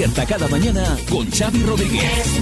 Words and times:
Despierta 0.00 0.24
cada 0.24 0.48
mañana 0.48 0.96
con 1.10 1.30
Xavi 1.30 1.62
Rodríguez. 1.62 2.40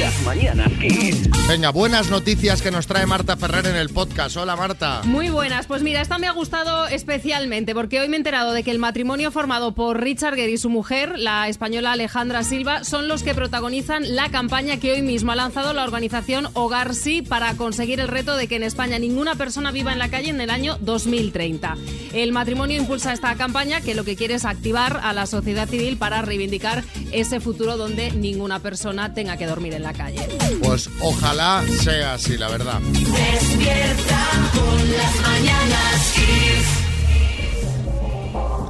Las 0.00 0.22
mañanas 0.22 0.72
Kiss. 0.80 1.28
Venga, 1.46 1.68
buenas 1.68 2.08
noticias 2.08 2.62
que 2.62 2.70
nos 2.70 2.86
trae 2.86 3.04
Marta 3.04 3.36
Ferrer 3.36 3.66
en 3.66 3.76
el 3.76 3.90
podcast. 3.90 4.34
Hola 4.38 4.56
Marta. 4.56 5.02
Muy 5.04 5.28
buenas, 5.28 5.66
pues 5.66 5.82
mira, 5.82 6.00
esta 6.00 6.16
me 6.16 6.26
ha 6.26 6.32
gustado 6.32 6.86
especialmente 6.86 7.74
porque 7.74 8.00
hoy 8.00 8.08
me 8.08 8.16
he 8.16 8.18
enterado 8.18 8.54
de 8.54 8.62
que 8.62 8.70
el 8.70 8.78
matrimonio 8.78 9.30
formado 9.30 9.74
por 9.74 10.00
Richard 10.00 10.36
Gere 10.36 10.52
y 10.52 10.56
su 10.56 10.70
mujer, 10.70 11.18
la 11.18 11.48
española 11.48 11.92
Alejandra 11.92 12.44
Silva, 12.44 12.82
son 12.82 13.08
los 13.08 13.22
que 13.22 13.34
protagonizan 13.34 14.16
la 14.16 14.30
campaña 14.30 14.78
que 14.78 14.92
hoy 14.92 15.02
mismo 15.02 15.32
ha 15.32 15.36
lanzado 15.36 15.74
la 15.74 15.84
organización 15.84 16.48
Hogar 16.54 16.94
Sí 16.94 17.20
para 17.20 17.52
conseguir 17.54 18.00
el 18.00 18.08
reto 18.08 18.36
de 18.36 18.48
que 18.48 18.56
en 18.56 18.62
España 18.62 18.98
ninguna 18.98 19.34
persona 19.34 19.70
viva 19.70 19.92
en 19.92 19.98
la 19.98 20.08
calle 20.08 20.30
en 20.30 20.40
el 20.40 20.48
año 20.48 20.78
2030. 20.80 21.76
El 22.14 22.32
matrimonio 22.32 22.78
impulsa 22.78 23.12
esta 23.12 23.34
campaña 23.34 23.82
que 23.82 23.94
lo 23.94 24.04
que 24.04 24.16
quiere 24.16 24.34
es 24.34 24.46
activar 24.46 25.00
a 25.02 25.12
la 25.12 25.26
sociedad 25.26 25.68
civil 25.68 25.98
para 25.98 26.22
reivindicar 26.22 26.84
ese 27.12 27.38
futuro 27.38 27.76
donde 27.76 28.12
ninguna 28.12 28.60
persona 28.60 29.12
tenga 29.12 29.36
que 29.36 29.46
dormir 29.46 29.73
en 29.76 29.82
la 29.82 29.92
calle. 29.92 30.28
Pues 30.62 30.88
ojalá 31.00 31.64
sea 31.82 32.14
así, 32.14 32.36
la 32.36 32.48
verdad. 32.48 32.80
Despierta 32.80 34.50
con 34.54 34.92
las 34.92 35.20
mañanas 35.20 36.12
Kiss. 36.14 36.83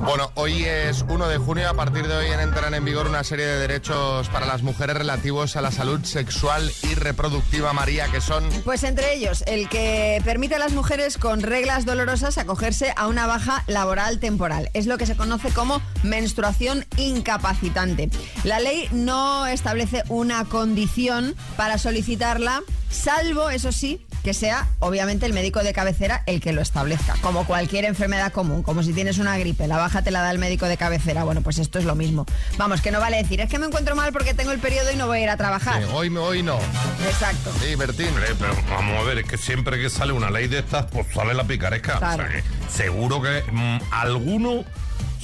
Bueno, 0.01 0.31
hoy 0.35 0.65
es 0.65 1.05
1 1.09 1.29
de 1.29 1.39
junio. 1.39 1.69
A 1.69 1.75
partir 1.75 2.07
de 2.07 2.15
hoy 2.15 2.27
entrarán 2.27 2.75
en 2.75 2.85
vigor 2.85 3.07
una 3.07 3.25
serie 3.25 3.47
de 3.47 3.59
derechos 3.59 4.29
para 4.29 4.47
las 4.47 4.63
mujeres 4.63 4.97
relativos 4.97 5.57
a 5.57 5.61
la 5.63 5.71
salud 5.71 6.05
sexual 6.05 6.71
y 6.83 6.95
reproductiva, 6.95 7.73
María, 7.73 8.09
que 8.09 8.21
son... 8.21 8.49
Pues 8.65 8.83
entre 8.85 9.15
ellos, 9.15 9.43
el 9.47 9.69
que 9.69 10.21
permite 10.25 10.57
a 10.57 10.59
las 10.59 10.73
mujeres 10.73 11.19
con 11.19 11.43
reglas 11.43 11.87
dolorosas 11.87 12.39
acogerse 12.39 12.93
a 12.97 13.07
una 13.07 13.27
baja 13.27 13.65
laboral 13.67 14.21
temporal. 14.21 14.71
Es 14.75 14.87
lo 14.87 14.99
que 14.99 15.07
se 15.07 15.17
conoce 15.17 15.51
como 15.51 15.81
menstruación 16.03 16.85
incapacitante. 16.97 18.11
La 18.45 18.61
ley 18.61 18.89
no 18.93 19.47
establece 19.47 20.03
una 20.09 20.45
condición 20.45 21.35
para 21.57 21.79
solicitarla, 21.79 22.63
salvo, 22.91 23.51
eso 23.51 23.73
sí, 23.73 24.05
que 24.25 24.33
sea 24.33 24.67
obviamente 24.79 25.27
el 25.27 25.35
médico 25.35 25.63
de 25.63 25.75
cabecera 25.75 26.23
el 26.25 26.41
que 26.41 26.53
lo 26.53 26.63
establezca, 26.63 27.15
como 27.21 27.47
cualquier 27.47 27.85
enfermedad 27.85 28.33
común, 28.33 28.63
como 28.63 28.83
si 28.83 28.95
tienes 28.95 29.19
una 29.19 29.37
gripe, 29.37 29.69
la 29.69 29.77
baja 29.77 30.03
te 30.03 30.11
la 30.11 30.23
da 30.23 30.31
el 30.31 30.39
médico 30.39 30.67
de 30.67 30.79
cabecera, 30.79 31.25
bueno, 31.25 31.43
pues 31.43 31.59
esto 31.59 31.79
es 31.79 31.85
lo 31.85 31.95
mismo. 31.95 32.25
Vamos, 32.57 32.81
que 32.81 32.91
no 32.91 33.01
vale 33.01 33.19
decir, 33.19 33.43
es 33.43 33.51
que 33.51 33.59
me 33.59 33.67
encuentro 33.67 33.95
mal 33.95 34.13
porque 34.13 34.33
tengo 34.33 34.53
el 34.53 34.61
periodo 34.61 34.91
y 34.91 34.97
no 34.97 35.07
voy 35.07 35.19
a 35.19 35.23
ir 35.25 35.31
a 35.31 35.37
trabajar. 35.37 35.83
Sí, 35.83 35.89
hoy, 35.93 36.09
hoy 36.17 36.43
no. 36.43 36.59
Exacto. 37.07 37.53
Sí, 37.61 37.75
Bertín. 37.75 38.09
Pero 38.39 38.57
vamos 38.71 38.99
a 38.99 39.03
ver, 39.05 39.19
es 39.19 39.27
que 39.27 39.37
siempre 39.37 39.79
que 39.79 39.91
sale 39.91 40.13
una 40.13 40.31
ley 40.31 40.49
de 40.49 40.61
estas, 40.61 40.87
pues 40.87 41.07
sale 41.13 41.35
la 41.35 41.45
picaresca. 41.45 41.99
Claro. 41.99 42.25
O 42.25 42.27
sea, 42.27 42.35
que 42.35 42.43
seguro 42.73 43.21
que 43.21 43.45
mm, 43.53 43.79
alguno 43.91 44.65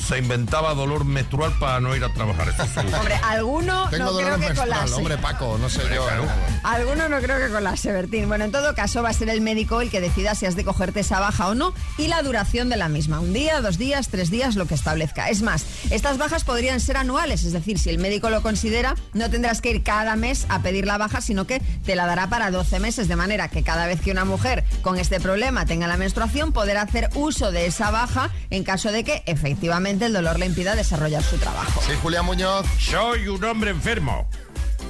se 0.07 0.19
inventaba 0.19 0.75
dolor 0.75 1.05
menstrual 1.05 1.53
para 1.59 1.81
no 1.81 1.95
ir 1.95 2.05
a 2.05 2.13
trabajar. 2.13 2.49
Hombre, 2.99 3.15
alguno 3.23 3.89
Tengo 3.91 4.05
no 4.05 4.13
dolor 4.13 4.37
creo 4.39 4.49
que 4.49 4.55
colase. 4.57 4.95
hombre, 4.95 5.19
Paco, 5.19 5.59
no 5.59 5.69
sé 5.69 5.83
yo. 5.95 6.05
Claro. 6.05 6.25
¿eh? 6.25 6.29
Alguno 6.63 7.09
no 7.09 7.19
creo 7.21 7.39
que 7.39 7.53
con 7.53 7.65
la 7.65 7.77
Severtín. 7.77 8.29
Bueno, 8.29 8.45
en 8.45 8.53
todo 8.53 8.75
caso 8.75 9.03
va 9.03 9.11
a 9.11 9.13
ser 9.13 9.29
el 9.29 9.41
médico 9.41 9.81
el 9.81 9.91
que 9.91 10.01
decida 10.01 10.35
si 10.35 10.47
has 10.47 10.57
de 10.57 10.65
cogerte 10.65 11.01
esa 11.01 11.21
baja 11.21 11.49
o 11.49 11.55
no 11.55 11.75
y 11.99 12.09
la 12.09 12.23
duración 12.23 12.69
de 12.69 12.77
la 12.77 12.89
misma. 12.89 13.21
Un 13.21 13.33
día, 13.33 13.61
dos 13.61 13.79
días, 13.79 14.09
tres 14.09 14.31
días, 14.31 14.57
lo 14.57 14.67
que 14.67 14.75
establezca. 14.75 15.29
Es 15.29 15.43
más, 15.43 15.65
estas 15.91 16.19
bajas 16.19 16.45
podrían 16.45 16.81
ser 16.81 16.97
anuales, 16.97 17.45
es 17.45 17.53
decir, 17.53 17.79
si 17.79 17.91
el 17.91 17.99
médico 17.99 18.31
lo 18.31 18.43
considera, 18.43 18.95
no 19.13 19.31
tendrás 19.31 19.61
que 19.61 19.71
ir 19.71 19.83
cada 19.83 20.17
mes 20.17 20.47
a 20.49 20.61
pedir 20.61 20.87
la 20.87 20.99
baja, 20.99 21.21
sino 21.21 21.47
que 21.47 21.61
te 21.85 21.95
la 21.95 22.07
dará 22.07 22.29
para 22.29 22.51
12 22.51 22.81
meses, 22.81 23.09
de 23.09 23.17
manera 23.17 23.49
que 23.49 23.63
cada 23.63 23.87
vez 23.87 24.01
que 24.01 24.11
una 24.11 24.25
mujer 24.25 24.65
con 24.83 24.99
este 24.99 25.21
problema 25.21 25.67
tenga 25.67 25.87
la 25.87 25.97
menstruación, 25.97 26.53
podrá 26.53 26.83
hacer 26.83 27.11
uso 27.15 27.53
de 27.53 27.67
esa 27.67 27.91
baja 27.91 28.31
en 28.51 28.65
caso 28.65 28.93
de 28.93 29.05
que 29.05 29.23
efectivamente 29.27 29.90
el 29.99 30.13
dolor 30.13 30.39
le 30.39 30.47
impida 30.47 30.77
desarrollar 30.77 31.23
su 31.23 31.37
trabajo. 31.37 31.81
Sí, 31.87 31.93
Julián 32.03 32.25
Muñoz. 32.25 32.67
Soy 32.79 33.29
un 33.29 33.43
hombre 33.45 33.71
enfermo. 33.71 34.29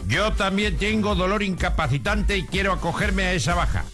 Yo 0.06 0.32
también 0.32 0.76
tengo 0.76 1.14
dolor 1.14 1.42
incapacitante 1.42 2.36
y 2.36 2.44
quiero 2.44 2.72
acogerme 2.72 3.24
a 3.24 3.32
esa 3.32 3.54
baja. 3.54 3.84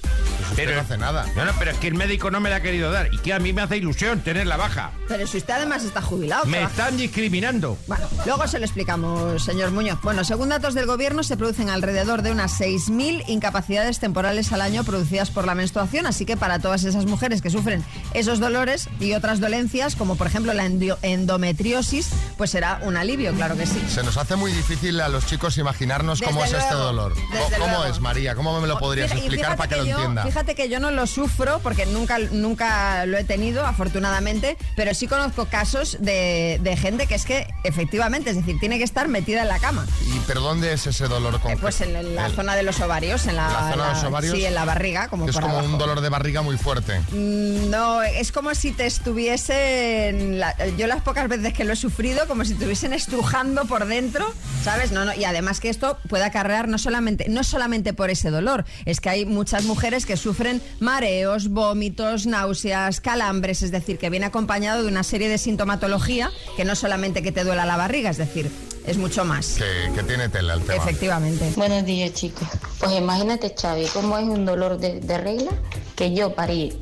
Usted 0.51 0.75
no 0.75 0.81
hace 0.81 0.97
nada. 0.99 1.27
No, 1.37 1.45
no, 1.45 1.53
pero 1.59 1.71
es 1.73 1.79
que 1.79 1.89
el 1.89 1.95
médico 1.95 2.31
no 2.31 2.41
me 2.41 2.51
la 2.51 2.57
ha 2.57 2.61
querido 2.63 2.91
dar 2.91 3.13
y 3.13 3.19
que 3.19 3.33
a 3.35 3.39
mí 3.39 3.53
me 3.53 3.63
hace 3.63 3.77
ilusión 3.77 4.21
tener 4.21 4.47
la 4.47 4.57
baja. 4.57 4.93
Pero 5.09 5.27
si 5.27 5.39
usted 5.39 5.55
además 5.55 5.85
está 5.85 6.01
jubilado, 6.03 6.45
Me 6.47 6.59
trabaja- 6.59 6.71
están 6.83 6.97
discriminando. 6.97 7.79
Bueno, 7.87 8.07
luego 8.25 8.47
se 8.49 8.59
lo 8.59 8.65
explicamos, 8.65 9.45
señor 9.45 9.71
Muñoz. 9.71 9.99
Bueno, 10.03 10.25
según 10.25 10.49
datos 10.49 10.75
del 10.75 10.87
gobierno, 10.87 11.23
se 11.23 11.37
producen 11.37 11.69
alrededor 11.71 12.23
de 12.23 12.33
unas 12.33 12.53
6.000 12.61 13.23
incapacidades 13.29 13.99
temporales 13.99 14.53
al 14.53 14.61
año 14.61 14.85
producidas 14.85 15.31
por 15.31 15.47
la 15.47 15.55
menstruación, 15.55 16.07
así 16.07 16.25
que 16.25 16.37
para 16.37 16.59
todas 16.59 16.85
esas 16.85 17.07
mujeres 17.07 17.43
que 17.43 17.51
sufren 17.51 17.85
esos 18.15 18.41
dolores 18.41 18.89
y 19.01 19.13
otras 19.15 19.41
dolencias, 19.41 19.97
como 19.97 20.17
por 20.17 20.27
ejemplo 20.27 20.53
la 20.55 20.65
endometriosis, 20.67 22.09
pues 22.37 22.51
será 22.51 22.81
un 22.83 22.97
alivio, 22.97 23.33
claro 23.35 23.57
que 23.57 23.67
sí. 23.67 23.83
Se 23.89 24.03
nos 24.03 24.17
hace 24.17 24.37
muy 24.37 24.53
difícil 24.53 25.01
a 25.01 25.09
los 25.09 25.27
chicos 25.27 25.59
imaginarnos 25.59 26.21
cómo 26.23 26.45
es 26.45 26.53
este 26.53 26.75
dolor. 26.75 27.15
¿Cómo 27.59 27.67
luego. 27.79 27.85
es, 27.87 28.01
María? 28.01 28.35
¿Cómo 28.35 28.61
me 28.61 28.67
lo 28.69 28.79
podrías 28.79 29.11
explicar 29.13 29.57
para 29.57 29.69
que, 29.69 29.77
lo 29.77 29.85
yo- 29.85 29.97
entienda? 29.97 30.23
Fíjate 30.37 30.55
que 30.55 30.69
yo 30.69 30.81
no 30.81 30.91
lo 30.91 31.07
sufro 31.07 31.61
porque 31.63 31.87
nunca, 31.87 32.19
nunca 32.19 33.07
lo 33.07 33.17
he 33.17 33.25
tenido, 33.25 33.65
afortunadamente, 33.65 34.59
pero 34.77 34.93
sí 34.93 35.07
conozco 35.07 35.47
casos 35.47 35.97
de, 35.99 36.61
de 36.63 36.77
gente 36.77 37.07
que 37.07 37.15
es 37.15 37.25
que 37.25 37.47
efectivamente, 37.65 38.29
es 38.29 38.37
decir, 38.37 38.59
tiene 38.61 38.77
que 38.77 38.85
estar 38.85 39.09
metida 39.09 39.41
en 39.41 39.49
la 39.49 39.59
cama. 39.61 39.87
¿Y 40.15 40.19
pero 40.27 40.43
dónde 40.43 40.75
es 40.75 40.87
ese 40.87 41.09
dolor 41.09 41.37
Eh, 41.37 41.39
concreto? 41.39 41.63
Pues 41.63 41.81
en 41.81 42.15
la 42.15 42.27
El- 42.27 42.35
zona 42.35 42.55
de 42.55 42.65
los 42.65 42.79
ovarios, 42.81 43.27
en 43.27 43.37
la, 43.37 43.49
¿La 43.49 43.71
zona 43.73 43.87
de 43.89 43.95
los 43.95 44.05
ovarios? 44.05 44.35
Sí, 44.37 44.45
en 44.45 44.55
la 44.55 44.67
barriga, 44.67 45.09
como 45.09 45.27
Es 45.27 45.33
por 45.33 45.41
como 45.45 45.55
un 45.57 45.61
abajo. 45.65 45.79
dolor 45.79 46.03
de 46.03 46.09
barriga 46.11 46.43
muy 46.43 46.59
fuerte. 46.59 47.01
Mm, 47.13 47.71
No, 47.71 48.03
es 48.03 48.31
como 48.31 48.55
si 48.55 48.73
te 48.73 48.85
estuviesen. 48.85 50.39
la- 50.39 50.55
yo 50.77 50.87
las 50.87 51.01
pocas 51.01 51.29
veces 51.29 51.55
que 51.55 51.65
lo 51.65 51.73
he 51.73 51.77
sufrido, 51.77 52.27
como 52.29 52.45
si 52.45 52.53
estuviesen 52.53 52.93
estrujando 52.93 53.65
por 53.65 53.87
dentro, 53.87 54.31
¿sabes? 54.63 54.93
No, 54.93 55.07
no, 55.07 55.15
y 55.15 55.25
además 55.25 55.61
que 55.61 55.71
esto 55.71 55.97
puede 56.11 56.25
acarrear 56.25 56.69
no 56.69 56.77
solamente, 56.77 57.27
no 57.31 57.43
solamente 57.43 57.95
por 57.95 58.11
ese 58.11 58.31
dolor, 58.31 58.67
es 58.85 59.01
que 59.01 59.09
hay 59.09 59.25
muchas 59.25 59.65
mujeres 59.65 60.05
que 60.05 60.19
sufren 60.27 60.61
mareos, 60.81 61.51
vómitos, 61.51 62.27
náuseas, 62.27 63.01
calambres, 63.01 63.63
es 63.63 63.71
decir, 63.71 63.97
que 63.97 64.11
viene 64.11 64.27
acompañado 64.27 64.83
de 64.83 64.89
una 64.89 65.05
serie 65.05 65.29
de 65.29 65.39
sintomatología 65.39 66.33
que 66.57 66.65
no 66.65 66.75
solamente 66.75 67.23
que 67.23 67.31
te 67.31 67.45
duela 67.45 67.65
la 67.65 67.77
barriga, 67.77 68.11
es 68.11 68.17
decir, 68.17 68.51
es 68.85 68.97
mucho 68.97 69.25
más. 69.25 69.55
Que, 69.55 69.93
que 69.95 70.03
tiene 70.03 70.29
tela 70.29 70.55
el 70.55 70.63
tema. 70.63 70.83
Efectivamente. 70.83 71.53
Buenos 71.55 71.85
días, 71.85 72.13
chicos. 72.13 72.49
Pues 72.81 72.91
imagínate, 72.99 73.55
Xavi, 73.57 73.87
cómo 73.93 74.19
es 74.19 74.25
un 74.25 74.45
dolor 74.45 74.79
de, 74.79 74.99
de 74.99 75.17
regla 75.17 75.53
que 75.95 76.13
yo 76.13 76.35
parí 76.35 76.77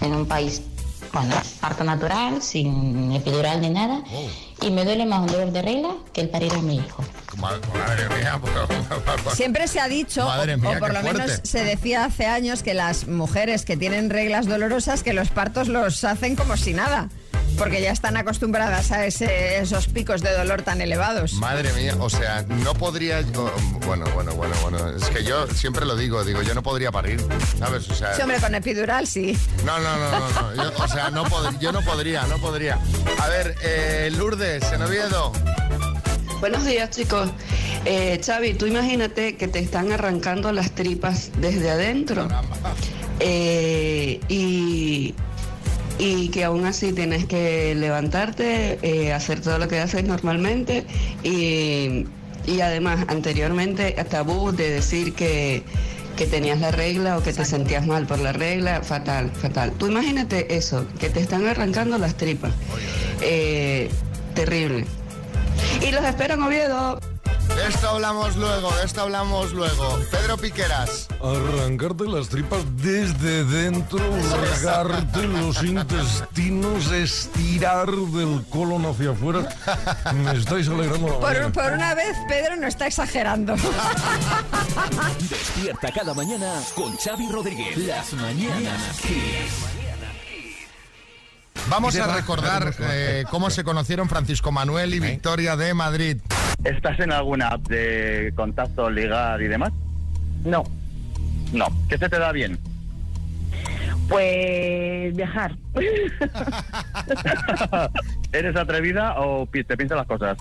en 0.00 0.12
un 0.12 0.26
país, 0.26 0.62
bueno, 1.12 1.36
parto 1.60 1.84
natural, 1.84 2.42
sin 2.42 3.12
epidural 3.12 3.60
ni 3.60 3.70
nada, 3.70 4.02
y 4.62 4.70
me 4.70 4.84
duele 4.84 5.06
más 5.06 5.20
un 5.20 5.26
dolor 5.28 5.52
de 5.52 5.62
regla 5.62 5.90
que 6.12 6.20
el 6.22 6.28
parir 6.28 6.52
a 6.52 6.58
mi 6.62 6.76
hijo. 6.76 7.04
Ma- 7.36 7.52
Madre 7.72 8.08
mía, 8.18 8.40
Siempre 9.34 9.68
se 9.68 9.80
ha 9.80 9.88
dicho, 9.88 10.24
Madre 10.24 10.54
o- 10.54 10.58
mía, 10.58 10.76
o 10.76 10.78
por 10.78 10.92
lo 10.92 11.02
menos 11.02 11.40
se 11.42 11.64
decía 11.64 12.04
hace 12.04 12.26
años, 12.26 12.62
que 12.62 12.74
las 12.74 13.06
mujeres 13.06 13.64
que 13.64 13.76
tienen 13.76 14.10
reglas 14.10 14.46
dolorosas, 14.46 15.02
que 15.02 15.12
los 15.14 15.28
partos 15.30 15.68
los 15.68 16.04
hacen 16.04 16.36
como 16.36 16.56
si 16.56 16.74
nada, 16.74 17.08
porque 17.58 17.80
ya 17.82 17.90
están 17.92 18.16
acostumbradas 18.16 18.90
a 18.92 19.04
ese- 19.06 19.58
esos 19.58 19.86
picos 19.86 20.22
de 20.22 20.32
dolor 20.32 20.62
tan 20.62 20.80
elevados. 20.80 21.34
Madre 21.34 21.72
mía, 21.74 21.94
o 21.98 22.08
sea, 22.08 22.42
no 22.48 22.74
podría. 22.74 23.20
yo- 23.20 23.52
Bueno, 23.86 24.04
bueno, 24.14 24.32
bueno, 24.34 24.54
bueno. 24.62 24.88
Es 24.96 25.04
que 25.10 25.24
yo 25.24 25.46
siempre 25.48 25.84
lo 25.84 25.96
digo, 25.96 26.24
digo, 26.24 26.42
yo 26.42 26.54
no 26.54 26.62
podría 26.62 26.90
parir, 26.92 27.22
¿sabes? 27.58 27.88
O 27.90 27.94
sea. 27.94 28.14
Sí, 28.14 28.22
hombre, 28.22 28.38
con 28.40 28.54
epidural 28.54 29.06
sí. 29.06 29.36
No, 29.64 29.78
no, 29.80 29.96
no, 29.96 30.10
no, 30.10 30.54
no. 30.54 30.54
Yo, 30.64 30.72
o 30.84 30.88
sea, 30.88 31.10
no 31.10 31.24
pod- 31.26 31.58
yo 31.58 31.72
no 31.72 31.82
podría, 31.82 32.22
no 32.26 32.38
podría. 32.38 32.78
A 33.18 33.28
ver, 33.28 33.54
eh, 33.62 34.10
Lourdes, 34.16 34.62
en 34.72 34.82
Oviedo. 34.82 35.32
Buenos 36.40 36.64
días 36.64 36.88
chicos. 36.90 37.30
Eh, 37.84 38.20
Xavi, 38.24 38.54
tú 38.54 38.66
imagínate 38.66 39.36
que 39.36 39.48
te 39.48 39.58
están 39.58 39.92
arrancando 39.92 40.52
las 40.52 40.70
tripas 40.74 41.30
desde 41.38 41.70
adentro 41.70 42.28
eh, 43.18 44.20
y, 44.28 45.14
y 46.00 46.30
que 46.30 46.44
aún 46.44 46.64
así 46.64 46.92
tienes 46.92 47.26
que 47.26 47.74
levantarte, 47.74 48.78
eh, 48.82 49.12
hacer 49.12 49.40
todo 49.40 49.58
lo 49.58 49.68
que 49.68 49.78
haces 49.78 50.02
normalmente 50.04 50.86
y, 51.22 52.06
y 52.46 52.60
además 52.62 53.04
anteriormente 53.08 53.92
tabú 54.08 54.50
de 54.50 54.70
decir 54.70 55.12
que, 55.12 55.62
que 56.16 56.26
tenías 56.26 56.58
la 56.58 56.70
regla 56.70 57.18
o 57.18 57.22
que 57.22 57.34
te 57.34 57.44
sentías 57.44 57.86
mal 57.86 58.06
por 58.06 58.18
la 58.18 58.32
regla, 58.32 58.82
fatal, 58.82 59.30
fatal. 59.30 59.72
Tú 59.72 59.88
imagínate 59.88 60.56
eso, 60.56 60.86
que 60.98 61.10
te 61.10 61.20
están 61.20 61.46
arrancando 61.46 61.98
las 61.98 62.16
tripas. 62.16 62.52
Eh, 63.20 63.90
terrible. 64.34 64.86
Y 65.86 65.92
los 65.92 66.02
espero 66.04 66.34
en 66.34 66.42
Oviedo. 66.42 67.09
De 67.56 67.68
esto 67.68 67.88
hablamos 67.90 68.36
luego, 68.36 68.70
de 68.76 68.84
esto 68.84 69.02
hablamos 69.02 69.52
luego. 69.52 69.98
Pedro 70.10 70.36
Piqueras. 70.36 71.08
Arrancarte 71.22 72.04
las 72.04 72.28
tripas 72.28 72.62
desde 72.76 73.44
dentro, 73.44 74.00
largarte 74.30 75.26
los 75.26 75.62
intestinos, 75.62 76.90
estirar 76.90 77.88
del 77.90 78.44
colon 78.48 78.86
hacia 78.86 79.10
afuera. 79.10 79.48
Me 80.14 80.32
estáis 80.32 80.68
alegrando 80.68 81.08
la 81.08 81.18
Por, 81.20 81.52
por 81.52 81.72
una 81.72 81.94
vez, 81.94 82.16
Pedro 82.28 82.56
no 82.56 82.66
está 82.66 82.86
exagerando. 82.86 83.54
Despierta 85.28 85.92
cada 85.92 86.14
mañana 86.14 86.60
con 86.74 86.96
Xavi 86.96 87.28
Rodríguez. 87.30 87.76
Las 87.76 88.12
mañanas 88.14 89.00
Kiss. 89.02 89.79
Vamos 91.68 91.96
a 91.96 92.14
recordar 92.14 92.74
eh, 92.80 93.24
cómo 93.30 93.50
se 93.50 93.64
conocieron 93.64 94.08
Francisco 94.08 94.50
Manuel 94.50 94.94
y 94.94 95.00
Victoria 95.00 95.56
de 95.56 95.74
Madrid. 95.74 96.16
¿Estás 96.64 96.98
en 97.00 97.12
alguna 97.12 97.48
app 97.48 97.66
de 97.68 98.32
contacto, 98.34 98.90
ligar 98.90 99.40
y 99.40 99.48
demás? 99.48 99.72
No. 100.44 100.64
No. 101.52 101.66
¿Qué 101.88 101.98
se 101.98 102.08
te 102.08 102.18
da 102.18 102.32
bien? 102.32 102.58
Pues 104.08 105.14
viajar. 105.14 105.56
¿Eres 108.32 108.56
atrevida 108.56 109.20
o 109.20 109.46
te 109.46 109.76
piensas 109.76 109.98
las 109.98 110.06
cosas? 110.06 110.38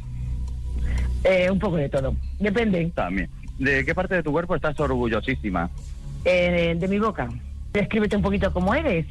Eh, 1.23 1.49
un 1.51 1.59
poco 1.59 1.77
de 1.77 1.89
todo. 1.89 2.15
Depende. 2.39 2.91
También. 2.95 3.29
¿De 3.57 3.83
qué 3.83 3.93
parte 3.93 4.15
de 4.15 4.23
tu 4.23 4.31
cuerpo 4.31 4.55
estás 4.55 4.79
orgullosísima? 4.79 5.69
Eh, 6.25 6.75
de 6.77 6.87
mi 6.87 6.99
boca. 6.99 7.29
Descríbete 7.73 8.15
un 8.15 8.21
poquito 8.21 8.51
cómo 8.53 8.73
eres. 8.73 9.05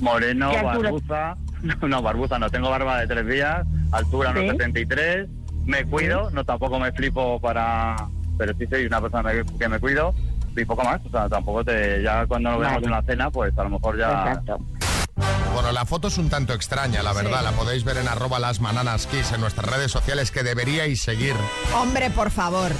Moreno, 0.00 0.52
barbuza. 0.62 1.36
No, 1.88 2.02
barbuza, 2.02 2.38
no 2.38 2.50
tengo 2.50 2.70
barba 2.70 3.00
de 3.00 3.06
tres 3.06 3.26
días, 3.26 3.66
altura 3.90 4.32
¿Sí? 4.34 4.40
1,73. 4.40 5.26
Me 5.64 5.84
cuido, 5.84 6.30
no 6.30 6.44
tampoco 6.44 6.78
me 6.78 6.92
flipo 6.92 7.40
para. 7.40 7.96
Pero 8.38 8.52
sí 8.58 8.66
soy 8.66 8.86
una 8.86 9.00
persona 9.00 9.32
que, 9.32 9.42
que 9.58 9.68
me 9.68 9.80
cuido 9.80 10.14
y 10.54 10.64
poco 10.64 10.84
más. 10.84 11.00
O 11.04 11.10
sea, 11.10 11.28
tampoco 11.28 11.64
te. 11.64 12.02
Ya 12.02 12.26
cuando 12.26 12.50
nos 12.50 12.60
vemos 12.60 12.82
en 12.82 12.90
la 12.90 13.02
cena, 13.02 13.30
pues 13.30 13.56
a 13.58 13.64
lo 13.64 13.70
mejor 13.70 13.98
ya. 13.98 14.10
Exacto. 14.10 14.58
Bueno, 15.52 15.72
la 15.72 15.86
foto 15.86 16.08
es 16.08 16.18
un 16.18 16.28
tanto 16.28 16.52
extraña, 16.52 17.02
la 17.02 17.12
verdad. 17.12 17.42
La 17.42 17.52
podéis 17.52 17.82
ver 17.84 17.96
en 17.96 18.08
arroba 18.08 18.38
las 18.38 18.58
kiss 19.06 19.32
en 19.32 19.40
nuestras 19.40 19.66
redes 19.70 19.90
sociales 19.90 20.30
que 20.30 20.42
deberíais 20.42 21.00
seguir. 21.00 21.34
Hombre, 21.74 22.10
por 22.10 22.30
favor. 22.30 22.70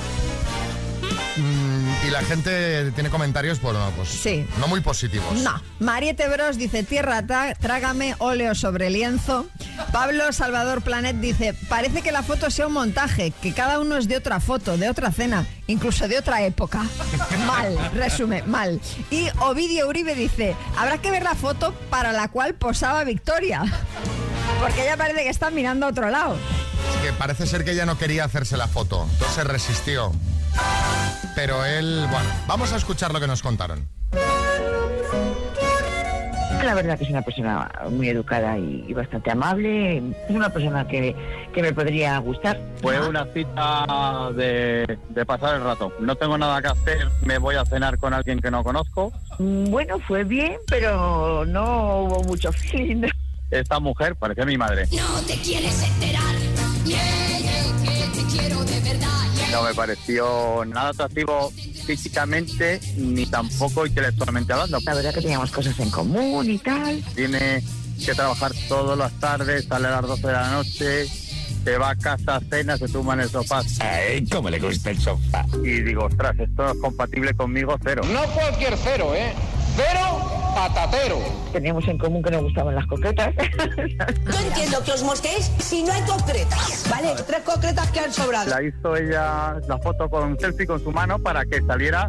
Mm, 1.36 1.65
y 2.06 2.10
la 2.10 2.22
gente 2.22 2.90
tiene 2.92 3.10
comentarios, 3.10 3.60
bueno, 3.60 3.80
pues 3.96 4.08
Sí. 4.08 4.46
no 4.58 4.68
muy 4.68 4.80
positivos. 4.80 5.40
No. 5.40 5.60
Mariette 5.80 6.28
Bros 6.30 6.56
dice, 6.56 6.82
tierra, 6.82 7.24
trágame 7.58 8.14
óleo 8.18 8.54
sobre 8.54 8.90
lienzo. 8.90 9.46
Pablo 9.92 10.32
Salvador 10.32 10.82
Planet 10.82 11.16
dice, 11.16 11.54
parece 11.68 12.02
que 12.02 12.12
la 12.12 12.22
foto 12.22 12.50
sea 12.50 12.66
un 12.68 12.74
montaje, 12.74 13.32
que 13.42 13.52
cada 13.52 13.80
uno 13.80 13.96
es 13.96 14.08
de 14.08 14.16
otra 14.16 14.40
foto, 14.40 14.76
de 14.76 14.88
otra 14.88 15.10
cena, 15.10 15.46
incluso 15.66 16.06
de 16.08 16.18
otra 16.18 16.42
época. 16.42 16.84
mal, 17.46 17.76
resume, 17.94 18.42
mal. 18.44 18.80
Y 19.10 19.28
Ovidio 19.40 19.88
Uribe 19.88 20.14
dice, 20.14 20.54
habrá 20.76 20.98
que 20.98 21.10
ver 21.10 21.22
la 21.22 21.34
foto 21.34 21.72
para 21.90 22.12
la 22.12 22.28
cual 22.28 22.54
posaba 22.54 23.04
Victoria. 23.04 23.62
Porque 24.60 24.82
ella 24.84 24.96
parece 24.96 25.22
que 25.24 25.28
está 25.30 25.50
mirando 25.50 25.86
a 25.86 25.90
otro 25.90 26.08
lado. 26.10 26.36
Es 26.36 27.06
que 27.06 27.12
parece 27.12 27.46
ser 27.46 27.64
que 27.64 27.72
ella 27.72 27.84
no 27.86 27.98
quería 27.98 28.24
hacerse 28.24 28.56
la 28.56 28.68
foto, 28.68 29.06
entonces 29.12 29.44
resistió. 29.44 30.12
Pero 31.34 31.64
él, 31.64 32.06
bueno, 32.10 32.28
vamos 32.46 32.72
a 32.72 32.76
escuchar 32.76 33.12
lo 33.12 33.20
que 33.20 33.26
nos 33.26 33.42
contaron. 33.42 33.86
La 36.64 36.74
verdad 36.74 36.98
que 36.98 37.04
es 37.04 37.10
una 37.10 37.22
persona 37.22 37.70
muy 37.90 38.08
educada 38.08 38.58
y, 38.58 38.84
y 38.88 38.92
bastante 38.92 39.30
amable. 39.30 39.98
Es 39.98 40.30
una 40.30 40.48
persona 40.50 40.88
que, 40.88 41.14
que 41.54 41.62
me 41.62 41.72
podría 41.72 42.18
gustar. 42.18 42.58
Fue 42.82 42.98
una 43.06 43.24
cita 43.26 44.30
de, 44.34 44.98
de 45.10 45.26
pasar 45.26 45.56
el 45.56 45.62
rato. 45.62 45.92
No 46.00 46.16
tengo 46.16 46.36
nada 46.36 46.60
que 46.60 46.68
hacer, 46.68 47.08
me 47.22 47.38
voy 47.38 47.54
a 47.54 47.64
cenar 47.64 47.98
con 47.98 48.12
alguien 48.14 48.40
que 48.40 48.50
no 48.50 48.64
conozco. 48.64 49.12
Mm, 49.38 49.70
Bueno, 49.70 50.00
fue 50.08 50.24
bien, 50.24 50.56
pero 50.66 51.44
no 51.46 51.98
hubo 52.00 52.24
mucho 52.24 52.50
feeling. 52.52 53.06
Esta 53.52 53.78
mujer 53.78 54.16
parece 54.16 54.44
mi 54.44 54.58
madre. 54.58 54.88
No 54.90 55.20
te 55.24 55.34
quieres 55.34 55.80
enterar. 55.84 56.34
Yeah, 56.84 56.98
yeah, 57.38 57.62
que 57.84 58.18
te 58.18 58.26
quiero 58.36 58.64
de. 58.64 58.75
No 59.56 59.62
me 59.62 59.72
pareció 59.72 60.66
nada 60.66 60.90
atractivo 60.90 61.50
físicamente 61.86 62.78
ni 62.98 63.24
tampoco 63.24 63.86
intelectualmente 63.86 64.52
hablando. 64.52 64.78
La 64.84 64.94
verdad 64.94 65.14
que 65.14 65.22
teníamos 65.22 65.50
cosas 65.50 65.80
en 65.80 65.88
común 65.88 66.50
y 66.50 66.58
tal. 66.58 67.02
Tiene 67.14 67.64
que 68.04 68.14
trabajar 68.14 68.52
todas 68.68 68.98
las 68.98 69.12
tardes, 69.12 69.64
sale 69.64 69.86
a 69.86 69.92
las 69.92 70.02
12 70.02 70.26
de 70.26 70.32
la 70.34 70.50
noche, 70.50 71.06
se 71.06 71.78
va 71.78 71.88
a 71.88 71.96
casa, 71.96 72.38
cena, 72.50 72.76
se 72.76 72.86
tumba 72.86 73.14
en 73.14 73.20
el 73.20 73.30
sofá. 73.30 73.62
Ay, 73.80 74.26
cómo 74.26 74.50
le 74.50 74.58
gusta 74.58 74.90
el 74.90 75.00
sofá. 75.00 75.46
Y 75.64 75.80
digo, 75.80 76.04
ostras, 76.04 76.38
esto 76.38 76.62
no 76.62 76.72
es 76.72 76.78
compatible 76.78 77.32
conmigo, 77.32 77.78
cero. 77.82 78.02
No 78.12 78.24
cualquier 78.34 78.76
cero, 78.76 79.14
¿eh? 79.14 79.32
Cero 79.76 80.36
patatero. 80.54 81.18
Teníamos 81.52 81.86
en 81.86 81.98
común 81.98 82.22
que 82.22 82.30
nos 82.30 82.44
gustaban 82.44 82.74
las 82.74 82.86
coquetas. 82.86 83.34
Yo 83.36 84.38
entiendo 84.48 84.82
que 84.82 84.92
os 84.92 85.02
mosquéis 85.02 85.52
si 85.58 85.82
no 85.82 85.92
hay 85.92 86.02
concretas. 86.02 86.86
Vale, 86.90 87.14
tres 87.26 87.40
concretas 87.40 87.90
que 87.90 88.00
han 88.00 88.12
sobrado. 88.12 88.48
La 88.48 88.62
hizo 88.62 88.96
ella 88.96 89.60
la 89.68 89.78
foto 89.78 90.08
con 90.08 90.30
un 90.30 90.38
selfie 90.38 90.66
con 90.66 90.82
su 90.82 90.90
mano 90.90 91.18
para 91.18 91.44
que 91.44 91.60
saliera 91.60 92.08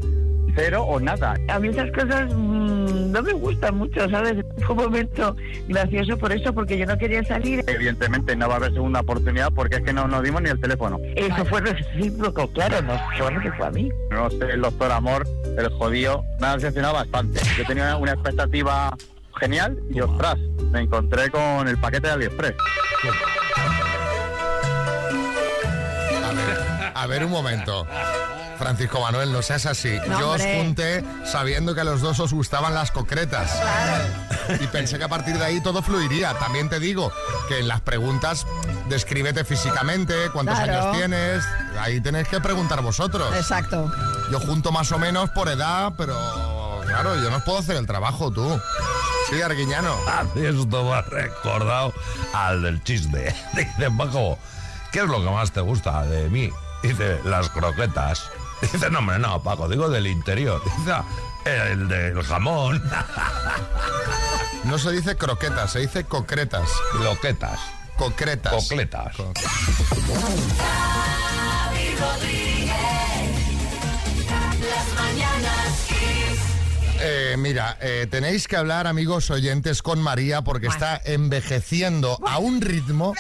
cero 0.56 0.84
o 0.84 1.00
nada. 1.00 1.36
A 1.50 1.60
mí 1.60 1.68
esas 1.68 1.92
cosas 1.92 2.34
mm, 2.34 2.77
no 3.08 3.22
me 3.22 3.34
gustan 3.34 3.78
mucho, 3.78 4.10
¿sabes? 4.10 4.46
Fue 4.66 4.76
un 4.76 4.84
momento 4.84 5.36
gracioso 5.68 6.18
por 6.18 6.32
eso, 6.32 6.54
porque 6.54 6.78
yo 6.78 6.86
no 6.86 6.98
quería 6.98 7.24
salir. 7.24 7.64
Evidentemente 7.68 8.36
no 8.36 8.48
va 8.48 8.56
a 8.56 8.58
haber 8.58 8.74
segunda 8.74 9.02
oportunidad 9.02 9.52
porque 9.54 9.78
es 9.78 9.82
que 9.82 9.94
no 9.94 10.08
nos 10.08 10.24
dimos 10.24 10.42
ni 10.42 10.50
el 10.50 10.60
teléfono. 10.60 11.00
Eso 11.16 11.46
fue 11.46 11.62
recíproco, 11.62 12.48
claro, 12.52 12.82
no 12.82 13.00
solo 13.18 13.40
que 13.42 13.52
fue 13.54 13.68
a 13.68 13.72
mí. 13.72 13.90
No 14.12 14.30
sé, 14.30 14.52
el 14.52 14.62
doctor 14.62 14.92
Amor, 14.92 15.28
el 15.58 15.70
jodido, 15.70 16.24
me 16.40 16.48
ha 16.48 16.56
decepcionado 16.56 16.96
bastante. 16.96 17.42
Yo 17.58 17.66
tenía 17.66 17.98
una 17.98 18.14
expectativa 18.14 18.96
genial 19.40 19.78
y 19.90 20.00
ostras, 20.02 20.38
me 20.72 20.82
encontré 20.82 21.30
con 21.30 21.68
el 21.68 21.78
paquete 21.78 22.08
de 22.08 22.14
AliExpress. 22.14 22.56
A 26.24 26.34
ver, 26.34 26.92
a 26.96 27.08
ver 27.08 27.26
un 27.26 27.32
momento. 27.32 27.86
Francisco 28.58 29.00
Manuel, 29.02 29.32
no 29.32 29.42
seas 29.42 29.66
así. 29.66 29.98
No, 30.08 30.20
Yo 30.20 30.30
os 30.32 30.42
junté 30.42 31.04
sabiendo 31.26 31.76
que 31.76 31.82
a 31.82 31.84
los 31.84 32.02
dos 32.02 32.20
os 32.20 32.34
gustaban 32.34 32.74
las 32.74 32.92
concretas. 32.92 33.52
Y 34.60 34.68
pensé 34.68 34.98
que 34.98 35.04
a 35.04 35.10
partir 35.10 35.38
de 35.38 35.46
ahí 35.46 35.62
todo 35.62 35.82
fluiría. 35.82 36.34
También 36.40 36.70
te 36.70 36.80
digo 36.80 37.12
que 37.48 37.60
en 37.60 37.68
las 37.68 37.82
preguntas 37.82 38.46
descríbete 38.90 39.44
físicamente, 39.44 40.14
cuántos 40.34 40.56
Claro. 40.58 40.74
años 40.90 40.96
tienes. 40.98 41.44
Ahí 41.80 42.02
tenéis 42.02 42.28
que 42.28 42.40
preguntar 42.42 42.82
vosotros. 42.82 43.36
Exacto. 43.36 43.92
Yo 44.32 44.40
junto 44.40 44.72
más 44.72 44.92
o 44.92 44.98
menos 45.00 45.30
por 45.32 45.48
edad, 45.50 45.94
pero 45.98 46.82
claro, 46.86 47.16
yo 47.22 47.30
no 47.30 47.38
os 47.38 47.44
puedo 47.44 47.60
hacer 47.60 47.76
el 47.76 47.86
trabajo, 47.86 48.32
tú. 48.32 48.60
Sí, 49.30 49.42
Arguiñano. 49.42 49.94
Esto 50.36 50.84
me 50.86 50.94
ha 50.94 51.02
recordado 51.02 51.94
al 52.34 52.62
del 52.64 52.84
chiste. 52.84 53.36
Dice, 53.54 53.92
Paco, 53.98 54.40
¿qué 54.92 55.00
es 55.00 55.06
lo 55.08 55.22
que 55.24 55.30
más 55.30 55.52
te 55.52 55.60
gusta 55.62 56.04
de 56.06 56.30
mí? 56.30 56.50
Dice, 56.82 57.20
las 57.26 57.50
croquetas. 57.50 58.24
Dice, 58.74 58.90
no, 58.90 59.00
hombre, 59.00 59.20
no, 59.20 59.42
Paco, 59.44 59.68
digo 59.70 59.90
del 59.90 60.08
interior. 60.08 60.62
Dice, 60.78 60.92
"Ah, 60.92 61.04
el 61.46 61.88
del 61.88 62.22
jamón. 62.24 62.82
No 64.64 64.78
se 64.78 64.92
dice 64.92 65.16
croquetas, 65.16 65.72
se 65.72 65.80
dice 65.80 66.04
concretas. 66.04 66.68
Loquetas. 67.02 67.58
Concretas. 67.96 68.52
Cocletas. 68.52 69.16
Xavi 70.58 71.96
Rodríguez. 71.96 72.74
Las 74.60 74.94
mañanas 74.96 75.86
Kiss. 75.88 76.40
Eh, 77.00 77.36
mira, 77.38 77.78
eh, 77.80 78.08
tenéis 78.12 78.48
que 78.50 78.58
hablar, 78.58 78.88
amigos 78.88 79.30
oyentes, 79.30 79.82
con 79.82 80.02
María 80.02 80.42
porque 80.42 80.68
está 80.68 81.00
envejeciendo 81.06 82.20
a 82.28 82.40
un 82.40 82.60
ritmo. 82.60 83.14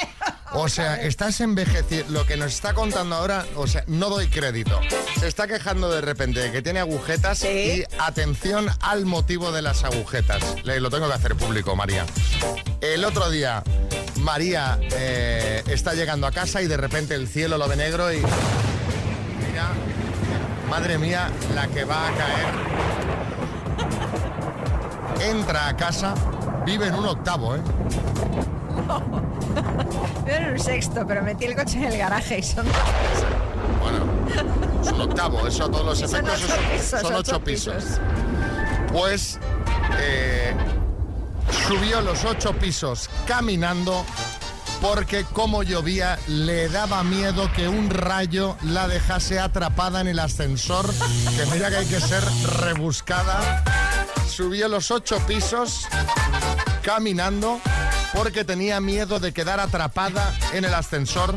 O 0.59 0.69
sea, 0.69 0.95
estás 1.03 1.39
envejeciendo. 1.39 2.11
Lo 2.11 2.25
que 2.25 2.35
nos 2.35 2.51
está 2.51 2.73
contando 2.73 3.15
ahora, 3.15 3.45
o 3.55 3.67
sea, 3.67 3.83
no 3.85 4.09
doy 4.09 4.27
crédito. 4.27 4.79
Se 5.19 5.27
está 5.27 5.45
quejando 5.45 5.87
de 5.91 6.01
repente 6.01 6.39
de 6.39 6.51
que 6.51 6.63
tiene 6.63 6.79
agujetas 6.79 7.43
y 7.43 7.83
atención 7.99 8.67
al 8.81 9.05
motivo 9.05 9.51
de 9.51 9.61
las 9.61 9.83
agujetas. 9.83 10.43
Le, 10.63 10.79
lo 10.79 10.89
tengo 10.89 11.07
que 11.07 11.13
hacer 11.13 11.35
público, 11.35 11.75
María. 11.75 12.07
El 12.81 13.05
otro 13.05 13.29
día, 13.29 13.63
María 14.15 14.79
eh, 14.81 15.61
está 15.67 15.93
llegando 15.93 16.25
a 16.25 16.31
casa 16.31 16.59
y 16.63 16.65
de 16.65 16.77
repente 16.77 17.13
el 17.13 17.27
cielo 17.27 17.59
lo 17.59 17.67
ve 17.67 17.75
negro 17.75 18.11
y. 18.11 18.17
Mira, 18.17 19.69
madre 20.71 20.97
mía, 20.97 21.29
la 21.53 21.67
que 21.67 21.83
va 21.83 22.07
a 22.07 22.11
caer 22.15 22.47
entra 25.21 25.67
a 25.67 25.77
casa, 25.77 26.15
vive 26.65 26.87
en 26.87 26.95
un 26.95 27.05
octavo, 27.05 27.55
¿eh? 27.55 27.61
Yo 30.27 30.33
en 30.33 30.51
un 30.53 30.59
sexto, 30.59 31.05
pero 31.07 31.21
metí 31.23 31.45
el 31.45 31.55
coche 31.55 31.77
en 31.77 31.85
el 31.85 31.97
garaje 31.97 32.39
y 32.39 32.43
son... 32.43 32.65
Bueno, 33.81 34.05
es 34.83 34.91
un 34.91 35.01
octavo, 35.01 35.47
eso 35.47 35.65
a 35.65 35.71
todos 35.71 35.85
los 35.85 35.99
Son 36.09 36.09
efectos 36.27 36.41
ocho 36.43 36.53
es- 36.55 36.81
pisos, 36.81 37.01
son 37.01 37.13
ocho 37.13 37.17
ocho 37.35 37.43
pisos. 37.43 37.73
pisos. 37.75 37.99
Pues 38.91 39.39
eh, 39.99 40.53
subió 41.67 42.01
los 42.01 42.23
ocho 42.25 42.53
pisos 42.53 43.09
caminando 43.27 44.05
porque 44.81 45.23
como 45.33 45.63
llovía 45.63 46.19
le 46.27 46.69
daba 46.69 47.03
miedo 47.03 47.51
que 47.53 47.67
un 47.67 47.89
rayo 47.89 48.55
la 48.63 48.87
dejase 48.87 49.39
atrapada 49.39 50.01
en 50.01 50.07
el 50.07 50.19
ascensor, 50.19 50.85
que 51.35 51.45
mira 51.51 51.69
que 51.69 51.77
hay 51.77 51.85
que 51.87 51.99
ser 51.99 52.23
rebuscada. 52.61 53.63
Subió 54.29 54.67
los 54.67 54.91
ocho 54.91 55.17
pisos 55.27 55.87
caminando 56.83 57.59
porque 58.17 58.43
tenía 58.43 58.81
miedo 58.81 59.19
de 59.19 59.31
quedar 59.31 59.59
atrapada 59.59 60.33
en 60.51 60.65
el 60.65 60.73
ascensor 60.73 61.35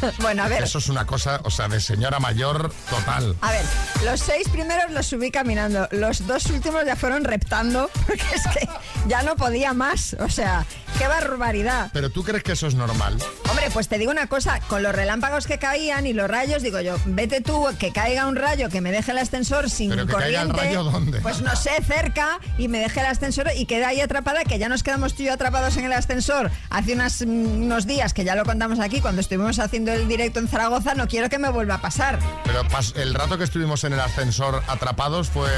Bueno, 0.20 0.44
a 0.44 0.48
ver. 0.48 0.62
Eso 0.62 0.78
es 0.78 0.88
una 0.88 1.06
cosa, 1.06 1.40
o 1.44 1.50
sea, 1.50 1.68
de 1.68 1.80
señora 1.80 2.18
mayor 2.18 2.72
total. 2.90 3.36
A 3.40 3.50
ver, 3.52 3.64
los 4.04 4.20
seis 4.20 4.48
primeros 4.48 4.90
los 4.90 5.06
subí 5.06 5.30
caminando. 5.30 5.88
Los 5.90 6.26
dos 6.26 6.46
últimos 6.46 6.84
ya 6.84 6.96
fueron 6.96 7.24
reptando 7.24 7.90
porque 8.06 8.24
es 8.34 8.42
que 8.48 8.68
ya 9.06 9.22
no 9.22 9.36
podía 9.36 9.72
más. 9.72 10.16
O 10.20 10.28
sea, 10.28 10.64
qué 10.98 11.06
barbaridad. 11.06 11.90
Pero 11.92 12.10
tú 12.10 12.22
crees 12.24 12.42
que 12.42 12.52
eso 12.52 12.66
es 12.66 12.74
normal. 12.74 13.18
Hombre, 13.50 13.70
pues 13.72 13.88
te 13.88 13.98
digo 13.98 14.10
una 14.10 14.26
cosa, 14.26 14.60
con 14.68 14.82
los 14.82 14.94
relámpagos 14.94 15.46
que 15.46 15.58
caían 15.58 16.06
y 16.06 16.12
los 16.12 16.28
rayos, 16.28 16.62
digo 16.62 16.80
yo, 16.80 16.96
vete 17.06 17.40
tú, 17.40 17.66
que 17.78 17.92
caiga 17.92 18.26
un 18.26 18.36
rayo, 18.36 18.68
que 18.68 18.80
me 18.80 18.90
deje 18.92 19.12
el 19.12 19.18
ascensor 19.18 19.70
sin 19.70 19.90
¿Pero 19.90 20.06
que 20.06 20.12
caiga 20.14 20.42
el 20.42 20.48
corriente. 20.48 20.76
rayo 20.76 20.84
dónde? 20.84 21.20
Pues 21.20 21.40
no 21.40 21.54
sé, 21.56 21.70
cerca, 21.86 22.38
y 22.58 22.68
me 22.68 22.78
deje 22.78 23.00
el 23.00 23.06
ascensor 23.06 23.50
y 23.56 23.66
queda 23.66 23.88
ahí 23.88 24.00
atrapada, 24.00 24.44
que 24.44 24.58
ya 24.58 24.68
nos 24.68 24.82
quedamos 24.82 25.14
tú 25.14 25.22
y 25.22 25.26
yo 25.26 25.32
atrapados 25.32 25.76
en 25.76 25.84
el 25.84 25.92
ascensor 25.92 26.50
hace 26.70 26.92
unas, 26.94 27.22
mm, 27.22 27.62
unos 27.62 27.86
días, 27.86 28.12
que 28.14 28.24
ya 28.24 28.34
lo 28.34 28.44
contamos 28.44 28.80
aquí, 28.80 29.00
cuando 29.00 29.20
estuvimos 29.20 29.58
haciendo 29.58 29.92
el 29.96 30.08
directo 30.08 30.38
en 30.38 30.48
Zaragoza, 30.48 30.94
no 30.94 31.08
quiero 31.08 31.28
que 31.28 31.38
me 31.38 31.48
vuelva 31.48 31.74
a 31.74 31.80
pasar. 31.80 32.18
Pero 32.44 32.62
el 32.96 33.14
rato 33.14 33.38
que 33.38 33.44
estuvimos 33.44 33.84
en 33.84 33.94
el 33.94 34.00
ascensor 34.00 34.62
atrapados 34.68 35.28
fue 35.28 35.50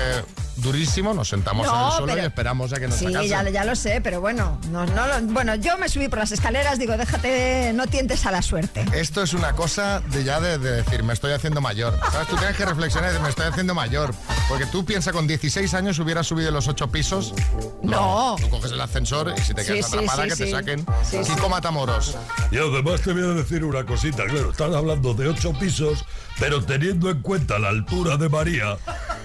durísimo. 0.60 1.14
Nos 1.14 1.28
sentamos 1.28 1.66
en 1.66 1.72
el 1.74 1.78
No, 1.80 1.90
suelo 1.92 2.06
pero- 2.14 2.22
y 2.22 2.26
esperamos 2.26 2.72
a 2.72 2.76
que 2.80 2.88
nos 2.88 2.98
Sí, 2.98 3.06
ya, 3.28 3.48
ya 3.48 3.64
lo 3.64 3.76
sé, 3.76 4.00
pero 4.02 4.20
bueno, 4.20 4.58
no, 4.70 4.86
no 4.86 5.06
lo- 5.06 5.20
bueno, 5.32 5.54
yo 5.56 5.76
me 5.78 5.88
subí 5.88 6.08
por 6.08 6.18
las 6.18 6.32
escaleras, 6.32 6.78
digo, 6.78 6.96
déjate, 6.96 7.72
no 7.74 7.86
tientes 7.86 8.26
a 8.26 8.30
la 8.30 8.42
suerte. 8.42 8.84
Esto 8.92 9.22
es 9.22 9.32
una 9.34 9.52
cosa 9.52 10.00
de 10.00 10.24
ya 10.24 10.40
de, 10.40 10.58
de 10.58 10.82
decir, 10.82 11.02
me 11.02 11.12
estoy 11.12 11.32
haciendo 11.32 11.60
mayor. 11.60 11.98
¿Sabes? 12.12 12.28
Tú 12.28 12.36
tienes 12.36 12.56
que 12.56 12.64
reflexionar 12.64 13.10
y 13.10 13.12
decir, 13.12 13.22
me 13.22 13.30
estoy 13.30 13.46
haciendo 13.46 13.74
mayor. 13.74 14.14
Porque 14.48 14.66
tú 14.66 14.84
piensas, 14.84 15.12
con 15.12 15.26
16 15.26 15.72
años 15.74 15.98
hubieras 15.98 16.26
subido 16.26 16.50
los 16.50 16.68
8 16.68 16.90
pisos. 16.90 17.34
No. 17.82 18.36
Tú 18.40 18.48
coges 18.50 18.72
el 18.72 18.80
ascensor 18.80 19.34
y 19.36 19.40
si 19.40 19.54
te 19.54 19.62
Sí, 19.64 19.72
quedas 19.74 19.90
sí, 19.90 19.96
atrapada, 19.96 20.22
sí, 20.24 20.28
que 20.30 20.36
te 20.36 20.44
sí. 20.46 20.50
saquen. 20.50 20.86
Sí, 21.08 21.18
sí. 21.24 21.34
Kiko 21.34 21.48
Matamoros. 21.48 22.16
Y 22.50 22.56
además 22.58 23.00
te 23.02 23.12
voy 23.12 23.22
a 23.22 23.34
decir 23.34 23.64
una 23.64 23.84
cosita, 23.84 24.24
claro, 24.24 24.50
están 24.50 24.74
hablando 24.74 25.14
de 25.14 25.28
ocho 25.28 25.52
pisos, 25.52 26.04
pero 26.38 26.62
teniendo 26.64 27.10
en 27.10 27.20
cuenta 27.22 27.58
la 27.58 27.68
altura 27.68 28.16
de 28.16 28.28
María, 28.28 28.76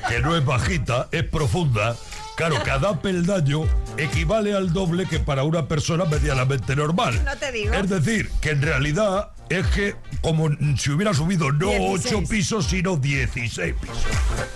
que 0.09 0.19
no 0.19 0.35
es 0.35 0.43
bajita, 0.45 1.07
es 1.11 1.23
profunda, 1.24 1.96
claro, 2.36 2.58
cada 2.65 3.01
peldaño 3.01 3.63
equivale 3.98 4.56
al 4.56 4.74
doble 4.74 5.06
que 5.06 5.20
para 5.20 5.44
una 5.44 5.68
persona 5.68 6.06
medianamente 6.06 6.75
normal. 6.75 7.24
No 7.24 7.36
te 7.38 7.51
digo. 7.51 7.74
Es 7.74 7.89
decir, 7.89 8.30
que 8.42 8.51
en 8.51 8.62
realidad 8.62 9.32
es 9.55 9.67
que 9.67 9.95
como 10.22 10.50
si 10.77 10.91
hubiera 10.91 11.13
subido 11.13 11.51
no 11.51 11.67
16. 11.67 12.15
8 12.15 12.24
pisos, 12.29 12.65
sino 12.67 12.95
16 12.98 13.74
pisos. 13.79 13.98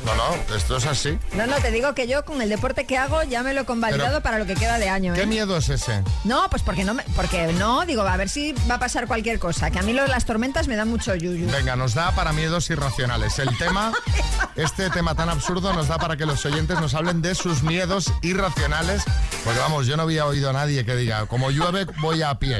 No, 0.06 0.16
no, 0.16 0.56
esto 0.56 0.77
es 0.77 0.86
así. 0.86 1.18
No, 1.34 1.46
no, 1.48 1.56
te 1.58 1.72
digo 1.72 1.94
que 1.94 2.08
yo 2.08 2.24
con 2.25 2.42
el 2.42 2.50
deporte 2.50 2.86
que 2.86 2.98
hago 2.98 3.24
ya 3.24 3.44
me 3.44 3.54
lo 3.54 3.62
he 3.62 3.66
convalidado 3.66 4.10
Pero- 4.10 4.24
para 4.24 4.39
lo 4.39 4.46
que 4.46 4.56
queda 4.56 4.77
de 4.80 4.89
año. 4.89 5.13
¿eh? 5.13 5.20
¿Qué 5.20 5.25
miedo 5.25 5.58
es 5.58 5.70
ese? 5.70 6.04
No, 6.24 6.50
pues 6.50 6.62
porque 6.63 6.84
no, 6.84 6.94
me- 6.94 7.04
porque 7.16 7.51
no, 7.54 7.86
digo, 7.86 8.01
a 8.04 8.18
ver 8.18 8.30
si 8.30 8.54
va 8.70 8.75
a 8.75 8.80
pasar 8.80 9.08
cualquier 9.08 9.39
cosa. 9.39 9.72
Que 9.72 9.80
a 9.80 9.82
mí 9.82 9.94
lo 9.94 10.04
de 10.04 10.08
las 10.10 10.25
tormentas 10.25 10.68
me 10.68 10.75
da 10.75 10.86
mucho 10.86 11.13
yuyu. 11.16 11.50
Venga, 11.51 11.75
nos 11.75 11.94
da 11.94 12.12
para 12.16 12.32
miedos 12.34 12.70
irracionales. 12.70 13.38
El 13.39 13.56
tema, 13.58 13.92
este 14.56 14.89
tema 14.89 15.16
tan 15.16 15.30
absurdo, 15.30 15.74
nos 15.74 15.88
da 15.88 15.98
para 15.98 16.16
que 16.18 16.25
los 16.25 16.46
oyentes 16.46 16.80
nos 16.80 16.94
hablen 16.94 17.22
de 17.22 17.36
sus 17.36 17.63
miedos 17.63 18.13
irracionales. 18.22 19.04
Porque 19.44 19.60
vamos, 19.60 19.88
yo 19.88 19.98
no 19.98 20.04
había 20.04 20.25
oído 20.25 20.50
a 20.50 20.54
nadie 20.54 20.86
que 20.86 20.96
diga, 20.96 21.25
como 21.25 21.51
llueve, 21.51 21.86
voy 22.00 22.22
a 22.22 22.38
pie. 22.39 22.60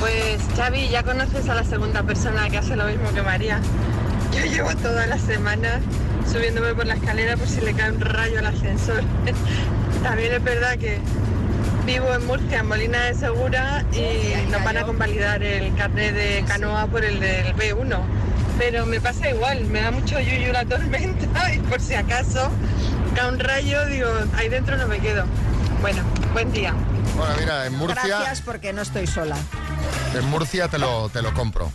Pues 0.00 0.40
Xavi, 0.56 0.88
ya 0.88 1.02
conoces 1.02 1.48
a 1.48 1.54
la 1.54 1.64
segunda 1.64 2.02
persona 2.02 2.48
que 2.50 2.58
hace 2.58 2.76
lo 2.76 2.84
mismo 2.86 3.12
que 3.12 3.22
María. 3.22 3.60
Yo 4.32 4.44
llevo 4.44 4.74
toda 4.76 5.06
la 5.06 5.18
semana 5.18 5.80
subiéndome 6.30 6.74
por 6.74 6.86
la 6.86 6.94
escalera 6.94 7.36
por 7.36 7.48
si 7.48 7.60
le 7.60 7.72
cae 7.72 7.92
un 7.92 8.00
rayo 8.00 8.38
al 8.38 8.46
ascensor. 8.46 9.02
También 10.02 10.34
es 10.34 10.44
verdad 10.44 10.76
que 10.78 10.98
vivo 11.86 12.12
en 12.12 12.26
Murcia, 12.26 12.58
en 12.60 12.68
Molina 12.68 13.04
de 13.04 13.14
Segura, 13.14 13.84
y 13.92 14.50
nos 14.50 14.62
van 14.64 14.76
a 14.76 14.82
convalidar 14.84 15.42
el 15.42 15.74
carnet 15.74 16.14
de 16.14 16.44
canoa 16.46 16.86
por 16.86 17.04
el 17.04 17.20
del 17.20 17.54
B1. 17.54 17.98
Pero 18.58 18.86
me 18.86 19.00
pasa 19.00 19.30
igual, 19.30 19.64
me 19.66 19.80
da 19.80 19.90
mucho 19.90 20.18
yuyu 20.18 20.52
la 20.52 20.64
tormenta 20.64 21.52
y 21.54 21.58
por 21.60 21.80
si 21.80 21.94
acaso 21.94 22.50
cae 23.14 23.28
un 23.30 23.38
rayo, 23.38 23.86
digo, 23.86 24.08
ahí 24.36 24.48
dentro 24.48 24.76
no 24.76 24.86
me 24.88 24.98
quedo. 24.98 25.24
Bueno, 25.80 26.02
buen 26.32 26.52
día. 26.52 26.74
Bueno, 27.16 27.34
mira, 27.38 27.66
en 27.66 27.74
Murcia, 27.74 28.02
Gracias 28.06 28.42
porque 28.42 28.72
no 28.72 28.82
estoy 28.82 29.06
sola. 29.06 29.36
En 30.14 30.30
Murcia 30.30 30.68
te 30.68 30.78
lo, 30.78 31.08
te 31.08 31.22
lo 31.22 31.34
compro. 31.34 31.72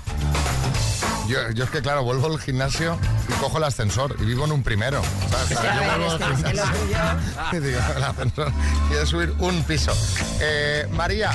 Yo, 1.28 1.52
yo 1.52 1.64
es 1.64 1.70
que, 1.70 1.82
claro, 1.82 2.04
vuelvo 2.04 2.28
al 2.28 2.40
gimnasio 2.40 2.98
y 3.30 3.34
cojo 3.34 3.58
el 3.58 3.64
ascensor 3.64 4.16
y 4.20 4.26
vivo 4.26 4.46
en 4.46 4.52
un 4.52 4.64
primero. 4.64 5.02
y 7.52 7.60
digo, 7.60 7.80
el 7.96 8.04
ascensor, 8.04 8.52
quiero 8.90 9.06
subir 9.06 9.34
un 9.40 9.64
piso. 9.64 9.94
Eh, 10.40 10.88
María, 10.92 11.32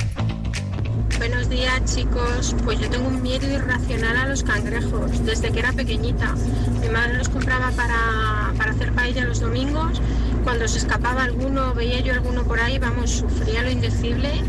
Buenos 1.17 1.49
días 1.49 1.95
chicos, 1.95 2.55
pues 2.63 2.79
yo 2.79 2.89
tengo 2.91 3.07
un 3.07 3.23
miedo 3.23 3.51
irracional 3.51 4.17
a 4.17 4.27
los 4.27 4.43
cangrejos 4.43 5.25
desde 5.25 5.51
que 5.51 5.59
era 5.59 5.73
pequeñita. 5.73 6.35
Mi 6.79 6.89
madre 6.89 7.15
los 7.15 7.29
compraba 7.29 7.71
para, 7.71 8.53
para 8.55 8.71
hacer 8.71 8.93
paella 8.93 9.25
los 9.25 9.39
domingos. 9.39 9.99
Cuando 10.43 10.67
se 10.67 10.77
escapaba 10.77 11.23
alguno, 11.23 11.73
veía 11.73 12.01
yo 12.01 12.13
alguno 12.13 12.43
por 12.43 12.59
ahí, 12.59 12.77
vamos, 12.77 13.09
sufría 13.09 13.63
lo 13.63 13.71
indecible 13.71 14.43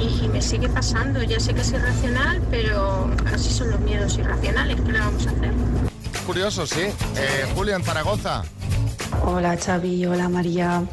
y, 0.00 0.28
me 0.28 0.40
sigue 0.40 0.68
pasando. 0.68 1.22
Ya 1.22 1.38
sé 1.38 1.54
que 1.54 1.60
es 1.60 1.72
irracional, 1.72 2.40
pero 2.50 3.10
así 3.32 3.50
son 3.50 3.70
los 3.70 3.80
miedos 3.80 4.16
irracionales. 4.18 4.80
¿Qué 4.80 4.92
le 4.92 4.98
vamos 4.98 5.26
a 5.26 5.30
hacer? 5.30 5.52
curioso, 6.26 6.64
sí. 6.64 6.82
Eh, 6.82 7.46
Julio, 7.56 7.74
en 7.74 7.82
Zaragoza. 7.82 8.44
Hola 9.24 9.56
Xavi, 9.56 10.06
hola 10.06 10.28
María. 10.28 10.84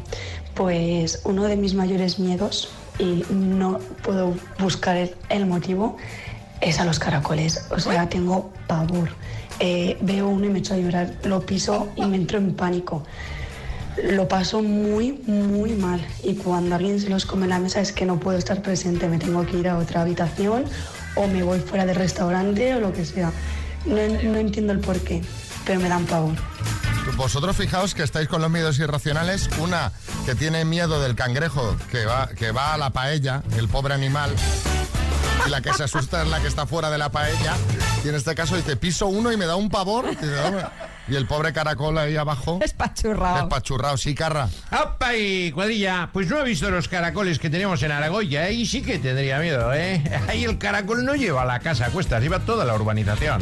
Pues 0.54 1.20
uno 1.24 1.44
de 1.44 1.56
mis 1.56 1.74
mayores 1.74 2.18
miedos, 2.18 2.70
y 2.98 3.24
no 3.30 3.78
puedo 4.02 4.34
buscar 4.58 4.96
el, 4.96 5.14
el 5.28 5.46
motivo, 5.46 5.96
es 6.60 6.80
a 6.80 6.84
los 6.84 6.98
caracoles. 6.98 7.66
O 7.70 7.78
sea, 7.78 8.08
tengo 8.08 8.50
pavor. 8.66 9.10
Eh, 9.60 9.96
veo 10.00 10.28
uno 10.28 10.46
y 10.46 10.48
me 10.48 10.58
echo 10.58 10.74
a 10.74 10.76
llorar, 10.76 11.14
lo 11.24 11.44
piso 11.44 11.88
y 11.96 12.04
me 12.06 12.16
entro 12.16 12.38
en 12.38 12.54
pánico. 12.54 13.04
Lo 14.04 14.28
paso 14.28 14.62
muy, 14.62 15.12
muy 15.26 15.72
mal. 15.72 16.04
Y 16.22 16.34
cuando 16.34 16.76
alguien 16.76 17.00
se 17.00 17.08
los 17.08 17.26
come 17.26 17.44
en 17.44 17.50
la 17.50 17.58
mesa 17.58 17.80
es 17.80 17.92
que 17.92 18.06
no 18.06 18.18
puedo 18.18 18.38
estar 18.38 18.62
presente. 18.62 19.08
Me 19.08 19.18
tengo 19.18 19.44
que 19.44 19.58
ir 19.58 19.68
a 19.68 19.78
otra 19.78 20.02
habitación 20.02 20.64
o 21.16 21.26
me 21.26 21.42
voy 21.42 21.60
fuera 21.60 21.84
del 21.86 21.96
restaurante 21.96 22.74
o 22.74 22.80
lo 22.80 22.92
que 22.92 23.04
sea. 23.04 23.32
No, 23.86 23.96
no 23.96 24.38
entiendo 24.38 24.72
el 24.72 24.80
por 24.80 25.00
qué, 25.00 25.22
pero 25.64 25.80
me 25.80 25.88
dan 25.88 26.04
pavor. 26.06 26.34
Vosotros 27.16 27.56
fijaos 27.56 27.94
que 27.94 28.02
estáis 28.02 28.28
con 28.28 28.42
los 28.42 28.50
miedos 28.50 28.78
irracionales. 28.78 29.48
Una 29.58 29.92
que 30.26 30.34
tiene 30.34 30.64
miedo 30.64 31.00
del 31.00 31.14
cangrejo 31.14 31.76
que 31.90 32.04
va, 32.04 32.28
que 32.28 32.52
va 32.52 32.74
a 32.74 32.78
la 32.78 32.90
paella, 32.90 33.42
el 33.56 33.68
pobre 33.68 33.94
animal. 33.94 34.30
Y 35.46 35.50
la 35.50 35.60
que 35.60 35.72
se 35.72 35.84
asusta 35.84 36.22
es 36.22 36.28
la 36.28 36.40
que 36.40 36.48
está 36.48 36.66
fuera 36.66 36.90
de 36.90 36.98
la 36.98 37.10
paella. 37.10 37.56
Y 38.04 38.08
en 38.08 38.14
este 38.14 38.34
caso 38.34 38.56
dice, 38.56 38.76
piso 38.76 39.06
uno 39.06 39.32
y 39.32 39.36
me 39.36 39.46
da 39.46 39.56
un 39.56 39.68
pavor. 39.68 40.06
Y 41.08 41.16
el 41.16 41.26
pobre 41.26 41.52
caracol 41.52 41.96
ahí 41.98 42.16
abajo. 42.16 42.58
Espachurrado. 42.62 43.44
Espachurrado, 43.44 43.96
sí, 43.96 44.14
carra. 44.14 44.48
¡Opa 44.70 45.16
y 45.16 45.50
cuadrilla! 45.52 46.10
Pues 46.12 46.28
no 46.28 46.38
he 46.38 46.44
visto 46.44 46.70
los 46.70 46.88
caracoles 46.88 47.38
que 47.38 47.48
tenemos 47.48 47.82
en 47.82 47.92
Aragoya, 47.92 48.48
¿eh? 48.48 48.52
Y 48.52 48.66
sí 48.66 48.82
que 48.82 48.98
tendría 48.98 49.38
miedo, 49.38 49.72
¿eh? 49.72 50.02
Ahí 50.28 50.44
el 50.44 50.58
caracol 50.58 51.04
no 51.04 51.14
lleva 51.14 51.44
la 51.44 51.60
casa 51.60 51.86
a 51.86 51.90
cuestas, 51.90 52.22
lleva 52.22 52.40
toda 52.40 52.64
la 52.64 52.74
urbanización. 52.74 53.40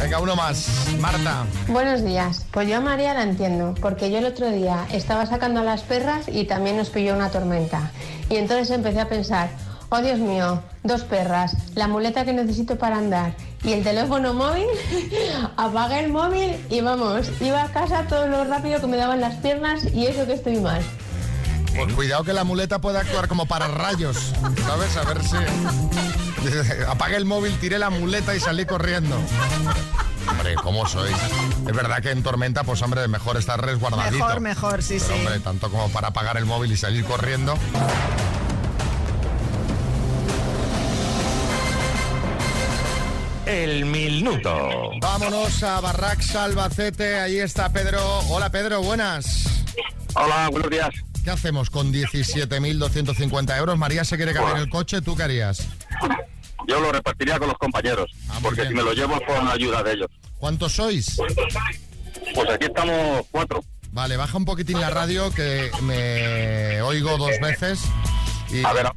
Venga, 0.00 0.20
uno 0.20 0.36
más. 0.36 0.86
Marta. 1.00 1.44
Buenos 1.66 2.04
días. 2.04 2.46
Pues 2.52 2.68
yo 2.68 2.76
a 2.76 2.80
María 2.80 3.14
la 3.14 3.24
entiendo, 3.24 3.74
porque 3.80 4.10
yo 4.10 4.18
el 4.18 4.26
otro 4.26 4.50
día 4.50 4.86
estaba 4.92 5.26
sacando 5.26 5.60
a 5.60 5.64
las 5.64 5.82
perras 5.82 6.28
y 6.28 6.44
también 6.44 6.76
nos 6.76 6.90
pilló 6.90 7.14
una 7.14 7.30
tormenta. 7.30 7.90
Y 8.30 8.36
entonces 8.36 8.70
empecé 8.70 9.00
a 9.00 9.08
pensar, 9.08 9.50
oh 9.90 10.00
Dios 10.00 10.18
mío, 10.18 10.62
dos 10.84 11.02
perras, 11.02 11.56
la 11.74 11.88
muleta 11.88 12.24
que 12.24 12.32
necesito 12.32 12.76
para 12.76 12.98
andar 12.98 13.34
y 13.64 13.72
el 13.72 13.82
teléfono 13.82 14.34
móvil, 14.34 14.66
apagué 15.56 16.00
el 16.00 16.12
móvil 16.12 16.56
y 16.70 16.80
vamos, 16.80 17.30
iba 17.40 17.62
a 17.62 17.72
casa 17.72 18.06
todo 18.08 18.26
lo 18.26 18.44
rápido 18.44 18.80
que 18.80 18.86
me 18.86 18.96
daban 18.96 19.20
las 19.20 19.36
piernas 19.36 19.84
y 19.92 20.06
eso 20.06 20.26
que 20.26 20.34
estoy 20.34 20.60
mal. 20.60 20.82
Pues 21.74 21.92
cuidado 21.94 22.24
que 22.24 22.32
la 22.32 22.44
muleta 22.44 22.80
puede 22.80 22.98
actuar 22.98 23.28
como 23.28 23.46
para 23.46 23.68
rayos. 23.68 24.32
¿Sabes? 24.66 24.96
A 24.96 25.04
ver 25.04 25.22
si. 25.22 25.36
Apague 26.88 27.16
el 27.16 27.24
móvil, 27.24 27.56
tiré 27.60 27.78
la 27.78 27.88
muleta 27.90 28.34
y 28.34 28.40
salí 28.40 28.66
corriendo. 28.66 29.16
Hombre, 30.28 30.56
¿cómo 30.56 30.86
sois? 30.86 31.16
Es 31.68 31.76
verdad 31.76 32.02
que 32.02 32.10
en 32.10 32.22
tormenta, 32.22 32.64
pues 32.64 32.82
hombre, 32.82 33.06
mejor 33.06 33.36
estar 33.36 33.64
resguardadito. 33.64 34.24
Mejor, 34.24 34.40
mejor, 34.40 34.82
sí, 34.82 34.96
Pero, 34.98 35.06
sí. 35.06 35.20
hombre, 35.20 35.40
tanto 35.40 35.70
como 35.70 35.88
para 35.90 36.08
apagar 36.08 36.36
el 36.36 36.46
móvil 36.46 36.72
y 36.72 36.76
salir 36.76 37.04
corriendo. 37.04 37.56
El 43.48 43.86
minuto. 43.86 44.90
Vámonos 45.00 45.62
a 45.62 45.80
Barrax, 45.80 46.36
Albacete. 46.36 47.18
Ahí 47.18 47.38
está 47.38 47.72
Pedro. 47.72 47.98
Hola, 48.28 48.50
Pedro, 48.50 48.82
buenas. 48.82 49.64
Hola, 50.14 50.50
buenos 50.50 50.68
días. 50.68 50.90
¿Qué 51.24 51.30
hacemos 51.30 51.70
con 51.70 51.90
17.250 51.90 53.56
euros? 53.56 53.78
María 53.78 54.04
se 54.04 54.18
quiere 54.18 54.34
cambiar 54.34 54.58
el 54.58 54.68
coche, 54.68 55.00
¿tú 55.00 55.16
qué 55.16 55.22
harías? 55.22 55.66
Yo 56.66 56.78
lo 56.78 56.92
repartiría 56.92 57.38
con 57.38 57.48
los 57.48 57.56
compañeros, 57.56 58.10
porque 58.42 58.66
si 58.68 58.74
me 58.74 58.82
lo 58.82 58.92
llevo 58.92 59.18
con 59.26 59.42
la 59.46 59.52
ayuda 59.52 59.82
de 59.82 59.92
ellos. 59.94 60.08
¿Cuántos 60.38 60.74
sois? 60.74 61.16
Pues 62.34 62.50
aquí 62.50 62.66
estamos 62.66 63.24
cuatro. 63.30 63.64
Vale, 63.92 64.18
baja 64.18 64.36
un 64.36 64.44
poquitín 64.44 64.78
la 64.78 64.90
radio 64.90 65.30
que 65.30 65.70
me 65.84 66.82
oigo 66.82 67.16
dos 67.16 67.32
veces. 67.40 67.80
Y... 68.50 68.62
A 68.62 68.74
ver. 68.74 68.86
A, 68.86 68.92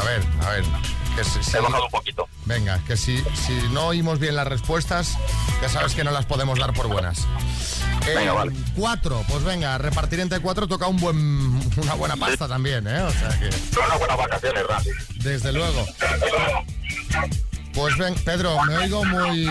a 0.00 0.04
ver, 0.04 0.22
a 0.40 0.50
ver. 0.52 0.64
Que 1.16 1.24
si, 1.24 1.42
si- 1.42 1.56
He 1.56 1.60
bajado 1.60 1.84
un 1.86 1.90
poquito. 1.90 2.28
Venga, 2.44 2.78
que 2.86 2.96
si, 2.96 3.18
si 3.34 3.52
no 3.72 3.86
oímos 3.88 4.18
bien 4.18 4.34
las 4.36 4.46
respuestas, 4.46 5.16
ya 5.60 5.68
sabes 5.68 5.94
que 5.94 6.02
no 6.04 6.10
las 6.10 6.26
podemos 6.26 6.58
dar 6.58 6.72
por 6.72 6.88
buenas. 6.88 7.20
Eh, 8.06 8.14
Venga, 8.16 8.32
vale. 8.32 8.52
Cuatro, 8.76 9.22
pues 9.28 9.44
venga, 9.44 9.78
repartir 9.78 10.18
entre 10.20 10.40
cuatro 10.40 10.66
toca 10.66 10.86
un 10.88 10.96
buen, 10.96 11.16
una 11.76 11.94
buena 11.94 12.16
pasta 12.16 12.48
también, 12.48 12.86
¿eh? 12.88 13.00
O 13.02 13.10
sea 13.12 13.28
que, 13.38 13.48
unas 13.78 13.98
buenas 13.98 14.16
vacaciones, 14.16 14.64
desde 15.22 15.52
luego. 15.52 15.86
Pues 17.74 17.96
ven, 17.96 18.14
Pedro, 18.24 18.62
me 18.64 18.76
oigo 18.76 19.04
muy... 19.04 19.46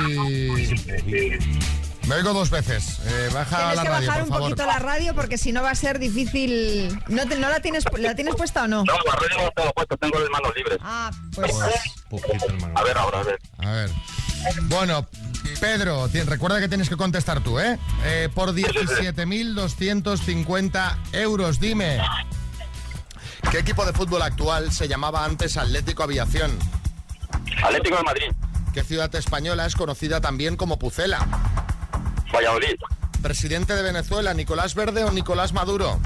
Me 2.07 2.15
oigo 2.15 2.33
dos 2.33 2.49
veces. 2.49 2.99
Eh, 3.05 3.29
baja 3.33 3.57
Tienes 3.57 3.75
la 3.77 3.83
que 3.83 3.89
radio, 3.89 4.07
bajar 4.07 4.21
por 4.21 4.23
un 4.23 4.29
favor. 4.29 4.43
poquito 4.49 4.65
la 4.65 4.79
radio 4.79 5.13
porque 5.15 5.37
si 5.37 5.51
no 5.51 5.61
va 5.61 5.69
a 5.71 5.75
ser 5.75 5.99
difícil. 5.99 6.99
¿No, 7.07 7.27
te- 7.27 7.37
no 7.37 7.49
la, 7.49 7.59
tienes, 7.61 7.83
la 7.97 8.15
tienes 8.15 8.35
puesta 8.35 8.63
o 8.63 8.67
no? 8.67 8.83
No, 8.83 8.93
la 8.93 9.15
radio 9.15 9.37
no 9.37 9.43
la 9.45 9.51
tengo 9.51 9.71
puesta, 9.73 9.97
tengo 9.97 10.19
las 10.19 10.29
manos 10.29 10.51
libres. 10.55 10.77
Ah, 10.81 11.11
pues. 11.35 11.51
A 12.75 12.83
ver, 12.83 12.97
ahora, 12.97 13.19
a 13.19 13.23
ver. 13.23 13.39
A 13.59 13.71
ver. 13.71 13.89
Bueno, 14.63 15.07
Pedro, 15.59 16.09
recuerda 16.25 16.59
que 16.59 16.67
tienes 16.67 16.89
que 16.89 16.97
contestar 16.97 17.41
tú, 17.43 17.59
¿eh? 17.59 17.77
Eh, 18.03 18.29
por 18.33 18.53
17.250 18.53 20.97
euros, 21.13 21.59
dime. 21.59 22.01
¿Qué 23.51 23.59
equipo 23.59 23.85
de 23.85 23.93
fútbol 23.93 24.21
actual 24.23 24.71
se 24.71 24.87
llamaba 24.87 25.23
antes 25.25 25.57
Atlético 25.57 26.03
Aviación? 26.03 26.57
Atlético 27.63 27.97
de 27.97 28.03
Madrid. 28.03 28.31
¿Qué 28.73 28.83
ciudad 28.83 29.13
española 29.15 29.65
es 29.65 29.75
conocida 29.75 30.21
también 30.21 30.55
como 30.57 30.77
Pucela? 30.79 31.27
Valladolid. 32.31 32.75
¿Presidente 33.21 33.75
de 33.75 33.83
Venezuela, 33.83 34.33
Nicolás 34.33 34.75
Verde 34.75 35.03
o 35.03 35.11
Nicolás 35.11 35.53
Maduro? 35.53 35.99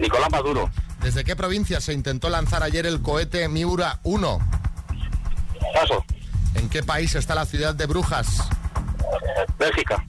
Nicolás 0.00 0.30
Maduro. 0.30 0.70
¿Desde 1.02 1.24
qué 1.24 1.36
provincia 1.36 1.80
se 1.80 1.92
intentó 1.92 2.28
lanzar 2.28 2.62
ayer 2.62 2.86
el 2.86 3.00
cohete 3.02 3.48
Miura 3.48 4.00
1? 4.02 4.38
Paso. 5.74 6.04
¿En 6.54 6.68
qué 6.68 6.82
país 6.82 7.14
está 7.14 7.34
la 7.34 7.46
ciudad 7.46 7.74
de 7.74 7.86
Brujas? 7.86 8.48
Bélgica. 9.58 10.04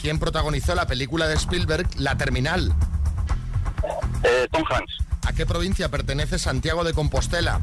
¿Quién 0.00 0.18
protagonizó 0.18 0.74
la 0.74 0.86
película 0.86 1.26
de 1.26 1.34
Spielberg, 1.34 1.88
La 1.96 2.16
Terminal? 2.16 2.74
Eh, 4.22 4.46
Tom 4.50 4.62
Hanks. 4.70 4.98
¿A 5.26 5.32
qué 5.32 5.46
provincia 5.46 5.90
pertenece 5.90 6.38
Santiago 6.38 6.84
de 6.84 6.92
Compostela? 6.92 7.60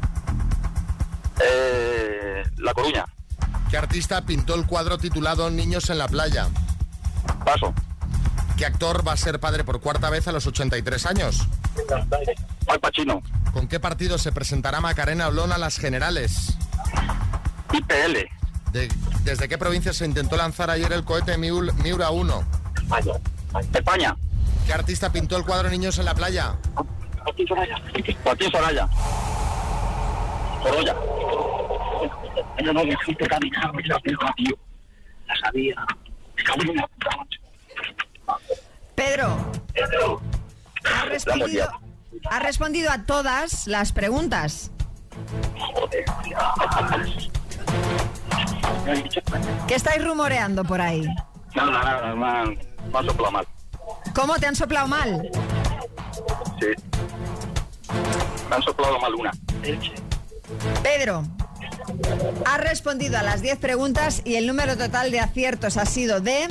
Eh, 1.40 2.42
la 2.58 2.74
Coruña. 2.74 3.04
¿Qué 3.70 3.78
artista 3.78 4.24
pintó 4.26 4.54
el 4.54 4.66
cuadro 4.66 4.98
titulado 4.98 5.50
Niños 5.50 5.88
en 5.90 5.98
la 5.98 6.08
playa? 6.08 6.48
Paso. 7.44 7.74
¿Qué 8.56 8.64
actor 8.66 9.06
va 9.06 9.12
a 9.12 9.16
ser 9.16 9.40
padre 9.40 9.64
por 9.64 9.80
cuarta 9.80 10.10
vez 10.10 10.28
a 10.28 10.32
los 10.32 10.46
83 10.46 11.06
años? 11.06 11.46
Al 12.68 12.80
Pacino. 12.80 13.22
¿Con 13.52 13.66
qué 13.68 13.80
partido 13.80 14.16
se 14.18 14.32
presentará 14.32 14.80
Macarena 14.80 15.28
Olona 15.28 15.56
a 15.56 15.58
las 15.58 15.78
generales? 15.78 16.56
IPL. 17.72 18.28
De- 18.72 18.88
¿Desde 19.24 19.48
qué 19.48 19.58
provincia 19.58 19.92
se 19.92 20.04
intentó 20.04 20.36
lanzar 20.36 20.70
ayer 20.70 20.92
el 20.92 21.04
cohete 21.04 21.36
Miura 21.38 22.10
1? 22.10 22.44
España. 23.72 24.16
¿Qué 24.66 24.72
artista 24.72 25.10
pintó 25.12 25.36
el 25.36 25.44
cuadro 25.44 25.68
Niños 25.68 25.98
en 25.98 26.04
la 26.04 26.14
playa? 26.14 26.54
Joaquín 27.24 27.46
Soraya. 27.48 27.76
Joaquín 28.22 28.50
Soraya. 28.50 28.88
Sorolla. 30.62 30.94
Yo 32.64 32.72
no 32.72 32.84
me 32.84 32.96
la 33.86 33.98
pelota, 34.00 34.32
tío. 34.36 34.56
La 35.26 35.36
sabía. 35.36 35.74
Me 36.36 36.42
cago 36.42 36.62
en 36.62 36.76
la 36.76 36.86
puta 36.86 37.10
noche. 38.96 39.40
Pedro, 39.74 40.20
¿has 40.84 41.08
respondido, 41.08 41.68
has 42.30 42.42
respondido 42.42 42.90
a 42.90 43.04
todas 43.04 43.66
las 43.66 43.92
preguntas? 43.92 44.70
¿Qué 49.66 49.74
estáis 49.74 50.04
rumoreando 50.04 50.64
por 50.64 50.80
ahí? 50.80 51.06
Nada, 51.54 51.70
nada, 51.70 52.14
me 52.14 52.26
han, 52.26 52.58
me 52.92 52.98
han 52.98 53.06
soplado 53.06 53.32
mal. 53.32 53.46
¿Cómo 54.14 54.34
te 54.36 54.46
han 54.46 54.56
soplado 54.56 54.88
mal? 54.88 55.30
Sí. 56.60 56.66
Me 58.48 58.56
han 58.56 58.62
soplado 58.62 58.98
mal 58.98 59.14
una. 59.14 59.32
Pedro, 60.82 61.24
has 62.44 62.60
respondido 62.60 63.18
a 63.18 63.22
las 63.22 63.40
10 63.42 63.58
preguntas 63.58 64.22
y 64.24 64.36
el 64.36 64.46
número 64.46 64.76
total 64.76 65.10
de 65.10 65.20
aciertos 65.20 65.76
ha 65.76 65.86
sido 65.86 66.20
de... 66.20 66.48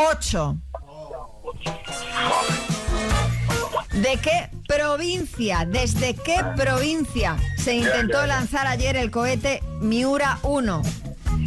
Ocho. 0.00 0.56
¿De 3.92 4.16
qué 4.16 4.48
provincia, 4.66 5.66
desde 5.68 6.14
qué 6.14 6.36
provincia 6.56 7.36
se 7.58 7.74
intentó 7.74 8.24
lanzar 8.26 8.66
ayer 8.66 8.96
el 8.96 9.10
cohete 9.10 9.62
Miura 9.80 10.38
1? 10.42 10.82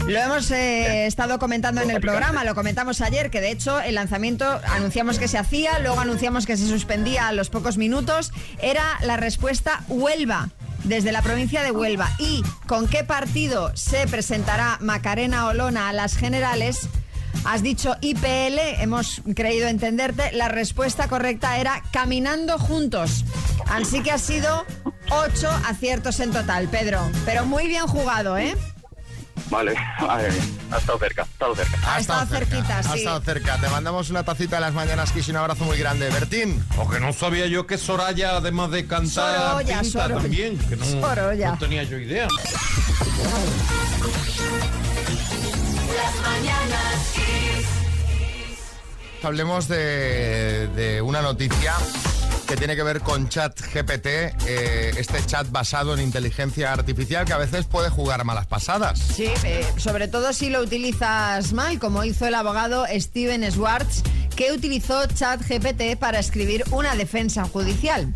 Lo 0.08 0.20
hemos 0.20 0.52
eh, 0.52 1.08
estado 1.08 1.40
comentando 1.40 1.82
en 1.82 1.90
el 1.90 2.00
programa, 2.00 2.44
lo 2.44 2.54
comentamos 2.54 3.02
ayer, 3.02 3.32
que 3.32 3.42
de 3.42 3.52
hecho 3.52 3.80
el 3.80 3.96
lanzamiento 3.96 4.46
anunciamos 4.68 5.18
que 5.18 5.28
se 5.28 5.38
hacía, 5.40 5.80
luego 5.80 6.00
anunciamos 6.00 6.46
que 6.46 6.56
se 6.56 6.68
suspendía 6.68 7.30
a 7.30 7.32
los 7.32 7.50
pocos 7.50 7.78
minutos. 7.78 8.32
Era 8.62 8.84
la 9.02 9.18
respuesta 9.18 9.84
Huelva, 9.88 10.50
desde 10.84 11.12
la 11.12 11.24
provincia 11.24 11.64
de 11.64 11.72
Huelva. 11.72 12.12
¿Y 12.20 12.44
con 12.68 12.88
qué 12.88 13.04
partido 13.04 13.72
se 13.76 14.06
presentará 14.08 14.78
Macarena 14.80 15.48
Olona 15.48 15.90
a 15.90 15.94
las 15.94 16.16
generales? 16.16 16.90
Has 17.46 17.62
dicho 17.62 17.96
IPL, 18.02 18.58
hemos 18.82 19.22
creído 19.36 19.68
entenderte. 19.68 20.32
La 20.32 20.48
respuesta 20.48 21.08
correcta 21.08 21.58
era 21.58 21.82
Caminando 21.92 22.58
Juntos. 22.58 23.26
Así 23.68 24.02
que 24.02 24.12
ha 24.12 24.18
sido 24.18 24.66
ocho 25.10 25.50
aciertos 25.68 26.20
en 26.20 26.32
total, 26.32 26.68
Pedro. 26.70 27.02
Pero 27.26 27.46
muy 27.46 27.68
bien 27.68 27.86
jugado, 27.88 28.38
¿eh? 28.38 28.56
Vale, 29.50 29.72
mía. 29.72 29.96
Ha 30.72 30.78
estado 30.78 30.98
cerca, 31.00 31.22
ha 31.24 31.26
estado 31.26 31.56
cerca. 31.56 31.78
Ha 31.96 32.00
estado 32.00 32.26
cerquita, 32.28 32.80
Ha 32.80 32.84
sí. 32.84 33.00
estado 33.00 33.22
cerca. 33.22 33.58
Te 33.58 33.68
mandamos 33.68 34.10
una 34.10 34.24
tacita 34.24 34.56
de 34.56 34.62
las 34.62 34.74
mañanas, 34.74 35.12
Kiss, 35.12 35.28
y 35.28 35.32
un 35.32 35.38
abrazo 35.38 35.66
muy 35.66 35.78
grande. 35.78 36.10
Bertín. 36.10 36.64
O 36.78 36.90
que 36.90 37.00
no 37.00 37.12
sabía 37.14 37.46
yo 37.48 37.68
que 37.68 37.78
Soraya, 37.78 38.38
además 38.38 38.72
de 38.72 38.88
cantar, 38.88 39.38
Sorolla, 39.38 39.82
pinta 39.82 39.84
Sorolla. 40.00 40.22
también. 40.22 40.58
Que 40.58 40.76
no, 40.78 40.86
Sorolla. 40.86 41.52
no 41.52 41.58
tenía 41.60 41.84
yo 41.84 41.98
idea. 41.98 42.28
Las 45.96 46.22
mañanas 46.22 47.12
Kiss. 47.14 47.68
Hablemos 49.24 49.68
de, 49.68 50.68
de 50.76 51.02
una 51.02 51.22
noticia 51.22 51.74
que 52.48 52.58
tiene 52.58 52.76
que 52.76 52.84
ver 52.84 53.00
con 53.02 53.30
chat 53.30 53.60
GPT, 53.60 54.08
este 54.46 55.26
chat 55.26 55.50
basado 55.50 55.94
en 55.94 56.02
inteligencia 56.02 56.74
artificial 56.74 57.26
que 57.26 57.34
a 57.34 57.38
veces 57.38 57.66
puede 57.66 57.90
jugar 57.90 58.24
malas 58.26 58.46
pasadas. 58.48 59.00
Sí, 59.00 59.30
eh, 59.44 59.66
sobre 59.78 60.08
todo 60.08 60.34
si 60.34 60.50
lo 60.50 60.62
utilizas 60.62 61.54
mal, 61.54 61.80
como 61.80 62.04
hizo 62.04 62.28
el 62.28 62.36
abogado 62.36 62.86
Steven 62.94 63.50
Schwartz, 63.52 64.04
que 64.36 64.52
utilizó 64.52 65.06
ChatGPT 65.08 65.98
para 65.98 66.20
escribir 66.20 66.64
una 66.72 66.96
defensa 66.96 67.46
judicial. 67.46 68.14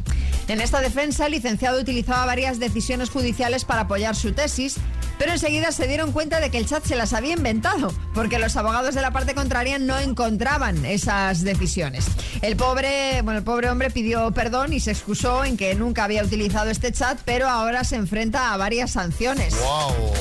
En 0.47 0.61
esta 0.61 0.81
defensa, 0.81 1.25
el 1.25 1.33
licenciado 1.33 1.79
utilizaba 1.79 2.25
varias 2.25 2.59
decisiones 2.59 3.09
judiciales 3.09 3.65
para 3.65 3.81
apoyar 3.81 4.15
su 4.15 4.33
tesis, 4.33 4.75
pero 5.17 5.31
enseguida 5.31 5.71
se 5.71 5.87
dieron 5.87 6.11
cuenta 6.11 6.39
de 6.39 6.49
que 6.49 6.57
el 6.57 6.67
chat 6.67 6.83
se 6.85 6.95
las 6.95 7.13
había 7.13 7.33
inventado, 7.33 7.93
porque 8.13 8.39
los 8.39 8.55
abogados 8.55 8.95
de 8.95 9.01
la 9.01 9.11
parte 9.11 9.35
contraria 9.35 9.79
no 9.79 9.97
encontraban 9.99 10.85
esas 10.85 11.43
decisiones. 11.43 12.05
El 12.41 12.55
pobre, 12.55 13.21
bueno, 13.21 13.39
el 13.39 13.45
pobre 13.45 13.69
hombre 13.69 13.89
pidió 13.89 14.31
perdón 14.31 14.73
y 14.73 14.79
se 14.79 14.91
excusó 14.91 15.43
en 15.43 15.57
que 15.57 15.75
nunca 15.75 16.03
había 16.03 16.23
utilizado 16.23 16.69
este 16.69 16.91
chat, 16.91 17.19
pero 17.25 17.49
ahora 17.49 17.83
se 17.83 17.95
enfrenta 17.95 18.53
a 18.53 18.57
varias 18.57 18.91
sanciones. 18.91 19.55
¡Wow! 19.55 20.13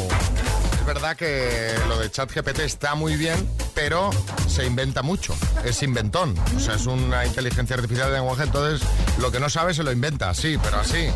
Es 0.78 0.86
verdad 0.86 1.16
que 1.16 1.72
lo 1.88 1.98
de 1.98 2.10
ChatGPT 2.10 2.60
está 2.60 2.94
muy 2.94 3.16
bien, 3.16 3.48
pero 3.76 4.10
se 4.48 4.64
inventa 4.64 5.02
mucho. 5.02 5.36
Es 5.64 5.82
inventón. 5.82 6.34
O 6.56 6.60
sea, 6.60 6.74
es 6.74 6.86
una 6.86 7.26
inteligencia 7.26 7.76
artificial 7.76 8.08
de 8.08 8.14
lenguaje, 8.14 8.44
entonces 8.44 8.88
lo 9.18 9.30
que 9.30 9.38
no 9.38 9.50
sabe 9.50 9.74
se 9.74 9.82
lo 9.82 9.92
inventa, 9.92 10.32
sí, 10.32 10.58
pero 10.60 10.78
así. 10.78 11.10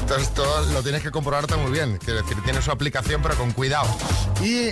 Entonces 0.00 0.34
todo 0.34 0.64
lo 0.72 0.82
tienes 0.82 1.02
que 1.02 1.10
comprobarte 1.10 1.54
muy 1.56 1.70
bien. 1.70 1.98
Quiero 2.02 2.22
decir, 2.22 2.42
tiene 2.44 2.62
su 2.62 2.70
aplicación, 2.70 3.20
pero 3.22 3.36
con 3.36 3.52
cuidado. 3.52 3.86
Y 4.42 4.70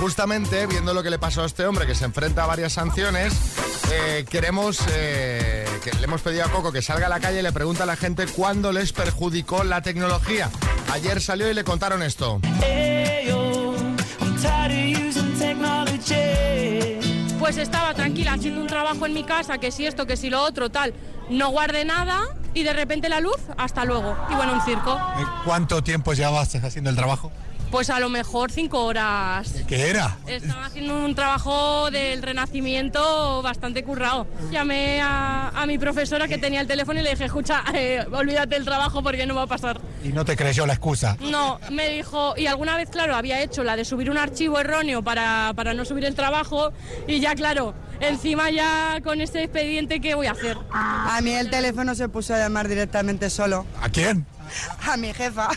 justamente, 0.00 0.66
viendo 0.66 0.92
lo 0.92 1.02
que 1.02 1.08
le 1.08 1.18
pasó 1.18 1.42
a 1.42 1.46
este 1.46 1.64
hombre, 1.64 1.86
que 1.86 1.94
se 1.94 2.04
enfrenta 2.04 2.44
a 2.44 2.46
varias 2.46 2.74
sanciones, 2.74 3.32
eh, 3.90 4.26
queremos, 4.28 4.80
eh, 4.90 5.66
que 5.82 5.92
le 5.92 6.04
hemos 6.04 6.20
pedido 6.20 6.44
a 6.44 6.50
Coco 6.50 6.72
que 6.72 6.82
salga 6.82 7.06
a 7.06 7.08
la 7.08 7.20
calle 7.20 7.40
y 7.40 7.42
le 7.42 7.52
pregunta 7.52 7.84
a 7.84 7.86
la 7.86 7.96
gente 7.96 8.26
cuándo 8.26 8.70
les 8.70 8.92
perjudicó 8.92 9.64
la 9.64 9.80
tecnología. 9.80 10.50
Ayer 10.92 11.22
salió 11.22 11.50
y 11.50 11.54
le 11.54 11.64
contaron 11.64 12.02
esto. 12.02 12.38
Pues 17.38 17.56
estaba 17.56 17.94
tranquila 17.94 18.34
haciendo 18.34 18.60
un 18.60 18.66
trabajo 18.66 19.06
en 19.06 19.14
mi 19.14 19.24
casa, 19.24 19.58
que 19.58 19.70
si 19.70 19.86
esto, 19.86 20.06
que 20.06 20.16
si 20.16 20.28
lo 20.28 20.42
otro, 20.42 20.70
tal. 20.70 20.92
No 21.30 21.50
guardé 21.50 21.84
nada 21.84 22.20
y 22.52 22.62
de 22.62 22.72
repente 22.72 23.08
la 23.08 23.20
luz, 23.20 23.38
hasta 23.56 23.84
luego. 23.84 24.16
Y 24.30 24.34
bueno, 24.34 24.54
un 24.54 24.60
circo. 24.62 24.98
¿Cuánto 25.44 25.82
tiempo 25.82 26.12
llevabas 26.12 26.54
haciendo 26.56 26.90
el 26.90 26.96
trabajo? 26.96 27.30
Pues 27.70 27.90
a 27.90 28.00
lo 28.00 28.08
mejor 28.08 28.50
cinco 28.50 28.84
horas. 28.84 29.52
¿Qué 29.66 29.90
era? 29.90 30.16
Estaba 30.26 30.66
haciendo 30.66 31.04
un 31.04 31.14
trabajo 31.14 31.90
del 31.90 32.22
renacimiento 32.22 33.42
bastante 33.42 33.84
currado. 33.84 34.26
Llamé 34.50 35.00
a, 35.02 35.48
a 35.50 35.66
mi 35.66 35.76
profesora 35.78 36.26
que 36.28 36.38
tenía 36.38 36.62
el 36.62 36.66
teléfono 36.66 36.98
y 37.00 37.02
le 37.02 37.10
dije, 37.10 37.26
escucha, 37.26 37.62
eh, 37.74 38.04
olvídate 38.10 38.54
del 38.54 38.64
trabajo 38.64 39.02
porque 39.02 39.26
no 39.26 39.34
va 39.34 39.42
a 39.42 39.46
pasar. 39.46 39.80
Y 40.02 40.08
no 40.08 40.24
te 40.24 40.34
creyó 40.34 40.64
la 40.66 40.72
excusa. 40.72 41.16
No, 41.20 41.60
me 41.70 41.90
dijo, 41.90 42.34
y 42.38 42.46
alguna 42.46 42.76
vez, 42.76 42.88
claro, 42.88 43.14
había 43.14 43.42
hecho 43.42 43.62
la 43.64 43.76
de 43.76 43.84
subir 43.84 44.10
un 44.10 44.16
archivo 44.16 44.58
erróneo 44.58 45.02
para, 45.02 45.52
para 45.54 45.74
no 45.74 45.84
subir 45.84 46.06
el 46.06 46.14
trabajo 46.14 46.72
y 47.06 47.20
ya, 47.20 47.34
claro, 47.34 47.74
encima 48.00 48.50
ya 48.50 49.00
con 49.04 49.20
este 49.20 49.42
expediente, 49.42 50.00
¿qué 50.00 50.14
voy 50.14 50.26
a 50.26 50.32
hacer? 50.32 50.56
A 50.72 51.20
mí 51.22 51.32
el 51.32 51.50
teléfono 51.50 51.94
se 51.94 52.08
puso 52.08 52.34
a 52.34 52.38
llamar 52.38 52.66
directamente 52.66 53.28
solo. 53.28 53.66
¿A 53.82 53.90
quién? 53.90 54.24
A 54.86 54.96
mi 54.96 55.12
jefa. 55.12 55.48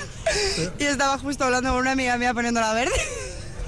Y 0.79 0.83
estaba 0.83 1.17
justo 1.17 1.43
hablando 1.45 1.69
con 1.71 1.79
una 1.79 1.91
amiga 1.91 2.17
mía 2.17 2.33
poniéndola 2.33 2.73
verde. 2.73 2.93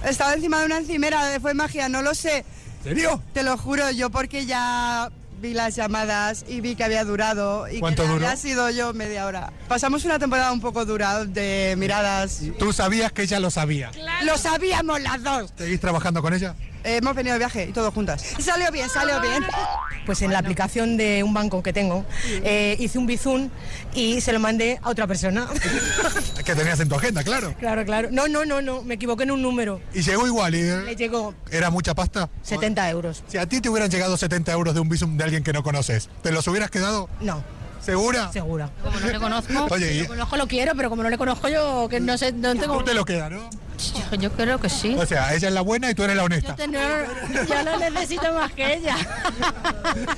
Estaba 0.05 0.33
encima 0.33 0.59
de 0.59 0.65
una 0.65 0.77
encimera, 0.77 1.21
fue 1.41 1.53
magia, 1.53 1.87
no 1.89 2.01
lo 2.01 2.13
sé. 2.13 2.45
¿Serio? 2.83 3.21
Te 3.33 3.43
lo 3.43 3.57
juro, 3.57 3.89
yo 3.91 4.09
porque 4.09 4.45
ya 4.45 5.09
vi 5.39 5.53
las 5.53 5.75
llamadas 5.75 6.45
y 6.47 6.61
vi 6.61 6.75
que 6.75 6.83
había 6.85 7.03
durado 7.03 7.67
y 7.69 7.79
¿Cuánto 7.79 8.03
que 8.03 8.09
duró? 8.09 8.25
había 8.25 8.37
sido 8.37 8.69
yo 8.69 8.93
media 8.93 9.25
hora. 9.25 9.51
Pasamos 9.67 10.05
una 10.05 10.17
temporada 10.19 10.51
un 10.51 10.61
poco 10.61 10.85
dura 10.85 11.25
de 11.25 11.75
miradas. 11.77 12.39
Tú 12.59 12.71
sabías 12.73 13.11
que 13.11 13.23
ella 13.23 13.39
lo 13.39 13.49
sabía. 13.51 13.91
Lo 14.23 14.37
sabíamos 14.37 15.01
las 15.01 15.21
dos. 15.23 15.53
¿Seguís 15.57 15.79
trabajando 15.81 16.21
con 16.21 16.33
ella? 16.33 16.55
Eh, 16.85 16.97
hemos 16.97 17.15
venido 17.15 17.33
de 17.33 17.39
viaje 17.39 17.67
y 17.69 17.71
todos 17.71 17.93
juntas. 17.93 18.23
Salió 18.39 18.69
bien, 18.71 18.89
salió 18.89 19.19
bien. 19.21 19.45
Pues 20.05 20.21
en 20.21 20.31
la 20.31 20.39
aplicación 20.39 20.97
de 20.97 21.23
un 21.23 21.33
banco 21.33 21.63
que 21.63 21.73
tengo, 21.73 22.05
eh, 22.43 22.75
hice 22.79 22.97
un 22.97 23.05
bizun 23.07 23.51
y 23.93 24.21
se 24.21 24.33
lo 24.33 24.39
mandé 24.39 24.79
a 24.81 24.89
otra 24.89 25.07
persona. 25.07 25.47
Es 26.37 26.43
que 26.45 26.55
tenías 26.55 26.79
en 26.79 26.89
tu 26.89 26.95
agenda, 26.95 27.23
claro. 27.23 27.53
claro, 27.59 27.85
claro. 27.85 28.09
No, 28.11 28.27
no, 28.27 28.45
no, 28.45 28.61
no, 28.61 28.81
me 28.83 28.95
equivoqué 28.95 29.23
en 29.23 29.31
un 29.31 29.41
número. 29.41 29.81
Y 29.93 30.01
llegó 30.01 30.27
igual. 30.27 30.55
¿Y 30.55 30.61
Le 30.61 30.95
llegó 30.95 31.33
era 31.51 31.69
mucha 31.69 31.93
pasta? 31.93 32.29
70 32.43 32.89
euros. 32.89 33.23
Si 33.27 33.37
a 33.37 33.45
ti 33.45 33.61
te 33.61 33.69
hubieran 33.69 33.89
llegado 33.89 34.17
70 34.17 34.51
euros 34.51 34.73
de 34.73 34.79
un 34.79 34.89
visum 34.89 35.17
de 35.17 35.23
alguien 35.23 35.43
que 35.43 35.53
no 35.53 35.63
conoces, 35.63 36.09
¿te 36.21 36.31
los 36.31 36.47
hubieras 36.47 36.69
quedado? 36.69 37.09
No. 37.21 37.43
¿Segura? 37.83 38.31
Segura. 38.31 38.69
Como 38.81 38.99
no 38.99 39.07
le 39.07 39.19
conozco, 39.19 39.67
Oye, 39.71 39.93
y- 39.93 40.01
lo 40.01 40.07
conozco, 40.07 40.37
lo 40.37 40.47
quiero, 40.47 40.73
pero 40.75 40.89
como 40.89 41.03
no 41.03 41.09
le 41.09 41.17
conozco 41.17 41.49
yo, 41.49 41.87
que 41.89 41.99
no 41.99 42.17
sé, 42.17 42.31
no 42.31 42.55
tengo... 42.55 42.77
Tú 42.79 42.83
te 42.85 42.93
lo 42.93 43.03
quedas, 43.05 43.31
¿no? 43.31 43.49
Yo, 44.11 44.15
yo 44.17 44.31
creo 44.31 44.59
que 44.61 44.69
sí. 44.69 44.95
O 44.97 45.05
sea, 45.05 45.33
ella 45.33 45.47
es 45.49 45.53
la 45.53 45.59
buena 45.61 45.89
y 45.91 45.95
tú 45.95 46.03
eres 46.03 46.15
la 46.15 46.23
honesta. 46.23 46.55
Yo, 46.55 46.67
no, 46.67 46.79
yo 46.79 47.63
no 47.65 47.77
necesito 47.89 48.31
más 48.33 48.51
que 48.53 48.75
ella. 48.75 48.95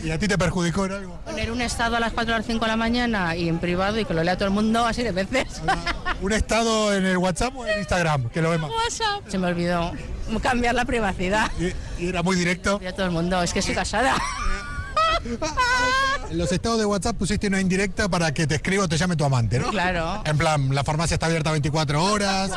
¿Y 0.03 0.11
a 0.11 0.19
ti 0.19 0.27
te 0.27 0.37
perjudicó 0.37 0.85
en 0.85 0.91
algo? 0.91 1.19
Poner 1.25 1.51
un 1.51 1.61
estado 1.61 1.95
a 1.95 1.99
las 1.99 2.13
4 2.13 2.35
o 2.35 2.37
las 2.37 2.45
5 2.45 2.63
de 2.63 2.69
la 2.69 2.75
mañana 2.77 3.35
y 3.35 3.49
en 3.49 3.57
privado 3.59 3.97
y 3.99 4.05
que 4.05 4.13
lo 4.13 4.23
lea 4.23 4.35
todo 4.35 4.45
el 4.49 4.53
mundo 4.53 4.85
así 4.85 5.01
de 5.01 5.11
veces. 5.13 5.61
¿Un 6.21 6.33
estado 6.33 6.93
en 6.93 7.05
el 7.05 7.17
WhatsApp 7.17 7.55
o 7.55 7.65
en 7.65 7.79
Instagram? 7.79 8.29
Que 8.29 8.41
lo 8.41 8.51
ve 8.51 8.57
más. 8.59 8.69
WhatsApp. 8.69 9.27
Se 9.29 9.37
me 9.39 9.47
olvidó 9.47 9.91
cambiar 10.43 10.75
la 10.75 10.85
privacidad. 10.85 11.49
¿Y, 11.57 12.03
y 12.03 12.09
era 12.09 12.21
muy 12.21 12.35
directo? 12.35 12.79
Y 12.83 12.85
a 12.87 12.93
todo 12.93 13.05
el 13.05 13.11
mundo, 13.13 13.41
es 13.41 13.51
que 13.53 13.61
soy 13.63 13.73
casada. 13.73 14.15
En 16.29 16.37
los 16.37 16.51
estados 16.51 16.79
de 16.79 16.85
WhatsApp 16.85 17.15
pusiste 17.17 17.47
una 17.47 17.59
indirecta 17.59 18.07
para 18.09 18.33
que 18.33 18.45
te 18.47 18.55
escriba 18.55 18.85
o 18.85 18.87
te 18.87 18.97
llame 18.97 19.15
tu 19.15 19.25
amante, 19.25 19.59
¿no? 19.59 19.69
Claro. 19.69 20.21
En 20.25 20.37
plan, 20.37 20.73
la 20.73 20.83
farmacia 20.83 21.15
está 21.15 21.25
abierta 21.25 21.51
24 21.51 22.03
horas. 22.03 22.51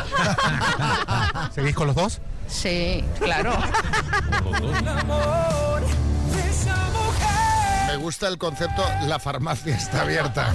¿Seguís 1.55 1.75
con 1.75 1.87
los 1.87 1.97
dos? 1.97 2.21
Sí, 2.49 3.05
claro. 3.19 3.53
Me 7.87 7.97
gusta 7.97 8.29
el 8.29 8.39
concepto, 8.39 8.85
la 9.07 9.19
farmacia 9.19 9.77
está 9.77 10.03
abierta. 10.03 10.55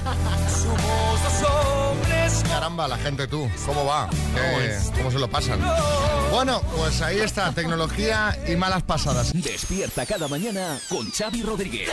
Caramba, 2.63 2.87
la 2.87 2.97
gente 2.97 3.27
tú, 3.27 3.51
¿cómo 3.65 3.83
va? 3.83 4.09
¿Qué- 4.33 4.79
¿Cómo 4.95 5.11
se 5.11 5.19
lo 5.19 5.29
pasan? 5.29 5.59
Bueno, 6.31 6.61
pues 6.77 7.01
ahí 7.01 7.19
está, 7.19 7.51
tecnología 7.51 8.39
y 8.47 8.55
malas 8.55 8.83
pasadas. 8.83 9.33
Despierta 9.33 10.05
cada 10.05 10.29
mañana 10.29 10.79
con 10.87 11.11
Xavi 11.11 11.43
Rodríguez. 11.43 11.89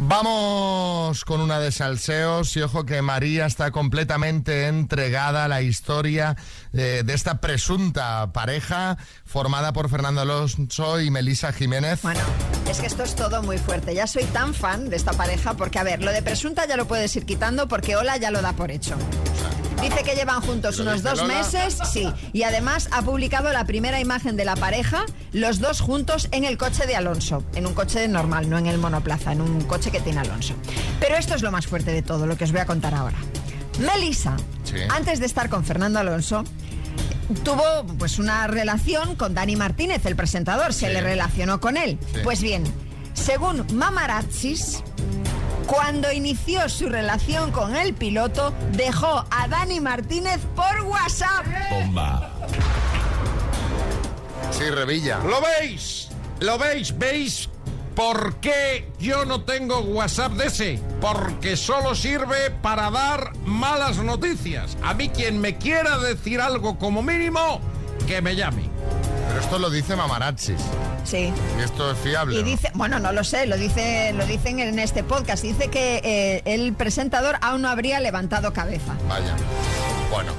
Vamos 0.00 1.24
con 1.24 1.40
una 1.40 1.58
de 1.58 1.72
salseos 1.72 2.56
y 2.56 2.62
ojo 2.62 2.86
que 2.86 3.02
María 3.02 3.46
está 3.46 3.72
completamente 3.72 4.68
entregada 4.68 5.44
a 5.44 5.48
la 5.48 5.60
historia 5.60 6.36
eh, 6.72 7.02
de 7.04 7.14
esta 7.14 7.40
presunta 7.40 8.32
pareja 8.32 8.96
formada 9.24 9.72
por 9.72 9.90
Fernando 9.90 10.20
Alonso 10.20 11.00
y 11.00 11.10
Melisa 11.10 11.52
Jiménez. 11.52 12.02
Bueno, 12.02 12.20
es 12.70 12.78
que 12.78 12.86
esto 12.86 13.02
es 13.02 13.16
todo 13.16 13.42
muy 13.42 13.58
fuerte. 13.58 13.92
Ya 13.92 14.06
soy 14.06 14.22
tan 14.24 14.54
fan 14.54 14.88
de 14.88 14.94
esta 14.94 15.14
pareja 15.14 15.54
porque, 15.54 15.80
a 15.80 15.82
ver, 15.82 16.00
lo 16.00 16.12
de 16.12 16.22
presunta 16.22 16.64
ya 16.66 16.76
lo 16.76 16.86
puedes 16.86 17.14
ir 17.16 17.26
quitando 17.26 17.66
porque 17.66 17.96
Ola 17.96 18.16
ya 18.18 18.30
lo 18.30 18.40
da 18.40 18.52
por 18.52 18.70
hecho. 18.70 18.96
Dice 19.80 20.02
que 20.02 20.14
llevan 20.16 20.40
juntos 20.40 20.76
¿Lo 20.78 20.82
unos 20.82 21.02
dos 21.02 21.18
Lola? 21.18 21.34
meses, 21.34 21.78
sí, 21.92 22.08
y 22.32 22.42
además 22.42 22.88
ha 22.90 23.02
publicado 23.02 23.52
la 23.52 23.64
primera 23.64 24.00
imagen 24.00 24.36
de 24.36 24.44
la 24.44 24.56
pareja, 24.56 25.04
los 25.32 25.60
dos 25.60 25.80
juntos 25.80 26.28
en 26.32 26.44
el 26.44 26.58
coche 26.58 26.86
de 26.86 26.96
Alonso, 26.96 27.44
en 27.54 27.66
un 27.66 27.74
coche 27.74 28.06
normal, 28.08 28.50
no 28.50 28.58
en 28.58 28.66
el 28.66 28.78
monoplaza, 28.78 29.32
en 29.32 29.40
un 29.40 29.60
coche 29.62 29.90
que 29.90 30.00
tiene 30.00 30.20
Alonso. 30.20 30.54
Pero 31.00 31.16
esto 31.16 31.34
es 31.36 31.42
lo 31.42 31.52
más 31.52 31.66
fuerte 31.66 31.92
de 31.92 32.02
todo, 32.02 32.26
lo 32.26 32.36
que 32.36 32.44
os 32.44 32.50
voy 32.52 32.60
a 32.60 32.66
contar 32.66 32.94
ahora. 32.94 33.16
Melissa, 33.78 34.36
Sí. 34.64 34.76
antes 34.90 35.20
de 35.20 35.26
estar 35.26 35.48
con 35.48 35.64
Fernando 35.64 36.00
Alonso, 36.00 36.42
tuvo 37.44 37.86
pues 37.98 38.18
una 38.18 38.46
relación 38.48 39.14
con 39.14 39.34
Dani 39.34 39.54
Martínez, 39.56 40.04
el 40.06 40.16
presentador, 40.16 40.72
se 40.74 40.90
le 40.90 41.00
relacionó 41.00 41.60
con 41.60 41.76
él. 41.76 41.98
Sí. 42.12 42.20
Pues 42.24 42.42
bien, 42.42 42.64
según 43.18 43.66
Mamarazzis, 43.74 44.82
cuando 45.66 46.10
inició 46.12 46.68
su 46.68 46.88
relación 46.88 47.50
con 47.52 47.76
el 47.76 47.92
piloto, 47.92 48.54
dejó 48.72 49.24
a 49.30 49.48
Dani 49.48 49.80
Martínez 49.80 50.40
por 50.56 50.80
WhatsApp. 50.82 51.44
Bomba. 51.70 52.32
Sí, 54.50 54.70
Revilla. 54.70 55.18
¿Lo 55.18 55.40
veis? 55.42 56.08
¿Lo 56.40 56.58
veis? 56.58 56.96
¿Veis 56.96 57.50
por 57.94 58.36
qué 58.36 58.90
yo 58.98 59.24
no 59.24 59.42
tengo 59.42 59.80
WhatsApp 59.80 60.32
de 60.32 60.46
ese? 60.46 60.80
Porque 61.00 61.56
solo 61.56 61.94
sirve 61.94 62.50
para 62.62 62.90
dar 62.90 63.36
malas 63.44 63.98
noticias. 63.98 64.78
A 64.82 64.94
mí 64.94 65.10
quien 65.10 65.40
me 65.40 65.58
quiera 65.58 65.98
decir 65.98 66.40
algo 66.40 66.78
como 66.78 67.02
mínimo, 67.02 67.60
que 68.08 68.22
me 68.22 68.34
llame. 68.34 68.62
Pero 69.28 69.40
esto 69.40 69.58
lo 69.58 69.68
dice 69.68 69.94
Mamarazzis. 69.94 70.60
Sí. 71.04 71.32
Y 71.58 71.62
esto 71.62 71.92
es 71.92 71.98
fiable. 71.98 72.36
Y 72.36 72.42
¿no? 72.42 72.48
dice, 72.48 72.70
bueno, 72.74 72.98
no 72.98 73.12
lo 73.12 73.22
sé, 73.22 73.46
lo 73.46 73.56
dice, 73.58 74.12
lo 74.14 74.24
dicen 74.26 74.58
en 74.60 74.78
este 74.78 75.04
podcast. 75.04 75.42
Dice 75.42 75.68
que 75.68 76.00
eh, 76.02 76.42
el 76.46 76.72
presentador 76.72 77.36
aún 77.42 77.62
no 77.62 77.68
habría 77.68 78.00
levantado 78.00 78.52
cabeza. 78.54 78.94
Vaya. 79.06 79.36
Bueno, 80.10 80.32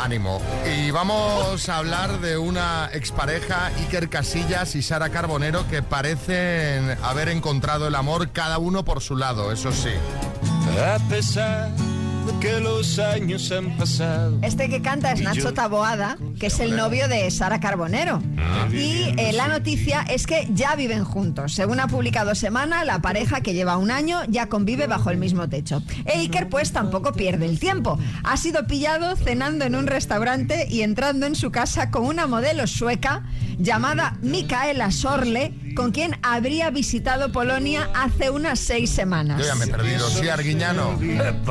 ánimo. 0.00 0.40
Y 0.76 0.92
vamos 0.92 1.68
a 1.68 1.78
hablar 1.78 2.20
de 2.20 2.38
una 2.38 2.88
expareja, 2.92 3.66
Iker 3.80 4.08
Casillas 4.08 4.76
y 4.76 4.82
Sara 4.82 5.10
Carbonero, 5.10 5.66
que 5.68 5.82
parecen 5.82 6.96
haber 7.02 7.28
encontrado 7.28 7.88
el 7.88 7.96
amor 7.96 8.30
cada 8.30 8.58
uno 8.58 8.84
por 8.84 9.00
su 9.00 9.16
lado, 9.16 9.50
eso 9.50 9.72
sí. 9.72 9.90
A 10.80 10.98
pesar 11.08 11.68
de 12.26 12.31
que 12.42 12.58
los 12.58 12.98
años 12.98 13.52
han 13.52 13.76
pasado. 13.76 14.40
Este 14.42 14.68
que 14.68 14.82
canta 14.82 15.12
es 15.12 15.20
Nacho 15.20 15.54
Taboada, 15.54 16.18
que 16.40 16.48
es 16.48 16.58
el 16.58 16.74
novio 16.74 17.06
de 17.06 17.30
Sara 17.30 17.60
Carbonero. 17.60 18.20
Y 18.72 19.14
eh, 19.16 19.32
la 19.32 19.46
noticia 19.46 20.02
es 20.02 20.26
que 20.26 20.48
ya 20.52 20.74
viven 20.74 21.04
juntos. 21.04 21.54
Según 21.54 21.78
ha 21.78 21.86
publicado 21.86 22.34
Semana, 22.34 22.84
la 22.84 23.00
pareja 23.00 23.42
que 23.42 23.54
lleva 23.54 23.76
un 23.76 23.92
año 23.92 24.22
ya 24.26 24.48
convive 24.48 24.88
bajo 24.88 25.10
el 25.10 25.18
mismo 25.18 25.48
techo. 25.48 25.84
E 26.04 26.18
Iker 26.18 26.48
pues 26.48 26.72
tampoco 26.72 27.12
pierde 27.12 27.46
el 27.46 27.60
tiempo. 27.60 27.96
Ha 28.24 28.36
sido 28.36 28.66
pillado 28.66 29.14
cenando 29.14 29.64
en 29.64 29.76
un 29.76 29.86
restaurante 29.86 30.66
y 30.68 30.82
entrando 30.82 31.26
en 31.26 31.36
su 31.36 31.52
casa 31.52 31.92
con 31.92 32.04
una 32.04 32.26
modelo 32.26 32.66
sueca 32.66 33.22
llamada 33.58 34.18
Micaela 34.20 34.90
Sorle, 34.90 35.54
con 35.76 35.92
quien 35.92 36.16
habría 36.22 36.70
visitado 36.70 37.30
Polonia 37.30 37.88
hace 37.94 38.30
unas 38.30 38.58
seis 38.58 38.90
semanas. 38.90 39.38
Yo 39.38 39.46
ya 39.46 39.54
me 39.54 39.66
he 39.66 39.68
perdido. 39.68 40.08
Sí, 40.08 40.28
Arguiñano. 40.28 40.98
Tal 41.18 41.42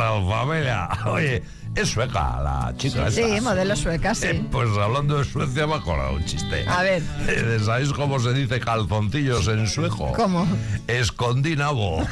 Oye, 1.06 1.44
es 1.76 1.90
sueca 1.90 2.42
la 2.42 2.74
chica 2.78 3.08
esta. 3.08 3.22
Sí, 3.22 3.42
modelo 3.42 3.76
sueca, 3.76 4.14
sí. 4.14 4.28
Eh, 4.28 4.46
pues 4.52 4.70
hablando 4.78 5.18
de 5.18 5.24
Suecia 5.24 5.68
me 5.68 5.76
ha 5.76 6.10
un 6.10 6.26
chiste. 6.26 6.66
A 6.68 6.84
ver. 6.84 7.02
Eh, 7.28 7.60
¿Sabéis 7.64 7.94
cómo 7.94 8.20
se 8.20 8.34
dice 8.34 8.60
calzoncillos 8.60 9.48
en 9.48 9.68
sueco? 9.68 10.12
¿Cómo? 10.14 10.48
Escondí 10.88 11.56
nabo. 11.56 12.06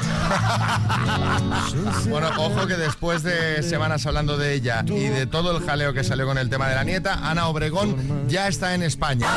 Bueno, 2.08 2.30
ojo 2.38 2.66
que 2.66 2.76
después 2.76 3.22
de 3.22 3.62
semanas 3.62 4.06
hablando 4.06 4.36
de 4.36 4.54
ella 4.54 4.84
y 4.86 5.08
de 5.08 5.26
todo 5.26 5.56
el 5.56 5.64
jaleo 5.64 5.92
que 5.92 6.02
salió 6.04 6.26
con 6.26 6.38
el 6.38 6.48
tema 6.48 6.68
de 6.68 6.74
la 6.74 6.84
nieta, 6.84 7.20
Ana 7.22 7.48
Obregón 7.48 8.28
ya 8.28 8.48
está 8.48 8.74
en 8.74 8.82
España. 8.82 9.28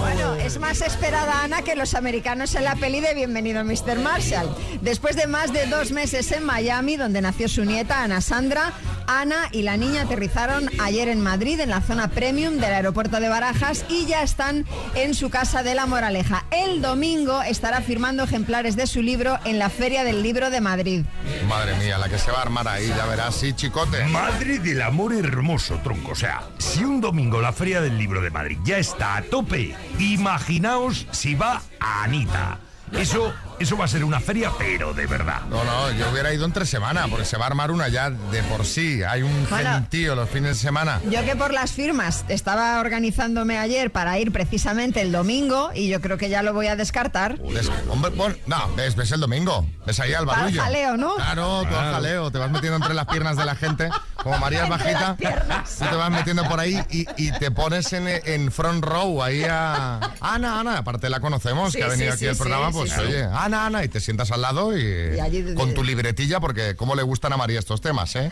Bueno, 0.00 0.34
es 0.34 0.58
más 0.58 0.80
esperada 0.80 1.42
Ana 1.42 1.62
que 1.62 1.74
los 1.74 1.94
americanos 1.94 2.54
en 2.54 2.64
la 2.64 2.76
peli 2.76 3.00
de 3.00 3.14
Bienvenido 3.14 3.64
Mr. 3.64 3.98
Marshall. 3.98 4.54
Después 4.80 5.16
de 5.16 5.26
más 5.26 5.52
de 5.52 5.66
dos 5.66 5.90
meses 5.92 6.30
en 6.32 6.44
Miami, 6.44 6.96
donde 6.96 7.20
nació 7.20 7.48
su 7.48 7.64
nieta 7.64 8.02
Ana 8.02 8.20
Sandra, 8.20 8.72
Ana 9.06 9.48
y 9.50 9.62
la 9.62 9.76
niña 9.76 10.02
aterrizaron 10.02 10.70
ayer 10.80 11.08
en 11.08 11.20
Madrid, 11.20 11.58
en 11.60 11.70
la 11.70 11.80
zona 11.80 12.08
premium 12.08 12.54
del 12.54 12.72
aeropuerto 12.72 13.20
de 13.20 13.28
Barajas, 13.28 13.84
y 13.88 14.06
ya 14.06 14.22
están 14.22 14.64
en 14.94 15.14
su 15.14 15.28
casa 15.28 15.62
de 15.62 15.74
la 15.74 15.86
Moraleja. 15.86 16.44
El 16.50 16.80
domingo 16.80 17.42
estará 17.42 17.80
firmando 17.80 18.22
ejemplares 18.24 18.76
de 18.76 18.86
su 18.86 19.02
libro 19.02 19.38
en 19.44 19.58
la 19.58 19.68
Feria 19.68 20.04
del 20.04 20.22
Libro 20.22 20.50
de 20.50 20.60
Madrid. 20.60 21.04
Madre 21.48 21.74
mía, 21.76 21.98
la 21.98 22.08
que 22.08 22.18
se 22.18 22.30
va 22.30 22.38
a 22.38 22.42
armar 22.42 22.68
ahí, 22.68 22.88
ya 22.88 23.06
verás, 23.06 23.34
sí, 23.34 23.52
chicote. 23.52 24.04
Madrid 24.04 24.60
del 24.60 24.82
amor 24.82 25.12
hermoso, 25.14 25.80
tronco. 25.82 26.12
O 26.12 26.16
sea, 26.16 26.42
si 26.58 26.84
un 26.84 27.00
domingo 27.00 27.40
la 27.40 27.52
Feria 27.52 27.80
del 27.80 27.98
Libro 27.98 28.21
de 28.22 28.30
Madrid 28.30 28.58
ya 28.64 28.78
está 28.78 29.16
a 29.16 29.22
tope, 29.22 29.74
imaginaos 29.98 31.06
si 31.10 31.34
va 31.34 31.62
a 31.80 32.04
Anita. 32.04 32.58
Eso, 32.92 33.32
eso 33.58 33.76
va 33.76 33.84
a 33.84 33.88
ser 33.88 34.04
una 34.04 34.20
feria, 34.20 34.50
pero 34.58 34.92
de 34.94 35.06
verdad. 35.06 35.42
No, 35.48 35.62
no, 35.64 35.90
yo 35.92 36.10
hubiera 36.10 36.32
ido 36.32 36.44
entre 36.44 36.66
semana, 36.66 37.06
porque 37.08 37.24
se 37.24 37.36
va 37.36 37.44
a 37.44 37.48
armar 37.48 37.70
una 37.70 37.88
ya 37.88 38.10
de 38.10 38.42
por 38.44 38.64
sí. 38.64 39.02
Hay 39.02 39.22
un 39.22 39.46
Bueno. 39.48 39.70
gentío 39.74 40.14
los 40.14 40.28
fines 40.28 40.56
de 40.56 40.62
semana. 40.62 41.00
Yo 41.10 41.24
que 41.24 41.36
por 41.36 41.52
las 41.52 41.72
firmas 41.72 42.24
estaba 42.28 42.80
organizándome 42.80 43.58
ayer 43.58 43.90
para 43.90 44.18
ir 44.18 44.32
precisamente 44.32 45.00
el 45.00 45.12
domingo 45.12 45.70
y 45.74 45.88
yo 45.88 46.00
creo 46.00 46.18
que 46.18 46.28
ya 46.28 46.42
lo 46.42 46.52
voy 46.52 46.66
a 46.66 46.76
descartar. 46.76 47.38
Des- 47.38 47.70
hombre, 47.88 48.10
bueno, 48.12 48.34
no, 48.46 48.74
ves, 48.76 48.96
ves 48.96 49.12
el 49.12 49.20
domingo. 49.20 49.66
Ves 49.86 49.98
ahí 50.00 50.12
al 50.14 50.26
barullo. 50.26 50.62
jaleo, 50.62 50.96
¿no? 50.96 51.14
Claro, 51.16 51.62
tú 51.68 51.74
al 51.76 51.92
jaleo. 51.92 52.30
Te 52.30 52.38
vas 52.38 52.50
metiendo 52.50 52.76
entre 52.76 52.94
las 52.94 53.06
piernas 53.06 53.36
de 53.36 53.44
la 53.44 53.54
gente. 53.54 53.88
Como 54.22 54.38
María 54.38 54.64
es 54.64 54.68
bajita, 54.68 55.16
piernas. 55.16 55.76
tú 55.78 55.84
te 55.86 55.96
vas 55.96 56.10
metiendo 56.10 56.44
por 56.48 56.60
ahí 56.60 56.80
y, 56.90 57.06
y 57.16 57.32
te 57.32 57.50
pones 57.50 57.92
en, 57.92 58.06
en 58.06 58.52
front 58.52 58.84
row 58.84 59.20
ahí 59.22 59.42
a... 59.44 59.98
Ana, 60.20 60.60
Ana, 60.60 60.78
aparte 60.78 61.10
la 61.10 61.18
conocemos, 61.18 61.72
Sí, 61.72 61.78
que 61.78 61.84
ha 61.84 61.88
venido 61.88 62.10
sí, 62.12 62.14
aquí 62.14 62.24
sí, 62.24 62.28
al 62.28 62.36
programa, 62.36 62.66
sí, 62.68 62.72
pues 62.78 62.90
sí, 62.92 62.96
sí. 63.00 63.06
oye, 63.06 63.24
Ana, 63.44 63.66
Ana, 63.66 63.84
y 63.84 63.88
te 63.88 63.98
sientas 64.00 64.30
al 64.30 64.42
lado 64.42 64.76
y, 64.76 65.16
Y 65.16 65.20
allí 65.20 65.42
de- 65.42 65.54
con 65.54 65.74
tu 65.74 65.82
libretilla, 65.82 66.38
porque 66.38 66.76
cómo 66.76 66.94
le 66.94 67.02
gustan 67.02 67.32
a 67.32 67.36
María 67.36 67.58
estos 67.58 67.80
temas, 67.80 68.14
¿eh? 68.16 68.30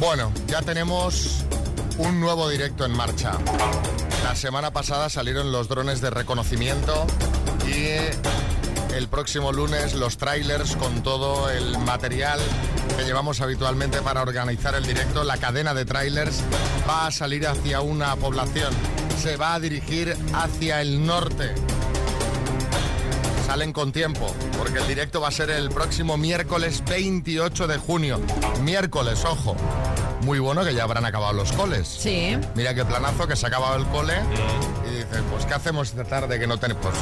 Bueno, 0.00 0.32
ya 0.48 0.62
tenemos 0.62 1.44
un 1.98 2.20
nuevo 2.20 2.48
directo 2.48 2.84
en 2.84 2.92
marcha. 2.92 3.32
La 4.24 4.34
semana 4.34 4.72
pasada 4.72 5.08
salieron 5.08 5.52
los 5.52 5.68
drones 5.68 6.00
de 6.00 6.10
reconocimiento 6.10 7.06
y 7.68 7.86
el 8.94 9.08
próximo 9.08 9.52
lunes 9.52 9.94
los 9.94 10.16
trailers 10.18 10.76
con 10.76 11.02
todo 11.02 11.48
el 11.50 11.78
material 11.78 12.40
que 12.98 13.04
llevamos 13.04 13.40
habitualmente 13.40 14.02
para 14.02 14.22
organizar 14.22 14.74
el 14.74 14.84
directo. 14.84 15.22
La 15.24 15.36
cadena 15.38 15.74
de 15.74 15.84
trailers 15.84 16.42
va 16.88 17.06
a 17.06 17.10
salir 17.10 17.46
hacia 17.46 17.80
una 17.80 18.16
población. 18.16 18.72
Se 19.18 19.36
va 19.36 19.54
a 19.54 19.60
dirigir 19.60 20.16
hacia 20.34 20.80
el 20.80 21.04
norte. 21.04 21.54
Salen 23.46 23.72
con 23.72 23.92
tiempo, 23.92 24.34
porque 24.58 24.78
el 24.78 24.86
directo 24.86 25.20
va 25.20 25.28
a 25.28 25.30
ser 25.30 25.50
el 25.50 25.70
próximo 25.70 26.16
miércoles 26.16 26.82
28 26.88 27.66
de 27.66 27.78
junio. 27.78 28.20
Miércoles, 28.62 29.24
ojo. 29.24 29.56
Muy 30.22 30.38
bueno 30.38 30.64
que 30.64 30.74
ya 30.74 30.82
habrán 30.82 31.04
acabado 31.04 31.32
los 31.32 31.52
coles. 31.52 31.86
Sí. 31.86 32.36
Mira 32.54 32.74
qué 32.74 32.84
planazo 32.84 33.26
que 33.28 33.36
se 33.36 33.46
ha 33.46 33.48
acabado 33.48 33.76
el 33.76 33.86
cole 33.86 34.14
y 34.88 34.94
dices, 34.96 35.22
pues 35.30 35.46
¿qué 35.46 35.54
hacemos 35.54 35.88
esta 35.88 36.04
tarde 36.04 36.38
que 36.38 36.46
no 36.46 36.58
tenemos? 36.58 36.82
Pues, 36.84 36.96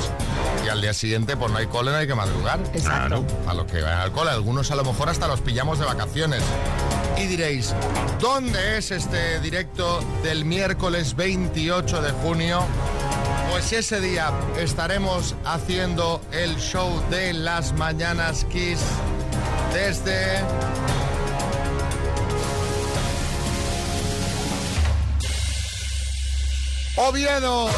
y 0.64 0.68
al 0.68 0.81
día 0.81 0.92
siguiente 0.92 1.37
pues 1.37 1.50
no 1.50 1.59
hay 1.59 1.66
cole, 1.66 1.90
no 1.90 1.96
hay 1.96 2.07
que 2.07 2.14
madrugar. 2.14 2.61
Exacto. 2.74 3.24
A 3.46 3.55
los 3.55 3.64
que 3.66 3.81
van 3.81 3.98
al 3.98 4.12
cole, 4.12 4.31
algunos 4.31 4.70
a 4.70 4.77
lo 4.77 4.85
mejor 4.85 5.09
hasta 5.09 5.27
los 5.27 5.40
pillamos 5.40 5.79
de 5.79 5.87
vacaciones. 5.87 6.42
Y 7.16 7.27
diréis, 7.27 7.74
¿dónde 8.20 8.79
es 8.79 8.90
este 8.90 9.40
directo 9.40 10.00
del 10.22 10.44
miércoles 10.44 11.14
28 11.14 12.03
de 12.03 12.11
junio? 12.11 12.64
Pues 13.50 13.72
ese 13.72 14.00
día 14.00 14.33
estaremos 14.59 15.37
haciendo 15.44 16.20
el 16.33 16.57
show 16.57 16.90
de 17.11 17.33
las 17.33 17.72
Mañanas 17.74 18.44
Kiss 18.50 18.81
desde 19.72 20.40
Oviedo. 26.96 27.68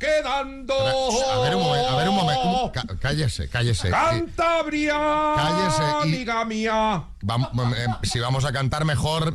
quedando. 0.00 0.74
A 0.74 1.40
ver 1.42 1.54
un 1.54 1.62
momento, 1.62 1.88
a 1.90 1.96
ver 1.96 2.08
un 2.08 2.16
momento. 2.16 2.72
Cá- 2.72 2.84
Cállese, 3.00 3.48
cállese. 3.48 3.90
Cantabria, 3.90 4.98
Cállese 5.36 5.82
y- 5.82 6.02
amiga 6.14 6.44
mía. 6.44 7.04
Vam- 7.22 7.74
eh, 7.76 7.86
si 8.02 8.18
vamos 8.18 8.44
a 8.44 8.52
cantar 8.52 8.84
mejor. 8.84 9.32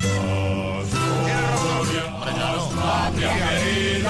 Porque 3.06 4.04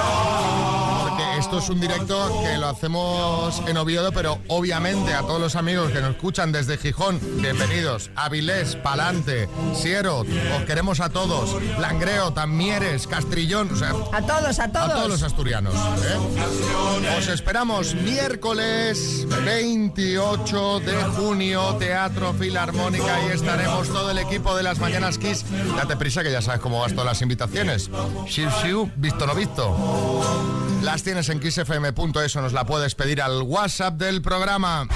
esto 1.45 1.59
es 1.59 1.69
un 1.69 1.79
directo 1.79 2.41
que 2.43 2.57
lo 2.57 2.67
hacemos 2.69 3.61
en 3.67 3.77
Oviedo, 3.77 4.11
pero 4.11 4.39
obviamente 4.47 5.13
a 5.13 5.21
todos 5.21 5.39
los 5.39 5.55
amigos 5.55 5.91
que 5.91 6.01
nos 6.01 6.11
escuchan 6.15 6.51
desde 6.51 6.75
Gijón, 6.75 7.19
bienvenidos. 7.39 8.09
Avilés, 8.15 8.75
Palante, 8.77 9.47
Siero, 9.75 10.21
os 10.21 10.63
queremos 10.65 10.99
a 11.01 11.09
todos. 11.09 11.61
Langreo, 11.79 12.33
Tamieres, 12.33 13.05
Castrillón, 13.05 13.69
o 13.71 13.75
sea, 13.75 13.91
A 14.11 14.23
todos, 14.23 14.57
a 14.57 14.71
todos. 14.71 14.89
a 14.89 14.93
todos 14.95 15.07
los 15.09 15.21
asturianos. 15.21 15.75
¿eh? 15.75 17.15
Os 17.19 17.27
esperamos 17.27 17.93
miércoles 17.93 19.27
28 19.45 20.79
de 20.79 21.03
junio, 21.15 21.75
Teatro 21.75 22.33
Filarmónica, 22.33 23.21
y 23.27 23.33
estaremos 23.33 23.87
todo 23.89 24.09
el 24.09 24.17
equipo 24.17 24.55
de 24.57 24.63
las 24.63 24.79
Mañanas 24.79 25.19
Kiss. 25.19 25.45
Date 25.75 25.95
prisa 25.95 26.23
que 26.23 26.31
ya 26.31 26.41
sabes 26.41 26.59
cómo 26.59 26.79
vas 26.79 26.93
todas 26.93 27.05
las 27.05 27.21
invitaciones. 27.21 27.91
Shiu, 28.25 28.49
shiu, 28.63 28.89
visto 28.95 29.27
no 29.27 29.35
visto. 29.35 30.65
Las 30.81 31.01
tienes 31.01 31.29
en 31.29 31.34
kissfm.eso, 31.39 32.41
nos 32.41 32.53
la 32.53 32.65
puedes 32.65 32.95
pedir 32.95 33.21
al 33.21 33.41
WhatsApp 33.43 33.95
del 33.95 34.21
programa. 34.21 34.87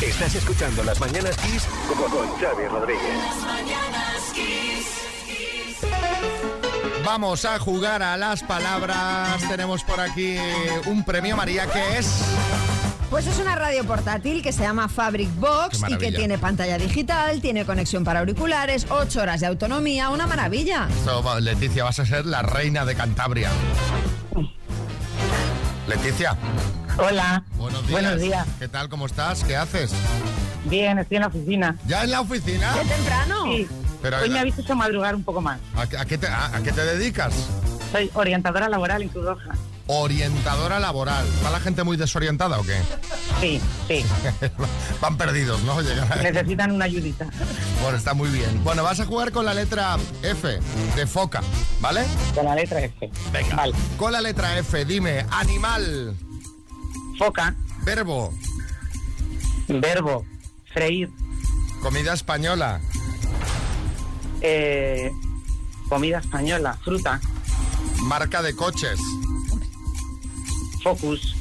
Estás 0.00 0.34
escuchando 0.34 0.82
Las 0.82 0.98
Mañanas 1.00 1.36
Kiss 1.36 1.62
con, 1.88 2.10
con 2.10 2.28
Xavi 2.40 2.66
Rodríguez. 2.68 3.02
Vamos 7.04 7.44
a 7.44 7.58
jugar 7.58 8.02
a 8.02 8.16
las 8.16 8.42
palabras. 8.42 9.40
Tenemos 9.48 9.82
por 9.84 10.00
aquí 10.00 10.36
un 10.86 11.04
premio 11.04 11.36
María 11.36 11.66
que 11.66 11.98
es... 11.98 12.22
Pues 13.10 13.26
es 13.26 13.38
una 13.38 13.54
radio 13.54 13.84
portátil 13.84 14.42
que 14.42 14.52
se 14.52 14.62
llama 14.62 14.88
Fabric 14.88 15.28
Box 15.36 15.82
y 15.86 15.98
que 15.98 16.12
tiene 16.12 16.38
pantalla 16.38 16.78
digital, 16.78 17.42
tiene 17.42 17.66
conexión 17.66 18.04
para 18.04 18.20
auriculares, 18.20 18.86
8 18.88 19.20
horas 19.20 19.40
de 19.40 19.48
autonomía, 19.48 20.08
una 20.08 20.26
maravilla. 20.26 20.88
Va- 21.06 21.38
Leticia, 21.38 21.84
vas 21.84 21.98
a 21.98 22.06
ser 22.06 22.24
la 22.24 22.40
reina 22.40 22.86
de 22.86 22.94
Cantabria. 22.94 23.50
Leticia. 25.86 26.36
Hola. 26.98 27.42
Buenos 27.56 27.86
días. 27.86 27.90
Buenos 28.02 28.20
días. 28.20 28.46
¿Qué 28.58 28.68
tal? 28.68 28.88
¿Cómo 28.88 29.06
estás? 29.06 29.42
¿Qué 29.44 29.56
haces? 29.56 29.92
Bien, 30.64 30.98
estoy 30.98 31.16
en 31.16 31.22
la 31.22 31.26
oficina. 31.28 31.76
¿Ya 31.86 32.04
en 32.04 32.10
la 32.10 32.20
oficina? 32.20 32.72
¡Qué 32.80 32.88
temprano! 32.88 33.44
Sí. 33.46 33.68
Pero, 34.00 34.18
Hoy 34.18 34.30
me 34.30 34.38
habéis 34.40 34.58
hecho 34.58 34.74
madrugar 34.76 35.14
un 35.14 35.22
poco 35.24 35.40
más. 35.40 35.58
¿A, 35.76 35.86
qué- 35.86 35.96
a 35.98 36.04
qué 36.04 36.18
te, 36.18 36.26
a- 36.26 36.56
a 36.56 36.62
qué 36.62 36.72
te 36.72 36.84
dedicas? 36.84 37.32
Soy 37.92 38.10
orientadora 38.14 38.68
laboral 38.68 39.02
en 39.02 39.08
Cruz 39.08 39.24
Roja. 39.24 39.52
Orientadora 39.94 40.80
laboral. 40.80 41.26
¿Va 41.44 41.50
la 41.50 41.60
gente 41.60 41.84
muy 41.84 41.98
desorientada 41.98 42.58
o 42.58 42.64
qué? 42.64 42.80
Sí, 43.40 43.60
sí. 43.86 44.04
Van 45.02 45.18
perdidos, 45.18 45.62
¿no? 45.64 45.82
Llegan 45.82 46.08
Necesitan 46.22 46.72
una 46.72 46.86
ayudita. 46.86 47.26
Bueno, 47.82 47.98
está 47.98 48.14
muy 48.14 48.30
bien. 48.30 48.64
Bueno, 48.64 48.82
vas 48.82 49.00
a 49.00 49.04
jugar 49.04 49.32
con 49.32 49.44
la 49.44 49.52
letra 49.52 49.98
F 50.22 50.58
de 50.96 51.06
foca, 51.06 51.42
¿vale? 51.80 52.04
Con 52.34 52.46
la 52.46 52.54
letra 52.54 52.80
F. 52.80 53.10
Venga. 53.32 53.54
Vale. 53.54 53.74
Con 53.98 54.12
la 54.12 54.22
letra 54.22 54.56
F, 54.58 54.84
dime, 54.86 55.26
animal. 55.30 56.16
Foca. 57.18 57.54
Verbo. 57.84 58.32
Verbo. 59.68 60.24
Freír. 60.72 61.10
Comida 61.82 62.14
española. 62.14 62.80
Eh, 64.40 65.12
comida 65.90 66.18
española. 66.18 66.78
Fruta. 66.82 67.20
Marca 68.04 68.40
de 68.40 68.56
coches. 68.56 68.98
Focus. 70.82 71.34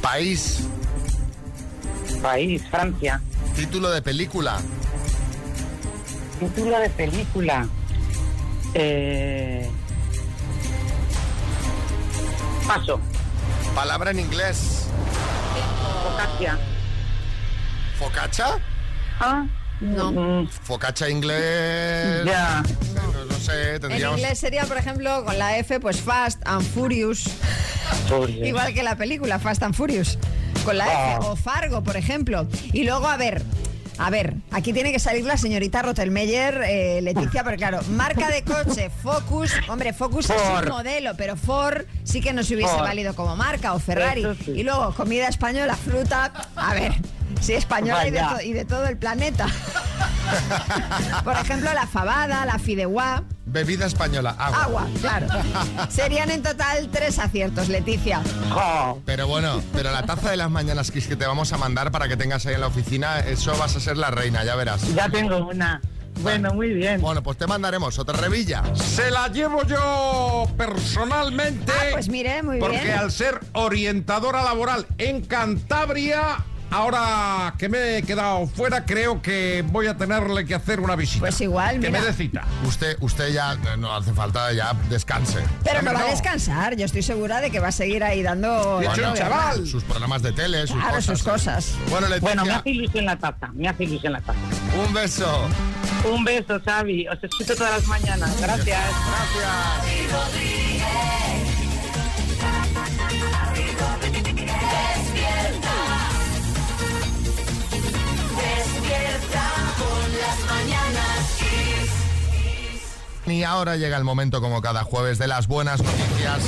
País. 0.00 0.60
País. 2.20 2.62
Francia. 2.70 3.20
Título 3.54 3.90
de 3.90 4.02
película. 4.02 4.60
Título 6.40 6.78
de 6.78 6.90
película. 6.90 7.68
Eh, 8.74 9.70
paso. 12.66 13.00
Palabra 13.74 14.10
en 14.10 14.20
inglés. 14.20 14.86
Focaccia. 16.04 16.58
¿Focacha? 17.98 18.58
Ah, 19.20 19.46
no. 19.80 20.46
Focacha 20.64 21.08
inglés. 21.08 22.24
Ya. 22.24 22.62
No 23.48 23.88
En 23.88 24.18
inglés 24.18 24.38
sería, 24.38 24.64
por 24.64 24.76
ejemplo, 24.78 25.24
con 25.24 25.38
la 25.38 25.58
F, 25.58 25.80
pues 25.80 26.00
Fast 26.00 26.40
and 26.44 26.64
Furious. 26.64 27.24
Igual 28.42 28.74
que 28.74 28.82
la 28.82 28.96
película 28.96 29.38
Fast 29.38 29.62
and 29.62 29.74
Furious. 29.74 30.18
Con 30.64 30.78
la 30.78 30.84
F. 30.86 30.94
Ah. 30.96 31.18
O 31.22 31.36
Fargo, 31.36 31.82
por 31.82 31.96
ejemplo. 31.96 32.46
Y 32.72 32.84
luego, 32.84 33.08
a 33.08 33.16
ver. 33.16 33.42
A 33.98 34.08
ver, 34.10 34.34
aquí 34.50 34.72
tiene 34.72 34.90
que 34.90 34.98
salir 34.98 35.24
la 35.26 35.36
señorita 35.36 35.82
Rottelmeyer, 35.82 36.62
eh, 36.66 37.00
Leticia, 37.02 37.44
porque 37.44 37.58
claro, 37.58 37.80
marca 37.90 38.30
de 38.30 38.42
coche, 38.42 38.90
Focus, 38.90 39.52
hombre, 39.68 39.92
Focus 39.92 40.30
es 40.30 40.42
un 40.62 40.68
modelo, 40.70 41.12
pero 41.16 41.36
Ford 41.36 41.84
sí 42.02 42.22
que 42.22 42.32
nos 42.32 42.50
hubiese 42.50 42.72
Ford. 42.72 42.84
valido 42.84 43.14
como 43.14 43.36
marca, 43.36 43.74
o 43.74 43.78
Ferrari. 43.78 44.26
Sí. 44.44 44.52
Y 44.52 44.62
luego, 44.62 44.94
comida 44.94 45.28
española, 45.28 45.76
fruta, 45.76 46.32
a 46.56 46.74
ver, 46.74 46.94
sí, 47.40 47.52
española 47.52 48.08
y 48.08 48.10
de, 48.10 48.22
y 48.44 48.52
de 48.54 48.64
todo 48.64 48.86
el 48.86 48.96
planeta. 48.96 49.46
Por 51.24 51.36
ejemplo, 51.36 51.72
la 51.72 51.86
fabada, 51.86 52.46
la 52.46 52.58
fideuá. 52.58 53.24
Bebida 53.44 53.86
española. 53.86 54.34
Agua. 54.38 54.62
Agua, 54.62 54.86
claro. 55.00 55.26
Serían 55.90 56.30
en 56.30 56.42
total 56.42 56.88
tres 56.92 57.18
aciertos, 57.18 57.68
Leticia. 57.68 58.22
Pero 59.04 59.26
bueno, 59.26 59.62
pero 59.72 59.90
la 59.90 60.04
taza 60.04 60.30
de 60.30 60.36
las 60.36 60.50
mañanas 60.50 60.90
Kiss 60.90 61.08
que 61.08 61.16
te 61.16 61.26
vamos 61.26 61.52
a 61.52 61.58
mandar 61.58 61.90
para 61.90 62.08
que 62.08 62.16
tengas 62.16 62.46
ahí 62.46 62.54
en 62.54 62.60
la 62.60 62.68
oficina, 62.68 63.18
eso 63.20 63.56
vas 63.58 63.76
a 63.76 63.80
ser 63.80 63.96
la 63.96 64.10
reina, 64.10 64.44
ya 64.44 64.54
verás. 64.54 64.82
Ya 64.94 65.08
tengo 65.08 65.38
una. 65.48 65.80
Bueno, 66.20 66.52
muy 66.54 66.72
bien. 66.72 67.00
Bueno, 67.00 67.22
pues 67.22 67.38
te 67.38 67.46
mandaremos 67.46 67.98
otra 67.98 68.16
revilla. 68.18 68.62
Se 68.74 69.10
la 69.10 69.28
llevo 69.28 69.64
yo 69.64 70.46
personalmente. 70.56 71.72
pues 71.92 72.08
mire, 72.08 72.42
muy 72.42 72.58
porque 72.60 72.78
bien. 72.80 72.98
al 72.98 73.10
ser 73.10 73.40
orientadora 73.52 74.44
laboral 74.44 74.86
en 74.98 75.22
Cantabria, 75.24 76.44
ahora 76.72 77.54
que 77.58 77.68
me 77.68 77.98
he 77.98 78.02
quedado 78.02 78.46
fuera, 78.46 78.84
creo 78.84 79.20
que 79.22 79.64
voy 79.68 79.86
a 79.86 79.96
tenerle 79.96 80.44
que 80.44 80.54
hacer 80.54 80.80
una 80.80 80.96
visita. 80.96 81.20
Pues 81.20 81.40
igual, 81.40 81.80
Que 81.80 81.88
mira. 81.88 82.00
me 82.00 82.06
dé 82.06 82.12
cita. 82.12 82.44
Usted, 82.66 82.96
usted 83.00 83.32
ya 83.32 83.54
no 83.78 83.94
hace 83.94 84.12
falta, 84.12 84.52
ya 84.52 84.72
descanse. 84.88 85.38
Pero 85.64 85.82
no 85.82 85.92
va 85.92 86.00
a 86.00 86.04
descansar, 86.10 86.76
yo 86.76 86.84
estoy 86.86 87.02
segura 87.02 87.40
de 87.40 87.50
que 87.50 87.60
va 87.60 87.68
a 87.68 87.72
seguir 87.72 88.02
ahí 88.04 88.22
dando... 88.22 88.80
Chaval. 89.14 89.66
Sus 89.66 89.84
programas 89.84 90.22
de 90.22 90.32
tele, 90.32 90.66
sus 90.66 90.76
Claro, 90.76 90.96
cosas. 90.96 91.04
sus 91.18 91.22
cosas. 91.22 91.72
Bueno, 91.90 92.08
Leticia, 92.08 92.28
Bueno, 92.28 92.44
me 92.44 92.52
hace 92.54 92.70
ilusión 92.70 93.04
la 93.04 93.18
taza. 93.18 93.48
Me 93.54 93.68
hace 93.68 93.84
ilusión 93.84 94.12
la 94.12 94.20
taza. 94.20 94.38
un 94.86 94.92
beso. 94.94 95.48
Un 96.12 96.24
beso, 96.24 96.60
Xavi. 96.64 97.06
Os 97.08 97.22
escucho 97.22 97.54
todas 97.54 97.72
las 97.78 97.86
mañanas. 97.86 98.40
Gracias. 98.40 98.80
Despierta 102.42 103.71
Y 113.26 113.44
ahora 113.44 113.76
llega 113.76 113.96
el 113.96 114.04
momento, 114.04 114.40
como 114.40 114.60
cada 114.60 114.84
jueves, 114.84 115.18
de 115.18 115.26
las 115.26 115.46
buenas 115.46 115.82
noticias 115.82 116.42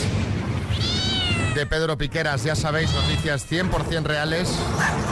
de 1.54 1.66
Pedro 1.66 1.96
Piqueras. 1.96 2.44
Ya 2.44 2.56
sabéis, 2.56 2.92
noticias 2.92 3.50
100% 3.50 4.02
reales, 4.02 4.52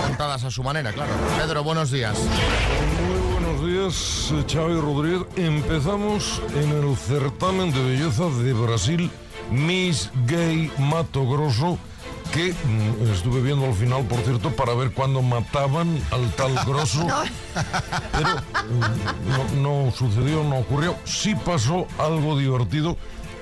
contadas 0.06 0.44
a 0.44 0.50
su 0.50 0.62
manera, 0.62 0.92
claro. 0.92 1.12
Pedro, 1.38 1.62
buenos 1.62 1.90
días. 1.90 2.18
Muy 2.18 3.32
buenos 3.32 3.66
días, 3.66 4.52
Xavi 4.52 4.80
Rodríguez. 4.80 5.22
Empezamos 5.37 6.42
en 6.54 6.70
el 6.72 6.96
certamen 6.96 7.72
de 7.72 7.82
belleza 7.82 8.24
de 8.24 8.52
Brasil, 8.52 9.11
Miss 9.50 10.11
Gay 10.26 10.70
Mato 10.78 11.26
Grosso, 11.26 11.78
que 12.33 12.53
mm, 12.53 13.12
estuve 13.12 13.42
viendo 13.42 13.66
al 13.66 13.75
final, 13.75 14.05
por 14.05 14.18
cierto, 14.21 14.51
para 14.51 14.75
ver 14.75 14.92
cuándo 14.92 15.23
mataban 15.23 16.01
al 16.11 16.31
tal 16.33 16.55
Grosso. 16.66 17.07
Pero 18.12 18.31
mm, 18.31 19.61
no, 19.62 19.85
no 19.85 19.92
sucedió, 19.92 20.42
no 20.42 20.59
ocurrió. 20.59 20.97
Sí 21.05 21.35
pasó 21.35 21.87
algo 21.99 22.38
divertido, 22.38 22.97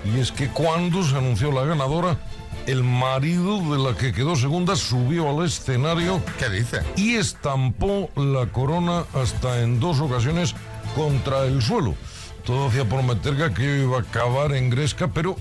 y 0.05 0.18
es 0.18 0.33
que 0.33 0.48
cuando 0.48 1.05
se 1.05 1.16
anunció 1.16 1.53
la 1.53 1.64
ganadora, 1.64 2.18
el 2.66 2.83
marido 2.83 3.61
de 3.61 3.79
la 3.79 3.96
que 3.96 4.12
quedó 4.12 4.37
segunda 4.37 4.76
subió 4.76 5.31
al 5.31 5.46
escenario. 5.46 6.20
¿Qué 6.38 6.48
dice? 6.48 6.81
Y 6.96 7.14
estampó 7.14 8.11
la 8.16 8.46
corona 8.46 9.05
hasta 9.14 9.61
en 9.62 9.81
dos 9.81 10.00
ocasiones 10.00 10.55
contra 10.94 11.44
el 11.44 11.62
suelo. 11.62 11.94
Todo 12.44 12.68
hacía 12.68 12.88
prometer 12.88 13.37
que 13.37 13.44
aquello 13.44 13.83
iba 13.83 13.98
a 13.98 14.00
acabar 14.00 14.53
en 14.53 14.70
Gresca, 14.70 15.09
pero 15.09 15.37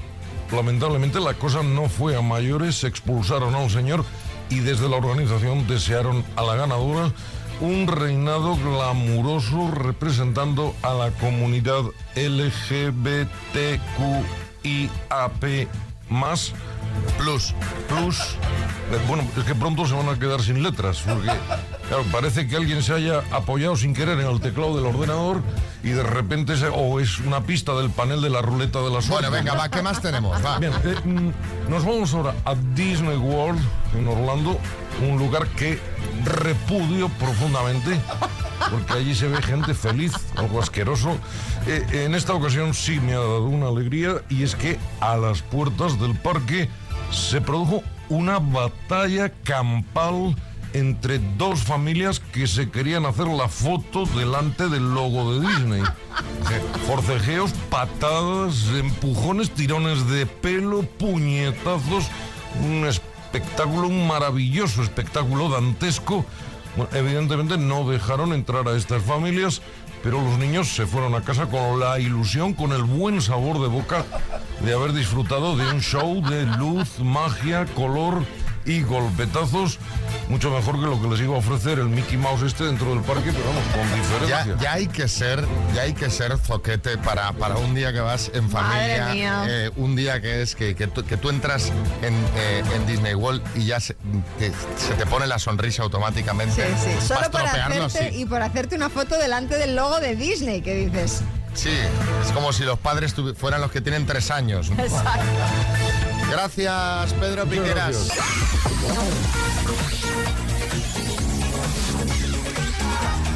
lamentablemente 0.51 1.19
la 1.19 1.33
cosa 1.33 1.63
no 1.63 1.89
fue 1.89 2.15
a 2.15 2.21
mayores. 2.21 2.75
Se 2.75 2.87
expulsaron 2.87 3.55
al 3.55 3.69
señor 3.69 4.05
y 4.49 4.59
desde 4.59 4.89
la 4.89 4.97
organización 4.97 5.67
desearon 5.67 6.23
a 6.35 6.43
la 6.43 6.55
ganadora 6.55 7.11
un 7.61 7.87
reinado 7.87 8.55
glamuroso 8.55 9.69
representando 9.71 10.73
a 10.81 10.93
la 10.93 11.11
comunidad 11.11 11.83
LGBTQIAP 12.15 13.29
más 16.09 16.53
Plus. 17.17 17.53
plus. 17.87 18.37
Bueno, 19.07 19.23
es 19.37 19.43
que 19.43 19.53
pronto 19.53 19.85
se 19.85 19.93
van 19.93 20.09
a 20.09 20.17
quedar 20.17 20.41
sin 20.41 20.63
letras, 20.63 21.03
porque 21.05 21.29
claro, 21.87 22.03
parece 22.11 22.47
que 22.47 22.55
alguien 22.55 22.81
se 22.81 22.93
haya 22.93 23.21
apoyado 23.31 23.75
sin 23.75 23.93
querer 23.93 24.19
en 24.19 24.27
el 24.27 24.39
teclado 24.39 24.75
del 24.75 24.85
ordenador 24.85 25.41
y 25.83 25.89
de 25.89 26.01
repente 26.01 26.57
se, 26.57 26.67
o 26.67 26.99
es 26.99 27.19
una 27.19 27.41
pista 27.41 27.73
del 27.75 27.91
panel 27.91 28.21
de 28.21 28.29
la 28.29 28.41
ruleta 28.41 28.79
de 28.79 28.89
la 28.89 29.01
suerte. 29.01 29.29
Bueno, 29.29 29.31
venga, 29.31 29.53
va, 29.53 29.69
¿qué 29.69 29.81
más 29.81 30.01
tenemos? 30.01 30.43
Va. 30.43 30.57
Bien, 30.57 30.73
eh, 30.83 30.95
mm, 31.03 31.69
nos 31.69 31.85
vamos 31.85 32.13
ahora 32.13 32.33
a 32.45 32.55
Disney 32.73 33.17
World 33.17 33.61
en 33.95 34.07
Orlando, 34.07 34.59
un 35.01 35.17
lugar 35.17 35.47
que 35.49 35.79
repudio 36.23 37.09
profundamente, 37.09 37.99
porque 38.69 38.93
allí 38.93 39.15
se 39.15 39.27
ve 39.27 39.41
gente 39.41 39.73
feliz, 39.73 40.13
algo 40.35 40.61
asqueroso. 40.61 41.17
Eh, 41.67 42.05
en 42.05 42.15
esta 42.15 42.33
ocasión 42.33 42.73
sí 42.73 42.99
me 42.99 43.13
ha 43.13 43.19
dado 43.19 43.45
una 43.45 43.67
alegría 43.67 44.21
y 44.29 44.43
es 44.43 44.55
que 44.55 44.77
a 44.99 45.17
las 45.17 45.41
puertas 45.41 45.99
del 45.99 46.15
parque 46.15 46.69
se 47.11 47.41
produjo 47.41 47.83
una 48.09 48.39
batalla 48.39 49.29
campal 49.43 50.35
entre 50.73 51.19
dos 51.37 51.63
familias 51.63 52.19
que 52.19 52.45
se 52.45 52.69
querían 52.69 53.05
hacer 53.05 53.27
la 53.27 53.47
foto 53.47 54.05
delante 54.05 54.69
del 54.69 54.93
logo 54.93 55.33
de 55.33 55.47
Disney. 55.47 55.81
Eh, 55.81 56.61
Forcejeos, 56.85 57.53
patadas, 57.69 58.67
empujones, 58.75 59.49
tirones 59.51 60.07
de 60.09 60.25
pelo, 60.25 60.83
puñetazos, 60.83 62.07
un 62.63 62.85
espectáculo, 63.31 63.87
un 63.87 64.07
maravilloso 64.07 64.81
espectáculo 64.81 65.49
dantesco. 65.49 66.25
Bueno, 66.75 66.89
evidentemente 66.95 67.57
no 67.57 67.87
dejaron 67.87 68.33
entrar 68.33 68.67
a 68.67 68.75
estas 68.75 69.03
familias, 69.03 69.61
pero 70.01 70.19
los 70.19 70.39
niños 70.39 70.69
se 70.69 70.87
fueron 70.87 71.13
a 71.13 71.21
casa 71.21 71.45
con 71.45 71.79
la 71.79 71.99
ilusión, 71.99 72.53
con 72.53 72.71
el 72.71 72.83
buen 72.83 73.21
sabor 73.21 73.61
de 73.61 73.67
boca 73.67 74.03
de 74.61 74.73
haber 74.73 74.93
disfrutado 74.93 75.55
de 75.55 75.67
un 75.71 75.79
show 75.79 76.27
de 76.27 76.45
luz, 76.57 76.99
magia, 76.99 77.65
color 77.75 78.25
y 78.65 78.81
golpetazos, 78.83 79.79
mucho 80.27 80.51
mejor 80.51 80.75
que 80.79 80.85
lo 80.85 81.01
que 81.01 81.07
les 81.07 81.19
iba 81.21 81.35
a 81.35 81.39
ofrecer 81.39 81.79
el 81.79 81.89
Mickey 81.89 82.17
Mouse 82.17 82.43
este 82.43 82.65
dentro 82.65 82.89
del 82.93 83.03
parque, 83.03 83.31
pero 83.31 83.45
vamos, 83.45 83.63
con 83.73 83.99
diferencia. 83.99 84.57
ya 84.61 84.73
hay 84.73 84.87
que 84.87 85.07
ser, 85.07 85.45
ya 85.75 85.83
hay 85.83 85.93
que 85.93 86.09
ser 86.09 86.37
zoquete 86.37 86.97
para, 86.97 87.31
para 87.33 87.57
un 87.57 87.73
día 87.73 87.91
que 87.93 87.99
vas 87.99 88.31
en 88.33 88.49
familia, 88.49 89.13
eh, 89.47 89.71
un 89.77 89.95
día 89.95 90.21
que 90.21 90.41
es 90.41 90.55
que, 90.55 90.75
que, 90.75 90.87
tú, 90.87 91.03
que 91.05 91.17
tú 91.17 91.29
entras 91.29 91.71
en, 92.01 92.13
eh, 92.35 92.63
en 92.75 92.87
Disney 92.87 93.15
World 93.15 93.41
y 93.55 93.65
ya 93.65 93.79
se 93.79 93.95
te, 94.37 94.51
se 94.77 94.93
te 94.97 95.05
pone 95.05 95.25
la 95.27 95.39
sonrisa 95.39 95.83
automáticamente. 95.83 96.55
Sí, 96.55 96.73
sí. 96.83 96.89
para 96.89 97.01
Solo 97.01 97.21
estropearlo 97.21 97.85
hacerte 97.85 98.07
así. 98.09 98.21
y 98.21 98.25
por 98.25 98.41
hacerte 98.41 98.75
una 98.75 98.89
foto 98.89 99.17
delante 99.17 99.57
del 99.57 99.75
logo 99.75 99.99
de 99.99 100.15
Disney, 100.15 100.61
que 100.61 100.75
dices. 100.75 101.21
Sí, 101.55 101.71
es 102.25 102.31
como 102.31 102.53
si 102.53 102.63
los 102.63 102.77
padres 102.79 103.15
fueran 103.35 103.59
los 103.61 103.71
que 103.71 103.81
tienen 103.81 104.05
tres 104.05 104.29
años. 104.31 104.69
Exacto. 104.77 105.21
Gracias, 106.31 107.13
Pedro 107.13 107.45
Piqueras. 107.45 108.07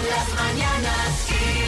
Las 0.10 0.34
mañanas. 0.36 1.63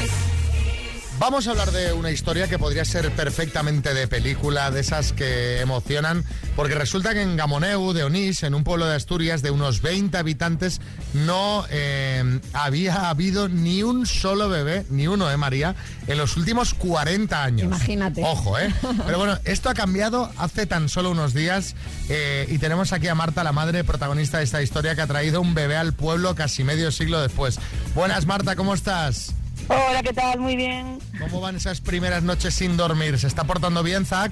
Vamos 1.17 1.47
a 1.47 1.51
hablar 1.51 1.71
de 1.71 1.93
una 1.93 2.11
historia 2.11 2.49
que 2.49 2.59
podría 2.59 2.83
ser 2.83 3.09
perfectamente 3.11 3.93
de 3.93 4.05
película, 4.05 4.69
de 4.69 4.81
esas 4.81 5.13
que 5.13 5.61
emocionan, 5.61 6.25
porque 6.57 6.75
resulta 6.75 7.13
que 7.13 7.21
en 7.21 7.37
Gamoneu 7.37 7.93
de 7.93 8.03
Onís, 8.03 8.43
en 8.43 8.53
un 8.53 8.65
pueblo 8.65 8.85
de 8.85 8.95
Asturias 8.95 9.41
de 9.41 9.49
unos 9.49 9.81
20 9.81 10.17
habitantes, 10.17 10.81
no 11.13 11.65
eh, 11.69 12.41
había 12.51 13.09
habido 13.09 13.47
ni 13.47 13.81
un 13.81 14.05
solo 14.05 14.49
bebé, 14.49 14.85
ni 14.89 15.07
uno, 15.07 15.31
¿eh, 15.31 15.37
María? 15.37 15.73
En 16.07 16.17
los 16.17 16.35
últimos 16.35 16.73
40 16.73 17.43
años. 17.43 17.65
Imagínate. 17.65 18.21
Ojo, 18.21 18.59
¿eh? 18.59 18.73
Pero 19.05 19.17
bueno, 19.17 19.39
esto 19.45 19.69
ha 19.69 19.73
cambiado 19.73 20.29
hace 20.37 20.65
tan 20.65 20.89
solo 20.89 21.11
unos 21.11 21.33
días 21.33 21.75
eh, 22.09 22.45
y 22.49 22.57
tenemos 22.57 22.91
aquí 22.91 23.07
a 23.07 23.15
Marta, 23.15 23.45
la 23.45 23.53
madre 23.53 23.85
protagonista 23.85 24.39
de 24.39 24.43
esta 24.43 24.61
historia, 24.61 24.95
que 24.95 25.01
ha 25.01 25.07
traído 25.07 25.39
un 25.39 25.53
bebé 25.53 25.77
al 25.77 25.93
pueblo 25.93 26.35
casi 26.35 26.65
medio 26.65 26.91
siglo 26.91 27.21
después. 27.21 27.57
Buenas, 27.95 28.25
Marta, 28.25 28.57
¿cómo 28.57 28.73
estás? 28.73 29.33
Hola, 29.67 30.03
¿qué 30.03 30.13
tal? 30.13 30.39
Muy 30.39 30.55
bien. 30.55 30.99
¿Cómo 31.19 31.41
van 31.41 31.55
esas 31.55 31.81
primeras 31.81 32.23
noches 32.23 32.53
sin 32.53 32.77
dormir? 32.77 33.17
¿Se 33.17 33.27
está 33.27 33.43
portando 33.45 33.81
bien, 33.83 34.05
Zach? 34.05 34.31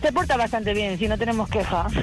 Se 0.00 0.12
porta 0.12 0.36
bastante 0.36 0.74
bien, 0.74 0.98
si 0.98 1.08
no 1.08 1.18
tenemos 1.18 1.48
queja. 1.48 1.86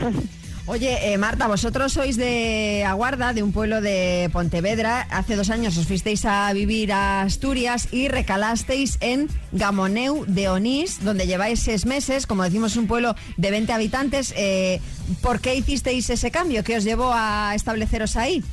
Oye, 0.67 1.11
eh, 1.11 1.17
Marta, 1.17 1.47
vosotros 1.47 1.91
sois 1.93 2.17
de 2.17 2.85
Aguarda, 2.85 3.33
de 3.33 3.41
un 3.41 3.51
pueblo 3.51 3.81
de 3.81 4.29
Pontevedra. 4.31 5.07
Hace 5.09 5.35
dos 5.35 5.49
años 5.49 5.75
os 5.77 5.87
fuisteis 5.87 6.23
a 6.25 6.53
vivir 6.53 6.93
a 6.93 7.23
Asturias 7.23 7.87
y 7.91 8.09
recalasteis 8.09 8.97
en 9.01 9.27
Gamoneu 9.51 10.23
de 10.27 10.49
Onís, 10.49 11.03
donde 11.03 11.25
lleváis 11.25 11.61
seis 11.61 11.85
meses. 11.85 12.27
Como 12.27 12.43
decimos, 12.43 12.75
un 12.75 12.85
pueblo 12.85 13.15
de 13.37 13.51
20 13.51 13.73
habitantes. 13.73 14.33
Eh, 14.37 14.79
¿Por 15.21 15.41
qué 15.41 15.55
hicisteis 15.55 16.09
ese 16.09 16.29
cambio? 16.29 16.63
¿Qué 16.63 16.77
os 16.77 16.83
llevó 16.83 17.11
a 17.13 17.53
estableceros 17.55 18.15
ahí? 18.15 18.43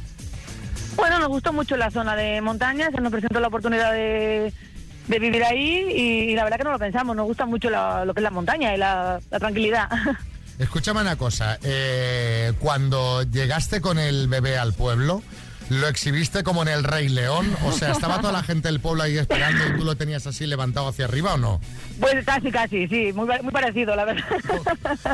Bueno, 0.99 1.21
nos 1.21 1.29
gustó 1.29 1.53
mucho 1.53 1.77
la 1.77 1.93
zona 1.93 2.17
de 2.17 2.41
montaña, 2.41 2.91
se 2.91 3.01
nos 3.01 3.13
presentó 3.13 3.39
la 3.39 3.47
oportunidad 3.47 3.93
de, 3.93 4.53
vivir 5.07 5.45
ahí 5.45 5.87
y, 5.95 6.35
la 6.35 6.43
verdad 6.43 6.59
que 6.59 6.65
no 6.65 6.73
lo 6.73 6.79
pensamos, 6.79 7.15
nos 7.17 7.25
gusta 7.27 7.47
mucho 7.47 7.71
la- 7.71 8.05
lo 8.05 8.13
que 8.13 8.19
es 8.21 8.25
la 8.25 8.31
montaña 8.33 8.75
y 8.75 8.79
la, 8.79 9.21
la 9.31 9.39
tranquilidad. 9.39 9.89
Escúchame 10.59 11.01
una 11.01 11.15
cosa. 11.17 11.57
eh, 11.63 12.53
cuando 12.59 13.23
llegaste 13.23 13.81
con 13.81 13.99
el 14.01 14.27
bebé 14.27 14.59
al 14.59 14.73
pueblo, 14.75 15.23
¿lo 15.71 15.89
exhibiste 15.89 16.43
como 16.43 16.63
en 16.63 16.69
el 16.69 16.85
Rey 16.85 17.09
León? 17.09 17.55
O 17.65 17.73
sea, 17.73 17.93
¿estaba 17.93 18.21
toda 18.21 18.33
la 18.33 18.43
gente 18.43 18.69
del 18.69 18.81
pueblo 18.81 19.03
ahí 19.03 19.19
esperando 19.19 19.67
y 19.67 19.79
tú 19.79 19.85
lo 19.85 19.97
tenías 19.97 20.27
así 20.27 20.47
levantado 20.47 20.89
hacia 20.89 21.05
arriba 21.05 21.35
o 21.35 21.39
no? 21.39 21.61
Pues 22.01 22.25
casi, 22.25 22.51
casi, 22.51 22.89
sí, 22.89 23.13
muy, 23.13 23.27
muy 23.43 23.53
parecido, 23.53 23.95
la 23.97 24.05
verdad. 24.05 24.25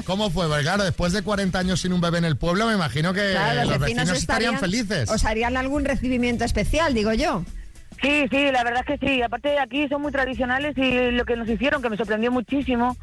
¿Cómo 0.05 0.31
fue? 0.31 0.47
Porque 0.47 0.63
claro, 0.63 0.85
después 0.85 1.13
de 1.13 1.23
40 1.23 1.59
años 1.59 1.81
sin 1.81 1.93
un 1.93 2.01
bebé 2.01 2.19
en 2.19 2.25
el 2.25 2.37
pueblo, 2.37 2.67
me 2.67 2.75
imagino 2.75 3.13
que 3.13 3.33
Claro, 3.33 3.71
los 3.71 3.79
vecinos 3.79 4.11
estarían, 4.11 4.59
felices. 4.59 5.11
Os 5.11 5.25
harían 5.25 5.57
algún 5.57 5.85
recibimiento 5.85 6.45
especial, 6.45 6.95
digo 6.95 7.13
yo. 7.13 7.45
Sí, 8.03 8.27
sí, 8.31 8.51
la 8.53 8.65
verdad 8.65 8.85
es 8.87 8.99
que 8.99 9.07
sí. 9.07 9.23
Aparte 9.23 9.59
aquí 9.59 9.89
son 9.89 10.03
muy 10.03 10.13
tradicionales 10.13 10.77
y 10.77 11.11
lo 11.11 11.25
que 11.25 11.37
nos 11.37 11.49
hicieron, 11.49 11.81
que 11.81 11.91
me 11.91 11.97
sorprendió 11.97 12.31
muchísimo, 12.31 12.97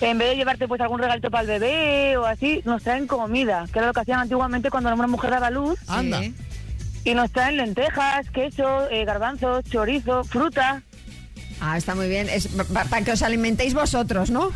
en 0.00 0.18
vez 0.18 0.30
de 0.30 0.36
llevarte 0.36 0.68
pues 0.68 0.80
algún 0.80 0.98
regalito 0.98 1.30
para 1.30 1.42
el 1.42 1.48
bebé 1.60 2.16
o 2.16 2.26
así, 2.26 2.60
nos 2.64 2.82
traen 2.82 3.06
comida, 3.06 3.66
que 3.72 3.78
era 3.78 3.88
lo 3.88 3.94
que 3.94 4.00
hacían 4.00 4.20
antiguamente 4.20 4.70
cuando 4.70 4.92
una 4.92 5.06
mujer 5.06 5.30
daba 5.30 5.50
luz. 5.50 5.78
Anda. 5.88 6.20
Y 7.04 7.14
nos 7.14 7.30
traen 7.32 7.56
lentejas, 7.56 8.30
queso, 8.30 8.88
eh, 8.90 9.04
garbanzos, 9.04 9.64
chorizo, 9.64 10.22
fruta. 10.24 10.82
Ah, 11.60 11.76
está 11.76 11.94
muy 11.94 12.08
bien. 12.08 12.28
Es 12.28 12.48
para 12.72 13.02
que 13.02 13.12
os 13.12 13.22
alimentéis 13.22 13.72
vosotros, 13.74 14.30
¿no? 14.30 14.50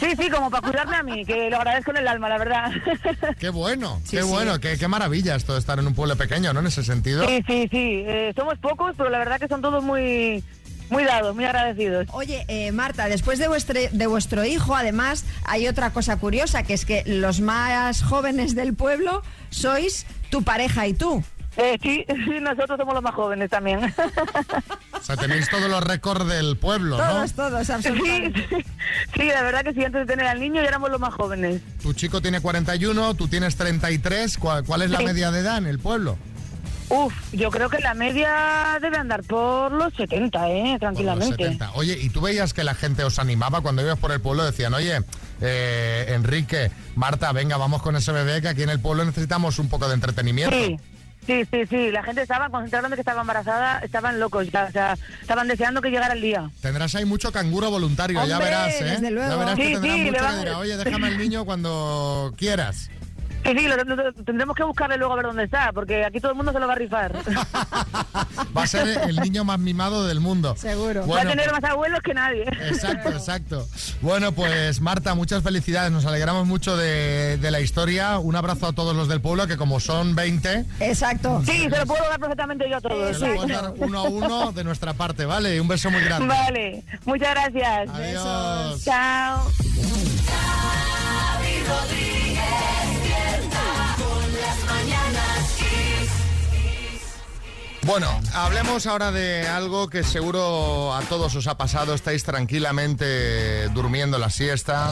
Sí, 0.00 0.06
sí, 0.16 0.30
como 0.30 0.48
para 0.50 0.62
cuidarme 0.68 0.96
a 0.96 1.02
mí, 1.02 1.24
que 1.24 1.50
lo 1.50 1.56
agradezco 1.56 1.90
en 1.90 1.96
el 1.98 2.08
alma, 2.08 2.28
la 2.28 2.38
verdad. 2.38 2.70
Qué 3.40 3.50
bueno, 3.50 4.00
Sí, 4.04 4.16
qué 4.16 4.22
sí. 4.22 4.28
bueno, 4.28 4.60
qué, 4.60 4.78
qué 4.78 4.86
maravilla 4.86 5.34
esto 5.34 5.54
de 5.54 5.58
estar 5.58 5.78
en 5.80 5.86
un 5.88 5.94
pueblo 5.94 6.16
pequeño, 6.16 6.52
¿no? 6.52 6.60
En 6.60 6.66
ese 6.68 6.84
sentido. 6.84 7.26
Sí, 7.26 7.42
sí, 7.48 7.68
sí. 7.70 8.04
eh, 8.06 8.32
somos 8.36 8.58
pocos, 8.58 8.94
pero 8.96 9.10
la 9.10 9.18
verdad 9.18 9.40
que 9.40 9.48
son 9.48 9.60
todos 9.60 9.82
muy, 9.82 10.44
muy 10.90 11.02
dados, 11.04 11.34
muy 11.34 11.44
agradecidos. 11.44 12.06
Oye, 12.12 12.44
eh, 12.46 12.70
Marta, 12.70 13.08
después 13.08 13.40
de 13.40 13.48
vuestro, 13.48 13.80
de 13.90 14.06
vuestro 14.06 14.44
hijo, 14.44 14.76
además, 14.76 15.24
hay 15.44 15.66
otra 15.66 15.90
cosa 15.90 16.16
curiosa, 16.18 16.62
que 16.62 16.74
es 16.74 16.84
que 16.84 17.02
los 17.06 17.40
más 17.40 18.02
jóvenes 18.04 18.54
del 18.54 18.74
pueblo 18.74 19.22
sois 19.50 20.06
tu 20.30 20.44
pareja 20.44 20.86
y 20.86 20.94
tú. 20.94 21.24
Eh, 21.56 21.78
sí, 21.82 22.04
sí, 22.24 22.40
nosotros 22.40 22.78
somos 22.78 22.94
los 22.94 23.02
más 23.02 23.14
jóvenes 23.14 23.50
también. 23.50 23.80
O 24.92 25.04
sea, 25.04 25.16
tenéis 25.16 25.48
todos 25.50 25.68
los 25.68 25.82
récords 25.82 26.28
del 26.28 26.56
pueblo, 26.56 26.96
¿no? 26.96 27.04
Todos, 27.04 27.32
todos, 27.32 27.70
absolutamente. 27.70 28.46
Sí, 28.48 28.64
sí, 29.16 29.24
la 29.26 29.42
verdad 29.42 29.64
que 29.64 29.72
sí, 29.74 29.84
antes 29.84 30.06
de 30.06 30.06
tener 30.06 30.28
al 30.28 30.38
niño 30.38 30.62
ya 30.62 30.68
éramos 30.68 30.90
los 30.90 31.00
más 31.00 31.12
jóvenes. 31.12 31.60
Tu 31.82 31.92
chico 31.92 32.22
tiene 32.22 32.40
41, 32.40 33.14
tú 33.14 33.26
tienes 33.26 33.56
33. 33.56 34.38
¿Cuál, 34.38 34.62
cuál 34.64 34.82
es 34.82 34.90
la 34.90 34.98
Sí. 34.98 35.04
media 35.06 35.32
de 35.32 35.40
edad 35.40 35.58
en 35.58 35.66
el 35.66 35.80
pueblo? 35.80 36.16
Uf, 36.88 37.12
yo 37.32 37.50
creo 37.50 37.68
que 37.68 37.80
la 37.80 37.94
media 37.94 38.78
debe 38.80 38.96
andar 38.98 39.24
por 39.24 39.72
los 39.72 39.92
70, 39.94 40.50
¿eh? 40.50 40.68
Los 40.72 40.78
Tranquilamente. 40.80 41.36
70. 41.36 41.72
Oye, 41.74 41.98
¿y 42.00 42.10
tú 42.10 42.20
veías 42.20 42.54
que 42.54 42.62
la 42.62 42.74
gente 42.74 43.02
os 43.02 43.18
animaba 43.18 43.60
cuando 43.60 43.82
ibas 43.82 43.98
por 43.98 44.12
el 44.12 44.20
pueblo? 44.20 44.44
Decían, 44.44 44.74
oye, 44.74 45.00
eh, 45.40 46.12
Enrique, 46.14 46.70
Marta, 46.94 47.32
venga, 47.32 47.56
vamos 47.56 47.82
con 47.82 47.96
ese 47.96 48.12
bebé 48.12 48.40
que 48.40 48.48
aquí 48.48 48.62
en 48.62 48.70
el 48.70 48.78
pueblo 48.78 49.04
necesitamos 49.04 49.58
un 49.58 49.68
poco 49.68 49.88
de 49.88 49.94
entretenimiento. 49.94 50.54
Sí, 50.54 50.78
sí, 51.26 51.42
sí, 51.50 51.66
sí. 51.68 51.90
La 51.90 52.02
gente 52.02 52.22
estaba, 52.22 52.46
enteraron 52.62 52.90
de 52.90 52.96
que 52.96 53.00
estaba 53.02 53.20
embarazada, 53.22 53.78
estaban 53.80 54.18
locos 54.20 54.50
ya. 54.50 54.64
O 54.64 54.70
sea, 54.72 54.96
estaban 55.20 55.48
deseando 55.48 55.80
que 55.80 55.90
llegara 55.90 56.14
el 56.14 56.22
día. 56.22 56.50
Tendrás 56.60 56.94
ahí 56.94 57.04
mucho 57.04 57.32
canguro 57.32 57.70
voluntario, 57.70 58.24
ya 58.26 58.38
verás, 58.38 58.74
¿eh? 58.80 58.84
desde 58.84 59.10
luego. 59.10 59.30
Ya 59.30 59.36
verás 59.36 59.54
Sí, 59.56 59.62
que 59.62 59.72
tendrás 59.74 59.82
sí, 59.82 59.98
le 59.98 60.04
mucho 60.04 60.12
que 60.18 60.22
vamos- 60.22 60.38
dirá, 60.44 60.58
oye, 60.58 60.76
déjame 60.76 61.06
al 61.08 61.18
niño 61.18 61.44
cuando 61.44 62.34
quieras. 62.36 62.90
Sí, 63.44 63.50
sí, 63.58 63.66
lo- 63.68 63.76
lo- 63.76 63.96
lo- 63.96 64.12
tendremos 64.24 64.54
que 64.56 64.62
buscarle 64.62 64.96
luego 64.96 65.12
a 65.12 65.16
ver 65.16 65.26
dónde 65.26 65.44
está, 65.44 65.72
porque 65.72 66.04
aquí 66.04 66.20
todo 66.20 66.30
el 66.32 66.36
mundo 66.36 66.52
se 66.52 66.60
lo 66.60 66.66
va 66.66 66.72
a 66.74 66.76
rifar. 66.76 67.14
Va 68.56 68.62
a 68.62 68.66
ser 68.66 68.86
el 69.08 69.16
niño 69.16 69.44
más 69.44 69.58
mimado 69.58 70.06
del 70.06 70.20
mundo. 70.20 70.54
Seguro. 70.56 71.06
va 71.06 71.22
a 71.22 71.26
tener 71.26 71.50
más 71.52 71.64
abuelos 71.64 72.00
que 72.02 72.14
nadie. 72.14 72.42
Exacto, 72.68 73.08
exacto. 73.10 73.66
Bueno, 74.00 74.32
pues 74.32 74.80
Marta, 74.80 75.14
muchas 75.14 75.42
felicidades. 75.42 75.90
Nos 75.92 76.06
alegramos 76.06 76.46
mucho 76.46 76.76
de, 76.76 77.36
de 77.38 77.50
la 77.50 77.60
historia. 77.60 78.18
Un 78.18 78.36
abrazo 78.36 78.66
a 78.68 78.72
todos 78.72 78.94
los 78.94 79.08
del 79.08 79.20
pueblo, 79.20 79.46
que 79.46 79.56
como 79.56 79.80
son 79.80 80.14
20, 80.14 80.64
Exacto. 80.80 81.42
Sí, 81.44 81.68
se 81.70 81.78
lo 81.78 81.86
puedo 81.86 82.02
dar 82.08 82.18
perfectamente 82.20 82.68
yo 82.70 82.76
a 82.76 82.80
todos. 82.80 83.18
se 83.18 83.26
lo 83.26 83.32
sí. 83.32 83.38
pueden 83.38 83.52
dar 83.62 83.74
uno 83.78 83.98
a 83.98 84.02
uno 84.02 84.52
de 84.52 84.64
nuestra 84.64 84.94
parte, 84.94 85.24
¿vale? 85.24 85.60
Un 85.60 85.68
beso 85.68 85.90
muy 85.90 86.02
grande. 86.02 86.28
Vale, 86.28 86.84
muchas 87.04 87.30
gracias. 87.30 87.88
Adiós. 87.90 88.84
Chao. 88.84 89.50
Xavi 90.26 91.54
Rodríguez 91.68 92.81
Bueno, 97.84 98.08
hablemos 98.32 98.86
ahora 98.86 99.10
de 99.10 99.46
algo 99.48 99.88
que 99.88 100.04
seguro 100.04 100.94
a 100.94 101.00
todos 101.02 101.34
os 101.34 101.46
ha 101.48 101.56
pasado. 101.56 101.94
Estáis 101.94 102.22
tranquilamente 102.22 103.68
durmiendo 103.70 104.18
la 104.18 104.30
siesta. 104.30 104.90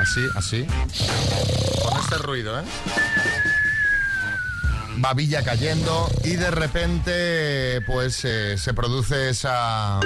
Así, 0.00 0.20
así. 0.34 0.66
Con 1.84 1.98
este 2.00 2.16
ruido, 2.16 2.58
¿eh? 2.58 2.64
Babilla 4.96 5.42
cayendo 5.42 6.10
y 6.24 6.36
de 6.36 6.50
repente 6.50 7.80
pues 7.86 8.24
eh, 8.24 8.56
se 8.58 8.74
produce 8.74 9.30
esa 9.30 10.00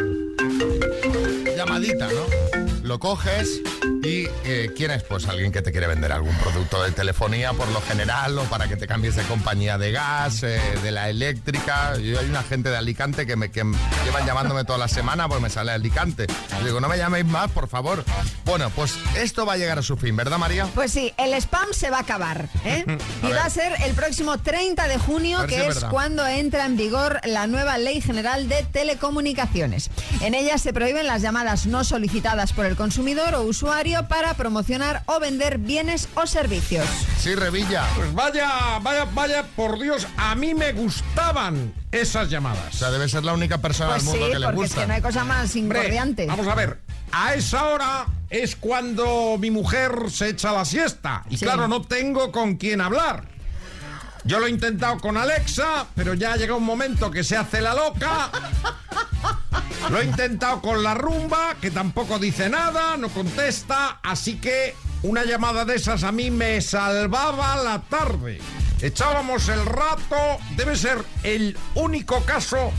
llamadita, 1.57 2.09
¿no? 2.09 2.67
Lo 2.83 2.99
coges 2.99 3.61
y 4.03 4.29
eh, 4.45 4.71
¿quién 4.77 4.91
es? 4.91 5.03
Pues 5.03 5.27
alguien 5.29 5.53
que 5.53 5.63
te 5.63 5.73
quiere 5.73 5.87
vender 5.87 6.13
algún 6.13 6.35
producto 6.37 6.83
de 6.83 6.93
telefonía 6.93 7.53
por 7.53 7.69
lo 7.69 7.81
general 7.81 8.39
o 8.39 8.45
para 8.45 8.69
que 8.69 8.77
te 8.77 8.87
cambies 8.87 9.17
de 9.17 9.23
compañía 9.25 9.79
de 9.79 9.93
gas, 9.93 10.43
eh, 10.43 10.61
de 10.83 10.91
la 10.91 11.09
eléctrica. 11.09 11.97
Yo 11.99 12.19
hay 12.19 12.29
una 12.29 12.43
gente 12.43 12.71
de 12.71 12.77
Alicante 12.77 13.27
que 13.27 13.37
me 13.37 13.51
que 13.51 13.65
llevan 14.05 14.27
llamándome 14.27 14.65
toda 14.65 14.79
la 14.79 14.89
semana 14.89 15.29
porque 15.29 15.43
me 15.43 15.51
sale 15.51 15.73
Alicante. 15.73 16.27
Y 16.61 16.65
digo, 16.65 16.81
no 16.81 16.89
me 16.89 16.97
llaméis 16.97 17.27
más, 17.27 17.51
por 17.51 17.69
favor. 17.69 18.05
Bueno, 18.45 18.71
pues 18.71 18.95
esto 19.17 19.47
va 19.47 19.55
a 19.55 19.57
llegar 19.57 19.79
a 19.79 19.83
su 19.83 19.97
fin, 19.97 20.17
¿verdad, 20.17 20.39
María? 20.39 20.67
Pues 20.75 20.93
sí, 20.93 21.13
el 21.17 21.35
spam 21.35 21.73
se 21.73 21.91
va 21.91 21.99
a 21.99 22.01
acabar. 22.01 22.49
¿eh? 22.65 22.85
A 23.23 23.29
y 23.29 23.33
va 23.33 23.45
a 23.45 23.51
ser 23.51 23.73
el 23.85 23.95
próximo 23.95 24.39
30 24.39 24.89
de 24.89 24.99
junio, 24.99 25.41
si 25.43 25.49
que 25.49 25.67
es 25.67 25.77
es 25.77 25.85
cuando 25.85 26.27
entra 26.27 26.67
en 26.67 26.77
vigor 26.77 27.21
la 27.25 27.47
nueva 27.47 27.79
Ley 27.79 28.01
General 28.01 28.49
de 28.49 28.65
Telecomunicaciones. 28.65 29.91
En 30.21 30.35
ella 30.35 30.59
se 30.59 30.73
prohíben 30.73 31.07
las 31.07 31.23
llamadas 31.23 31.67
no 31.67 31.85
solicitadas 31.85 32.53
por 32.53 32.67
el 32.67 32.77
consumidor 32.77 33.35
o 33.35 33.43
usuario 33.43 33.74
para 34.09 34.35
promocionar 34.35 35.03
o 35.07 35.19
vender 35.19 35.59
bienes 35.59 36.09
o 36.15 36.27
servicios. 36.29 36.87
Sí, 37.19 37.35
Revilla. 37.35 37.85
Pues 37.97 38.15
vaya, 38.15 38.79
vaya, 38.81 39.05
vaya, 39.13 39.43
por 39.57 39.81
Dios, 39.81 40.07
a 40.17 40.37
mí 40.37 40.55
me 40.55 40.73
gustaban 40.73 41.75
esas 41.91 42.31
llamadas. 42.31 42.73
O 42.73 42.77
sea, 42.79 42.91
debe 42.93 43.09
ser 43.09 43.25
la 43.25 43.33
única 43.35 43.59
persona 43.59 43.91
Pues 43.91 44.05
del 44.05 44.13
sí, 44.13 44.19
mundo 44.21 44.33
que 44.33 44.39
le 44.39 44.47
es 44.47 44.55
gusta. 44.55 44.81
que 44.81 44.87
no 44.87 44.95
hay 44.95 45.03
cosa 45.03 45.25
más 45.25 45.57
incordiante. 45.57 46.27
Vamos 46.27 46.47
a 46.47 46.55
ver, 46.55 46.79
a 47.11 47.35
esa 47.35 47.65
hora 47.65 48.07
es 48.31 48.55
cuando 48.55 49.37
mi 49.41 49.51
mujer 49.51 49.93
se 50.09 50.29
echa 50.29 50.53
la 50.53 50.65
siesta. 50.65 51.25
Y 51.29 51.37
Sí. 51.37 51.45
claro, 51.45 51.67
no 51.67 51.83
tengo 51.83 52.31
con 52.31 52.55
quién 52.55 52.81
hablar. 52.81 53.25
Yo 54.25 54.41
lo 54.41 54.47
he 54.47 54.51
intentado 54.51 54.99
con 54.99 55.17
Alexa, 55.19 55.87
pero 55.95 56.15
ya 56.15 56.37
llega 56.37 56.55
un 56.55 56.65
momento 56.65 57.11
que 57.11 57.23
se 57.23 57.37
hace 57.37 57.61
la 57.61 57.75
loca. 57.75 58.31
Lo 59.91 60.01
he 60.01 60.05
intentado 60.05 60.63
con 60.63 60.83
la 60.83 60.95
rumba, 60.95 61.57
que 61.61 61.71
tampoco 61.71 62.19
dice 62.19 62.49
nada, 62.49 62.97
no 62.97 63.11
contesta, 63.11 64.01
así 64.03 64.37
que 64.37 64.75
una 65.03 65.25
llamada 65.25 65.67
de 65.67 65.75
esas 65.75 66.05
a 66.05 66.13
mí 66.13 66.31
me 66.31 66.63
salvaba 66.63 67.57
la 67.57 67.83
tarde. 67.83 68.41
Echábamos 68.81 69.49
el 69.51 69.65
rato, 69.67 70.17
debe 70.57 70.77
ser 70.77 71.05
el 71.23 71.59
único 71.75 72.23
caso 72.25 72.73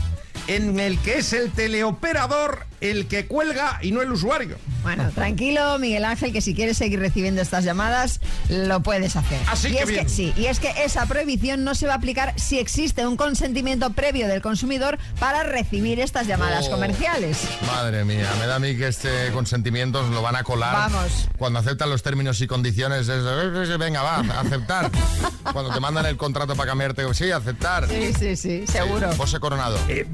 en 0.48 0.80
el 0.80 0.98
que 0.98 1.18
es 1.18 1.32
el 1.32 1.52
teleoperador 1.52 2.66
el 2.80 3.06
que 3.06 3.26
cuelga 3.26 3.78
y 3.82 3.92
no 3.92 4.02
el 4.02 4.12
usuario. 4.12 4.56
Bueno, 4.82 5.10
tranquilo, 5.14 5.78
Miguel 5.78 6.04
Ángel, 6.04 6.32
que 6.32 6.40
si 6.40 6.54
quieres 6.54 6.76
seguir 6.76 7.00
recibiendo 7.00 7.40
estas 7.42 7.64
llamadas, 7.64 8.20
lo 8.48 8.80
puedes 8.80 9.16
hacer. 9.16 9.38
Así 9.48 9.68
y 9.68 9.72
que 9.72 9.82
es 9.82 9.88
bien. 9.88 10.04
que 10.04 10.08
sí, 10.08 10.32
y 10.36 10.46
es 10.46 10.60
que 10.60 10.72
esa 10.84 11.06
prohibición 11.06 11.64
no 11.64 11.74
se 11.74 11.86
va 11.86 11.94
a 11.94 11.96
aplicar 11.96 12.34
si 12.38 12.58
existe 12.58 13.06
un 13.06 13.16
consentimiento 13.16 13.90
previo 13.90 14.28
del 14.28 14.42
consumidor 14.42 14.98
para 15.18 15.42
recibir 15.42 16.00
estas 16.00 16.26
llamadas 16.26 16.66
Oh. 16.68 16.70
comerciales. 16.72 17.38
Madre 17.66 18.04
mía, 18.04 18.28
me 18.38 18.46
da 18.46 18.56
a 18.56 18.58
mí 18.58 18.76
que 18.76 18.88
este 18.88 19.30
consentimiento 19.32 20.02
lo 20.08 20.22
van 20.22 20.36
a 20.36 20.42
colar. 20.44 20.72
Vamos. 20.90 21.28
Cuando 21.38 21.58
aceptan 21.58 21.90
los 21.90 22.02
términos 22.02 22.40
y 22.40 22.46
condiciones, 22.46 23.08
es, 23.08 23.78
venga, 23.78 24.02
va, 24.02 24.18
aceptar. 24.40 24.90
Cuando 25.52 25.72
te 25.72 25.80
mandan 25.80 26.06
el 26.06 26.16
contrato 26.16 26.54
para 26.56 26.68
cambiarte, 26.70 27.02
sí, 27.14 27.30
aceptar. 27.30 27.88
Sí, 27.88 28.12
sí, 28.18 28.36
sí, 28.36 28.66
seguro. 28.66 29.14
José 29.16 29.38
Coronado. 29.40 29.78
Eh, 29.88 30.06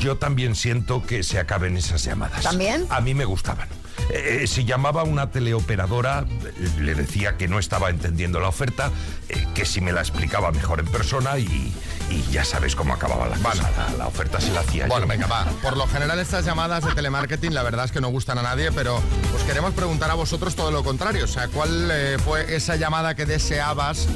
yo 0.00 0.16
también 0.16 0.54
siento 0.54 1.04
que 1.04 1.22
se 1.22 1.38
acaben 1.38 1.76
esas 1.76 2.05
llamadas. 2.06 2.42
¿También? 2.42 2.86
A 2.90 3.00
mí 3.00 3.14
me 3.14 3.24
gustaban. 3.24 3.68
Eh, 4.10 4.46
si 4.46 4.64
llamaba 4.64 5.02
una 5.02 5.30
teleoperadora, 5.30 6.20
eh, 6.44 6.68
le 6.80 6.94
decía 6.94 7.36
que 7.36 7.48
no 7.48 7.58
estaba 7.58 7.90
entendiendo 7.90 8.38
la 8.40 8.48
oferta, 8.48 8.90
eh, 9.28 9.46
que 9.54 9.64
si 9.64 9.80
me 9.80 9.92
la 9.92 10.00
explicaba 10.00 10.52
mejor 10.52 10.78
en 10.80 10.86
persona 10.86 11.38
y, 11.38 11.74
y 12.10 12.22
ya 12.30 12.44
sabes 12.44 12.76
cómo 12.76 12.94
acababa 12.94 13.26
la 13.26 13.36
cosa. 13.38 13.68
La, 13.76 13.96
la 13.98 14.06
oferta 14.06 14.40
se 14.40 14.52
la 14.52 14.60
hacía 14.60 14.86
Bueno, 14.86 15.06
yo. 15.06 15.08
venga, 15.08 15.26
va. 15.26 15.44
Por 15.62 15.76
lo 15.76 15.86
general 15.88 16.20
estas 16.20 16.44
llamadas 16.44 16.84
de 16.84 16.92
telemarketing 16.92 17.52
la 17.52 17.62
verdad 17.64 17.86
es 17.86 17.92
que 17.92 18.00
no 18.00 18.08
gustan 18.08 18.38
a 18.38 18.42
nadie, 18.42 18.70
pero 18.70 18.96
os 18.96 19.42
queremos 19.46 19.72
preguntar 19.74 20.10
a 20.10 20.14
vosotros 20.14 20.54
todo 20.54 20.70
lo 20.70 20.84
contrario. 20.84 21.24
O 21.24 21.28
sea, 21.28 21.48
¿cuál 21.48 21.88
eh, 21.90 22.16
fue 22.24 22.54
esa 22.54 22.76
llamada 22.76 23.16
que 23.16 23.26
deseabas, 23.26 24.06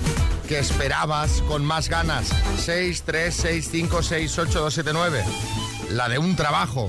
que 0.47 0.59
esperabas 0.61 1.43
con 1.49 1.65
más 1.65 1.89
ganas? 1.89 2.29
6, 2.65 3.03
3, 3.05 3.35
6, 3.35 3.69
5, 3.73 4.03
6, 4.05 4.39
8, 4.39 4.61
2, 4.61 4.75
7, 4.75 4.91
9. 4.93 5.25
La 5.91 6.09
de 6.09 6.19
un 6.19 6.37
trabajo. 6.37 6.89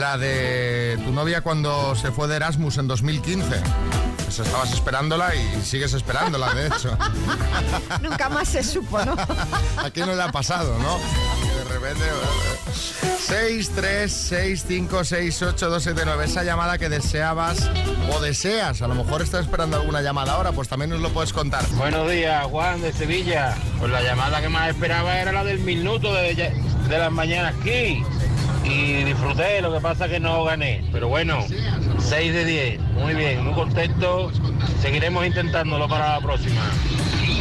La 0.00 0.16
de 0.16 0.98
tu 1.04 1.12
novia 1.12 1.42
cuando 1.42 1.94
se 1.94 2.10
fue 2.10 2.26
de 2.26 2.36
Erasmus 2.36 2.78
en 2.78 2.88
2015. 2.88 3.62
Esa 4.26 4.42
estabas 4.44 4.72
esperándola 4.72 5.34
y 5.34 5.62
sigues 5.62 5.92
esperándola, 5.92 6.54
de 6.54 6.68
hecho. 6.68 6.96
Nunca 8.00 8.30
más 8.30 8.48
se 8.48 8.62
supo, 8.62 9.04
¿no? 9.04 9.12
¿A 9.76 9.90
quién 9.92 10.06
no 10.06 10.14
le 10.14 10.22
ha 10.22 10.32
pasado, 10.32 10.74
no? 10.78 10.96
De 11.54 11.64
repente... 11.64 12.00
6, 13.18 13.72
3, 13.74 14.10
6, 14.10 14.64
5, 14.66 15.04
6, 15.04 15.42
8, 15.42 15.68
2, 15.68 15.82
7, 15.82 16.02
9. 16.06 16.24
Esa 16.24 16.44
llamada 16.44 16.78
que 16.78 16.88
deseabas 16.88 17.70
o 18.10 18.20
deseas. 18.20 18.80
A 18.80 18.88
lo 18.88 18.94
mejor 18.94 19.20
estás 19.20 19.42
esperando 19.42 19.76
alguna 19.76 20.00
llamada 20.00 20.32
ahora, 20.32 20.52
pues 20.52 20.68
también 20.68 20.88
nos 20.88 21.00
lo 21.00 21.10
puedes 21.10 21.34
contar. 21.34 21.62
Buenos 21.72 22.10
días, 22.10 22.42
Juan 22.46 22.80
de 22.80 22.94
Sevilla. 22.94 23.54
Pues 23.78 23.92
la 23.92 24.00
llamada 24.00 24.40
que 24.40 24.48
más 24.48 24.70
esperaba 24.70 25.18
era 25.18 25.30
la 25.30 25.44
del 25.44 25.58
minuto 25.58 26.14
de, 26.14 26.34
de 26.88 26.98
las 26.98 27.12
mañanas 27.12 27.54
aquí. 27.60 28.02
Y 28.64 29.04
disfruté, 29.04 29.60
lo 29.62 29.72
que 29.72 29.80
pasa 29.80 30.08
que 30.08 30.20
no 30.20 30.44
gané. 30.44 30.84
Pero 30.92 31.08
bueno, 31.08 31.44
6 31.98 32.32
de 32.32 32.44
10. 32.44 32.80
Muy 32.80 33.14
bien, 33.14 33.44
muy 33.44 33.54
contento. 33.54 34.30
Seguiremos 34.80 35.26
intentándolo 35.26 35.88
para 35.88 36.14
la 36.14 36.20
próxima. 36.20 36.62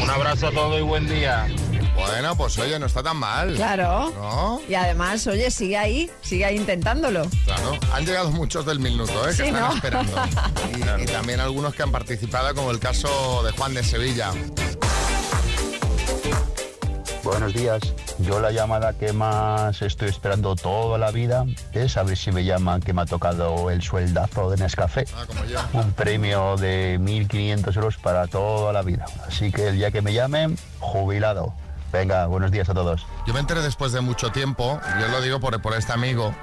Un 0.02 0.10
abrazo 0.10 0.48
a 0.48 0.52
todos 0.52 0.80
y 0.80 0.84
buen 0.84 1.08
día. 1.08 1.48
Bueno, 1.96 2.36
pues 2.38 2.58
oye, 2.58 2.80
no 2.80 2.86
está 2.86 3.04
tan 3.04 3.18
mal. 3.18 3.56
Claro. 3.56 4.12
¿No? 4.16 4.62
Y 4.70 4.74
además, 4.74 5.28
oye, 5.28 5.52
sigue 5.52 5.78
ahí, 5.78 6.10
sigue 6.22 6.46
ahí 6.46 6.56
intentándolo. 6.56 7.28
Claro, 7.44 7.78
han 7.94 8.06
llegado 8.06 8.32
muchos 8.32 8.66
del 8.66 8.80
minuto, 8.80 9.12
¿eh? 9.30 9.36
que 9.36 9.48
están 9.48 9.62
¿no? 9.62 9.74
esperando. 9.74 10.16
Y, 10.98 11.04
y 11.04 11.06
también 11.06 11.40
algunos 11.42 11.76
que 11.76 11.84
han 11.84 11.92
participado, 11.92 12.56
como 12.56 12.72
el 12.72 12.80
caso 12.80 13.44
de 13.44 13.52
Juan 13.52 13.74
de 13.74 13.84
Sevilla. 13.84 14.32
Buenos 17.24 17.54
días. 17.54 17.82
Yo 18.20 18.42
la 18.42 18.52
llamada 18.52 18.94
que 18.94 19.14
más 19.14 19.82
estoy 19.82 20.10
esperando 20.10 20.56
toda 20.56 20.98
la 20.98 21.10
vida 21.12 21.46
es 21.72 21.96
a 21.96 22.04
ver 22.04 22.18
si 22.18 22.32
me 22.32 22.44
llaman 22.44 22.82
que 22.82 22.92
me 22.92 23.02
ha 23.04 23.06
tocado 23.06 23.72
el 23.72 23.82
sueldazo 23.82 24.50
de 24.50 24.58
Nescafé. 24.58 25.06
Un 25.74 25.94
premio 25.94 26.58
de 26.58 27.00
1.500 27.00 27.76
euros 27.78 27.98
para 27.98 28.28
toda 28.28 28.74
la 28.74 28.82
vida. 28.82 29.06
Así 29.26 29.52
que 29.52 29.70
el 29.70 29.78
día 29.78 29.92
que 29.92 30.02
me 30.02 30.14
llamen, 30.14 30.58
jubilado. 30.80 31.54
Venga, 31.92 32.28
buenos 32.28 32.52
días 32.52 32.70
a 32.70 32.74
todos. 32.74 33.06
Yo 33.26 33.34
me 33.34 33.40
enteré 33.40 33.62
después 33.62 33.92
de 33.92 34.02
mucho 34.02 34.32
tiempo, 34.32 34.80
yo 35.00 35.08
lo 35.08 35.22
digo 35.22 35.40
por, 35.40 35.60
por 35.60 35.74
este 35.74 35.92
amigo, 35.92 36.36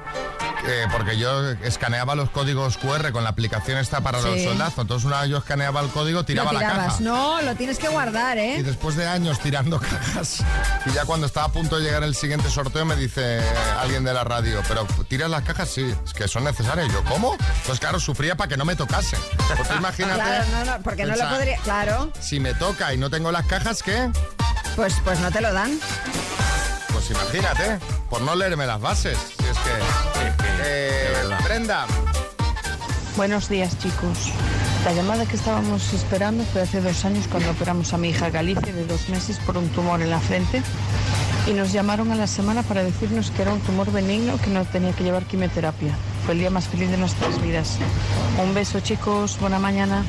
eh, 0.67 0.87
porque 0.91 1.17
yo 1.19 1.51
escaneaba 1.63 2.17
los 2.17 2.31
códigos 2.31 2.77
QR 2.79 3.13
con 3.13 3.23
la 3.23 3.31
aplicación 3.31 3.79
esta 3.79 4.01
para 4.01 4.21
los 4.21 4.35
Sí. 4.35 4.45
soldazos. 4.45 4.79
Entonces 4.81 5.07
una 5.07 5.21
vez 5.21 5.31
yo 5.31 5.37
escaneaba 5.39 5.81
el 5.83 5.89
código, 5.91 6.25
tiraba 6.25 6.53
no 6.53 6.59
la 6.61 6.67
caja. 6.67 6.97
no, 7.01 7.41
lo 7.43 7.55
tienes 7.55 7.79
que 7.79 7.87
guardar, 7.87 8.39
Y 8.39 8.41
¿eh? 8.41 8.63
después 8.65 8.97
de 8.97 9.07
años 9.07 9.39
tirando 9.39 9.79
cajas, 9.81 10.43
y 10.85 10.91
ya 10.91 11.05
cuando 11.05 11.27
estaba 11.29 11.47
a 11.47 11.53
punto 11.53 11.77
de 11.77 11.83
llegar 11.85 12.03
el 12.03 12.17
siguiente 12.17 12.51
sorteo 12.51 12.85
me 12.85 12.97
dice 12.97 13.41
alguien 13.79 14.03
de 14.03 14.13
la 14.13 14.25
radio, 14.25 14.61
pero 14.67 14.85
tiras 15.09 15.31
las 15.31 15.43
cajas, 15.43 15.69
sí, 15.71 15.95
es 16.05 16.13
que 16.13 16.27
son 16.27 16.43
necesarias. 16.43 16.89
Y 16.89 16.93
yo, 16.93 17.05
¿cómo? 17.05 17.37
Pues 17.67 17.79
claro, 17.79 18.01
sufría 18.01 18.35
para 18.37 18.49
que 18.49 18.57
no 18.57 18.65
me 18.65 18.75
tocase. 18.75 19.17
Pues 19.57 19.69
tú 19.69 19.75
imagínate. 19.77 20.17
Claro, 20.27 20.45
no, 20.51 20.65
no, 20.65 20.83
porque 20.83 21.05
no 21.05 21.15
lo 21.15 21.29
podría. 21.29 21.59
Claro, 21.59 22.11
Si 22.21 22.41
me 22.41 22.53
toca 22.55 22.93
y 22.93 22.99
no 22.99 23.11
tengo 23.11 23.31
las 23.31 23.47
cajas, 23.47 23.83
¿qué? 23.85 24.11
Pues, 24.77 24.95
pues 25.03 25.19
no 25.21 25.31
te 25.33 25.41
lo 25.41 25.53
dan. 25.53 25.79
Pues 26.93 27.11
imagínate, 27.11 27.79
por 28.09 28.21
no 28.21 28.37
leerme 28.37 28.67
las 28.67 28.81
bases. 28.81 29.19
Si 29.39 29.45
es 29.45 29.59
que. 29.59 29.71
Eh, 30.65 31.13
Brenda. 31.45 31.87
Buenos 33.17 33.49
días, 33.49 33.79
chicos. 33.79 34.31
La 34.85 34.93
llamada 34.93 35.27
que 35.27 35.37
estábamos 35.37 35.93
esperando 35.95 36.45
fue 36.45 36.63
hace 36.63 36.81
dos 36.81 37.05
años 37.05 37.27
cuando 37.29 37.51
operamos 37.51 37.93
a 37.93 37.99
mi 37.99 38.11
hija 38.11 38.31
Galicia 38.31 38.73
de 38.73 38.87
dos 38.87 39.09
meses 39.09 39.39
por 39.41 39.57
un 39.57 39.69
tumor 39.71 40.01
en 40.03 40.11
la 40.11 40.21
frente 40.21 40.63
y 41.47 41.53
nos 41.53 41.73
llamaron 41.73 42.13
a 42.13 42.15
la 42.15 42.27
semana 42.27 42.63
para 42.63 42.85
decirnos 42.85 43.31
que 43.31 43.43
era 43.43 43.53
un 43.53 43.61
tumor 43.61 43.91
benigno 43.91 44.39
que 44.41 44.51
no 44.51 44.65
tenía 44.65 44.93
que 44.93 45.03
llevar 45.03 45.25
quimioterapia. 45.25 45.97
Fue 46.25 46.35
el 46.35 46.41
día 46.41 46.51
más 46.51 46.69
feliz 46.69 46.91
de 46.91 46.99
nuestras 46.99 47.41
vidas. 47.41 47.79
Un 48.43 48.55
beso, 48.55 48.81
chicos. 48.81 49.39
Buena 49.41 49.59
mañana. 49.59 50.05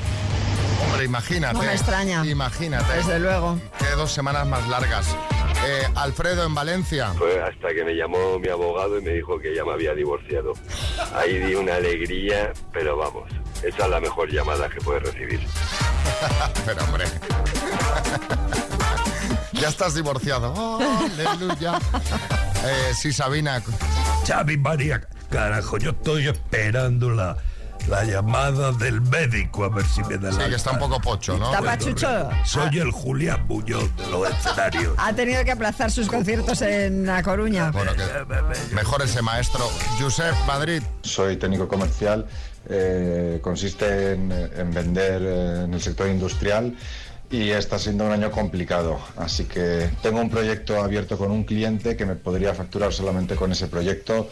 Hombre, 0.98 1.06
imagínate. 1.06 1.54
No 1.54 1.60
me 1.60 1.74
extraña. 1.74 2.26
Imagínate. 2.26 2.92
Desde 2.92 3.20
luego. 3.20 3.60
Qué 3.78 3.86
dos 3.96 4.12
semanas 4.12 4.48
más 4.48 4.68
largas. 4.68 5.16
Eh, 5.64 5.88
Alfredo 5.94 6.44
en 6.44 6.56
Valencia. 6.56 7.14
Fue 7.16 7.40
hasta 7.40 7.68
que 7.72 7.84
me 7.86 7.94
llamó 7.94 8.40
mi 8.40 8.48
abogado 8.48 8.98
y 8.98 9.04
me 9.04 9.12
dijo 9.12 9.38
que 9.40 9.54
ya 9.54 9.64
me 9.64 9.74
había 9.74 9.94
divorciado. 9.94 10.54
Ahí 11.14 11.38
di 11.38 11.54
una 11.54 11.76
alegría, 11.76 12.52
pero 12.74 12.98
vamos, 12.98 13.30
esa 13.62 13.84
es 13.84 13.90
la 13.92 14.00
mejor 14.00 14.32
llamada 14.32 14.68
que 14.70 14.82
puedes 14.82 15.04
recibir. 15.04 15.40
Pero 16.66 16.84
hombre. 16.84 17.06
ya 19.54 19.70
estás 19.70 19.94
divorciado. 19.94 20.52
Oh, 20.56 20.80
aleluya. 20.80 21.78
Eh, 22.66 22.94
sí, 22.96 23.14
Sabina. 23.14 23.62
Xavi 24.26 24.58
María, 24.58 25.08
carajo, 25.30 25.78
yo 25.78 25.92
estoy 25.92 26.28
esperando 26.28 27.12
la, 27.12 27.38
la 27.88 28.04
llamada 28.04 28.72
del 28.74 29.02
médico 29.02 29.64
a 29.64 29.70
ver 29.70 29.86
si 29.86 30.02
me 30.04 30.18
da 30.18 30.32
Sí, 30.32 30.40
la 30.40 30.50
que 30.50 30.56
está 30.56 30.72
un 30.72 30.80
poco 30.80 31.00
pocho, 31.00 31.38
¿no? 31.38 31.46
¿Está 31.46 31.62
pachucho? 31.62 32.30
Soy 32.46 32.80
el 32.80 32.92
Julián 32.92 33.46
Muñoz 33.48 33.96
de 33.96 34.08
los 34.08 34.30
escenarios. 34.30 34.94
Ha 34.98 35.14
tenido 35.14 35.44
que 35.44 35.52
aplazar 35.52 35.92
sus 35.92 36.08
conciertos 36.08 36.62
en 36.62 37.06
La 37.06 37.24
Coruña. 37.24 37.72
Bueno, 37.72 37.92
que 37.96 38.76
mejor 38.76 39.02
ese 39.02 39.22
maestro. 39.22 39.70
Josep 40.00 40.36
Madrid. 40.46 40.82
Soy 41.02 41.38
técnico 41.38 41.68
comercial, 41.68 42.26
eh, 42.70 43.40
consiste 43.42 44.14
en, 44.14 44.32
en 44.32 44.72
vender 44.74 45.22
eh, 45.24 45.64
en 45.66 45.74
el 45.74 45.82
sector 45.82 46.08
industrial 46.08 46.76
y 47.30 47.50
está 47.50 47.78
siendo 47.80 48.06
un 48.06 48.12
año 48.12 48.32
complicado. 48.32 49.00
Así 49.18 49.46
que 49.46 49.90
tengo 50.02 50.22
un 50.22 50.30
proyecto 50.30 50.82
abierto 50.82 51.18
con 51.18 51.32
un 51.32 51.44
cliente 51.44 51.96
que 51.96 52.06
me 52.06 52.16
podría 52.16 52.54
facturar 52.54 52.94
solamente 52.94 53.36
con 53.36 53.52
ese 53.52 53.68
proyecto 53.68 54.30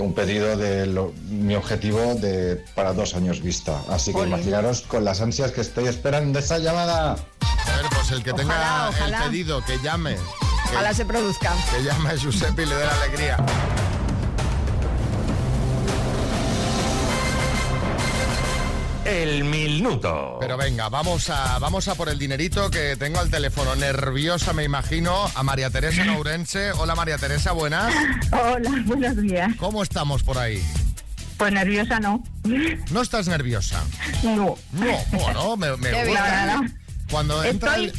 un 0.00 0.14
pedido 0.14 0.56
de 0.56 0.86
lo- 0.86 1.12
mi 1.28 1.54
objetivo 1.54 2.14
de 2.14 2.62
para 2.74 2.92
dos 2.92 3.14
años 3.14 3.40
vista. 3.40 3.80
Así 3.90 4.12
que 4.12 4.22
imaginaros 4.22 4.82
con 4.82 5.04
las 5.04 5.20
ansias 5.20 5.52
que 5.52 5.60
estoy 5.62 5.86
esperando 5.88 6.38
esa 6.38 6.58
llamada. 6.58 7.12
A 7.12 7.76
ver, 7.76 7.86
pues 7.94 8.10
el 8.12 8.22
que 8.22 8.32
Ojalá, 8.32 8.42
tenga 8.48 8.88
ojalá. 8.90 9.18
el 9.24 9.30
pedido, 9.30 9.64
que 9.64 9.78
llame. 9.82 10.14
Que, 10.70 10.74
Ojalá 10.76 10.92
se 10.94 11.04
produzca. 11.06 11.52
que 11.70 11.82
llame 11.82 12.10
a 12.10 12.18
Josep 12.20 12.58
y 12.58 12.66
le 12.66 12.74
dé 12.74 12.84
la 12.84 12.94
alegría. 13.02 13.36
El 19.08 19.44
minuto. 19.44 20.36
Pero 20.38 20.58
venga, 20.58 20.90
vamos 20.90 21.30
a, 21.30 21.58
vamos 21.58 21.88
a 21.88 21.94
por 21.94 22.10
el 22.10 22.18
dinerito 22.18 22.70
que 22.70 22.94
tengo 22.96 23.18
al 23.18 23.30
teléfono. 23.30 23.74
Nerviosa, 23.74 24.52
me 24.52 24.64
imagino, 24.64 25.30
a 25.34 25.42
María 25.42 25.70
Teresa 25.70 26.02
en 26.02 26.10
Ourense. 26.10 26.72
Hola 26.72 26.94
María 26.94 27.16
Teresa, 27.16 27.52
buenas. 27.52 27.90
Hola, 28.32 28.70
buenos 28.84 29.16
días. 29.22 29.50
¿Cómo 29.56 29.82
estamos 29.82 30.22
por 30.22 30.36
ahí? 30.36 30.62
Pues 31.38 31.52
nerviosa 31.52 32.00
no. 32.00 32.22
¿No 32.90 33.00
estás 33.00 33.28
nerviosa? 33.28 33.82
No. 34.22 34.56
No, 34.72 34.86
bueno, 35.12 35.56
me, 35.56 35.68
me 35.68 35.90
gusta. 35.90 36.02
bien. 36.02 36.14
Nada. 36.14 36.60
Cuando 37.10 37.42
entra 37.44 37.76
Estoy, 37.76 37.86
el... 37.86 37.94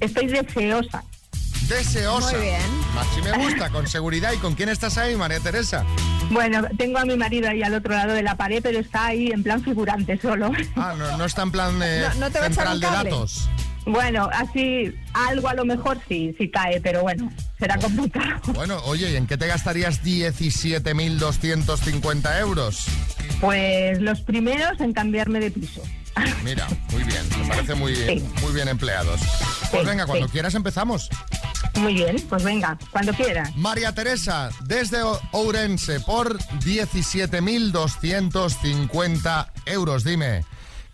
estoy 0.00 0.26
deseosa. 0.26 1.02
Deseosa. 1.66 2.32
Muy 2.32 2.40
bien. 2.42 2.60
Así 2.98 3.22
me 3.22 3.32
gusta, 3.38 3.70
con 3.70 3.88
seguridad. 3.88 4.32
¿Y 4.32 4.36
con 4.36 4.54
quién 4.54 4.68
estás 4.68 4.98
ahí, 4.98 5.16
María 5.16 5.40
Teresa? 5.40 5.86
Bueno, 6.30 6.62
tengo 6.76 6.98
a 6.98 7.04
mi 7.04 7.16
marido 7.16 7.48
ahí 7.48 7.62
al 7.62 7.74
otro 7.74 7.94
lado 7.94 8.12
de 8.12 8.22
la 8.22 8.36
pared, 8.36 8.60
pero 8.62 8.78
está 8.80 9.06
ahí 9.06 9.28
en 9.28 9.42
plan 9.42 9.62
figurante 9.62 10.18
solo. 10.20 10.50
Ah, 10.76 10.94
no, 10.98 11.16
no 11.16 11.24
está 11.24 11.42
en 11.42 11.50
plan 11.52 11.80
eh, 11.82 12.02
No- 12.14 12.26
no 12.26 12.30
te 12.30 12.40
central 12.40 12.80
de 12.80 12.86
datos. 12.86 13.48
Bueno, 13.88 14.28
así 14.32 14.92
algo 15.14 15.48
a 15.48 15.54
lo 15.54 15.64
mejor 15.64 15.98
sí, 16.08 16.34
sí 16.36 16.50
cae, 16.50 16.80
pero 16.80 17.02
bueno, 17.02 17.30
será 17.58 17.78
complicado. 17.78 18.40
Bueno, 18.52 18.78
oye, 18.84 19.12
¿y 19.12 19.16
en 19.16 19.28
qué 19.28 19.36
te 19.36 19.46
gastarías 19.46 20.02
17.250 20.02 22.40
euros? 22.40 22.86
Pues 23.40 24.00
los 24.00 24.20
primeros 24.22 24.80
en 24.80 24.92
cambiarme 24.92 25.38
de 25.38 25.52
piso. 25.52 25.82
Mira, 26.44 26.66
muy 26.92 27.02
bien, 27.04 27.22
me 27.38 27.46
parece 27.48 27.74
muy, 27.74 27.94
Sí. 27.94 28.24
muy 28.42 28.52
bien 28.52 28.68
empleados. 28.68 29.20
Pues 29.70 29.82
Sí, 29.82 29.88
venga, 29.88 30.06
cuando 30.06 30.26
sí. 30.26 30.32
quieras 30.32 30.54
empezamos. 30.54 31.08
Muy 31.74 31.92
bien, 31.94 32.16
pues 32.28 32.42
venga, 32.42 32.78
cuando 32.90 33.12
quieras. 33.12 33.54
María 33.56 33.92
Teresa, 33.92 34.48
desde 34.64 34.98
Ourense, 35.32 36.00
por 36.00 36.38
17.250 36.60 39.52
euros. 39.66 40.04
Dime, 40.04 40.44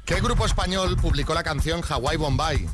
¿qué 0.05 0.21
grupo 0.21 0.45
español 0.47 0.97
publicó 0.97 1.35
la 1.35 1.43
canción 1.45 1.83
Hawaii 1.89 2.17
Bombay? 2.19 2.67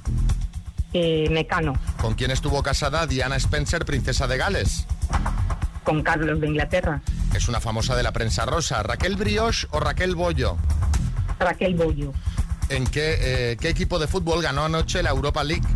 Eh, 0.95 1.29
Mecano, 1.31 1.75
¿Con 2.01 2.15
quién 2.15 2.31
estuvo 2.31 2.63
casada 2.63 3.07
Diana 3.07 3.37
Spencer, 3.37 3.85
princesa 3.85 4.27
de 4.27 4.39
Gales? 4.39 4.87
con 5.85 6.03
Carlos 6.03 6.41
de 6.41 6.47
Inglaterra, 6.49 7.01
Es 7.35 7.49
una 7.49 7.61
famosa 7.61 7.97
de 7.97 8.03
la 8.03 8.13
prensa 8.13 8.45
rosa. 8.45 8.83
¿Raquel 8.83 9.17
Brioche 9.17 9.67
o 9.71 9.81
Raquel 9.81 10.15
Bollo? 10.15 10.59
Raquel 11.39 11.75
Bollo, 11.77 12.13
¿En 12.69 12.87
qué, 12.87 13.17
eh, 13.53 13.57
qué 13.61 13.69
equipo 13.71 13.99
de 13.99 14.07
fútbol 14.07 14.43
ganó 14.43 14.65
anoche 14.65 15.03
la 15.03 15.11
Europa 15.11 15.43
League? 15.45 15.67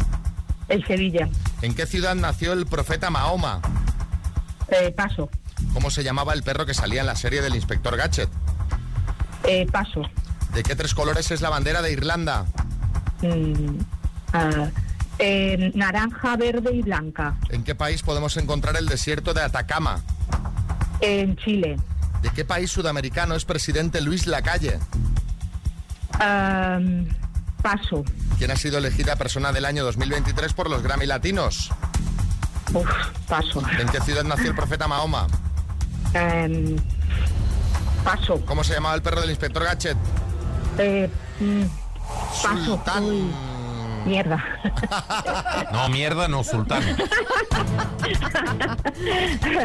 el 0.69 0.87
Sevilla, 0.87 1.29
¿En 1.61 1.75
qué 1.75 1.87
ciudad 1.87 2.15
nació 2.15 2.53
el 2.53 2.67
profeta 2.67 3.11
Mahoma? 3.11 3.61
eh, 4.69 4.91
Paso, 4.93 5.29
¿Cómo 5.75 5.91
se 5.91 6.03
llamaba 6.05 6.33
el 6.35 6.43
perro 6.43 6.65
que 6.67 6.75
salía 6.75 7.01
en 7.01 7.07
la 7.07 7.17
serie 7.17 7.43
del 7.43 7.55
inspector 7.55 7.97
Gadget? 7.97 8.29
eh, 9.45 9.67
Paso, 9.71 10.03
¿De 10.55 10.63
qué 10.63 10.75
tres 10.77 10.95
colores 10.95 11.31
es 11.31 11.41
la 11.41 11.51
bandera 11.51 11.83
de 11.83 11.93
Irlanda? 11.93 12.45
mm, 13.23 13.79
ah, 14.33 14.69
eh, 15.19 15.73
naranja, 15.75 16.37
verde 16.37 16.75
y 16.75 16.83
blanca, 16.83 17.37
¿En 17.51 17.65
qué 17.65 17.75
país 17.75 18.03
podemos 18.03 18.37
encontrar 18.37 18.77
el 18.77 18.87
desierto 18.87 19.35
de 19.35 19.43
Atacama? 19.43 20.01
en 21.01 21.37
Chile, 21.37 21.77
¿De 22.23 22.31
qué 22.31 22.45
país 22.45 22.71
sudamericano 22.71 23.35
es 23.35 23.45
presidente 23.45 24.01
Luis 24.01 24.27
Lacalle? 24.27 24.79
Paso, 27.63 28.05
¿Quién 28.39 28.51
ha 28.51 28.57
sido 28.57 28.79
elegida 28.79 29.15
persona 29.17 29.53
del 29.53 29.65
año 29.65 29.85
2023 29.85 30.53
por 30.53 30.69
los 30.69 30.83
Grammy 30.83 31.07
Latinos? 31.07 31.71
Uf, 32.75 32.89
paso, 33.29 33.63
¿En 33.79 33.89
qué 33.89 34.01
ciudad 34.01 34.25
nació 34.25 34.51
el 34.51 34.57
profeta 34.57 34.89
Mahoma? 34.89 35.27
Em, 36.15 36.77
Paso, 38.05 38.45
¿Cómo 38.47 38.65
se 38.65 38.75
llamaba 38.75 38.95
el 38.97 39.03
perro 39.03 39.21
del 39.21 39.31
inspector 39.31 39.63
Gadget? 39.63 39.97
eh, 40.79 41.09
mm, 41.41 41.63
Paso, 42.43 42.83
Uy, 43.01 43.31
mierda. 44.07 44.43
No, 45.73 45.89
mierda, 45.89 46.29
no, 46.29 46.45
sultán. 46.45 46.83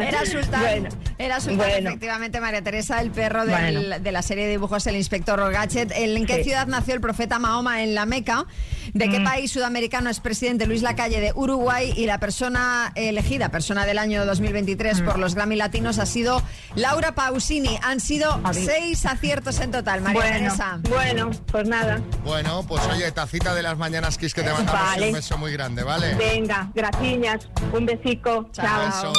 Era 0.00 0.24
Sultán. 0.26 0.60
Bueno, 0.60 0.88
era 1.18 1.40
Sultán, 1.40 1.56
bueno. 1.68 1.88
efectivamente, 1.90 2.40
María 2.40 2.62
Teresa, 2.62 3.00
el 3.00 3.10
perro 3.10 3.44
del- 3.44 3.76
Bueno. 3.88 3.98
de 4.00 4.12
la 4.12 4.22
serie 4.22 4.44
de 4.44 4.50
dibujos 4.52 4.86
El 4.86 4.96
Inspector 4.96 5.38
Gadget. 5.52 5.92
¿En 5.94 6.26
qué 6.26 6.36
Sí. 6.38 6.44
ciudad 6.44 6.66
nació 6.66 6.94
el 6.94 7.00
profeta 7.00 7.38
Mahoma? 7.38 7.82
En 7.82 7.94
la 7.94 8.06
Meca. 8.06 8.46
¿De 8.94 9.08
qué 9.10 9.20
Mm. 9.20 9.24
país 9.24 9.52
sudamericano 9.52 10.08
es 10.10 10.20
presidente 10.20 10.66
Luis 10.66 10.82
Lacalle 10.82 11.20
de 11.20 11.32
Uruguay? 11.34 11.92
Y 11.96 12.06
la 12.06 12.18
persona 12.18 12.92
elegida, 12.94 13.50
persona 13.50 13.84
del 13.84 13.98
año 13.98 14.24
2023 14.24 15.02
Mm. 15.02 15.04
por 15.04 15.18
los 15.18 15.34
Grammy 15.34 15.56
Latinos, 15.56 15.98
ha 15.98 16.06
sido 16.06 16.42
Laura 16.74 17.12
Pausini. 17.14 17.78
Han 17.82 18.00
sido 18.00 18.40
seis 18.52 19.04
aciertos 19.06 19.60
en 19.60 19.70
total, 19.72 20.00
María 20.00 20.20
bueno, 20.20 20.36
Teresa. 20.38 20.78
bueno, 20.88 21.30
pues 21.46 21.68
nada. 21.68 22.00
Bueno, 22.24 22.64
pues 22.66 22.82
oye, 22.86 23.10
tacita 23.12 23.54
de 23.54 23.62
las 23.62 23.76
mañanas 23.76 24.16
Kiss 24.18 24.32
que 24.34 24.42
te 24.42 24.50
mandamos 24.52 24.80
vale. 24.88 25.08
Un 25.08 25.12
beso 25.14 25.38
muy 25.38 25.52
grande, 25.52 25.82
¿vale? 25.82 26.14
Venga, 26.14 26.70
graciñas. 26.74 27.48
Un 27.72 27.86
besico. 27.86 28.48
Chao. 28.52 28.90
Chao. 28.90 29.12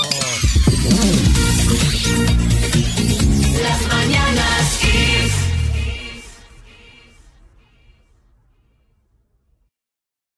Las 3.61 3.87
mañanas 3.87 4.88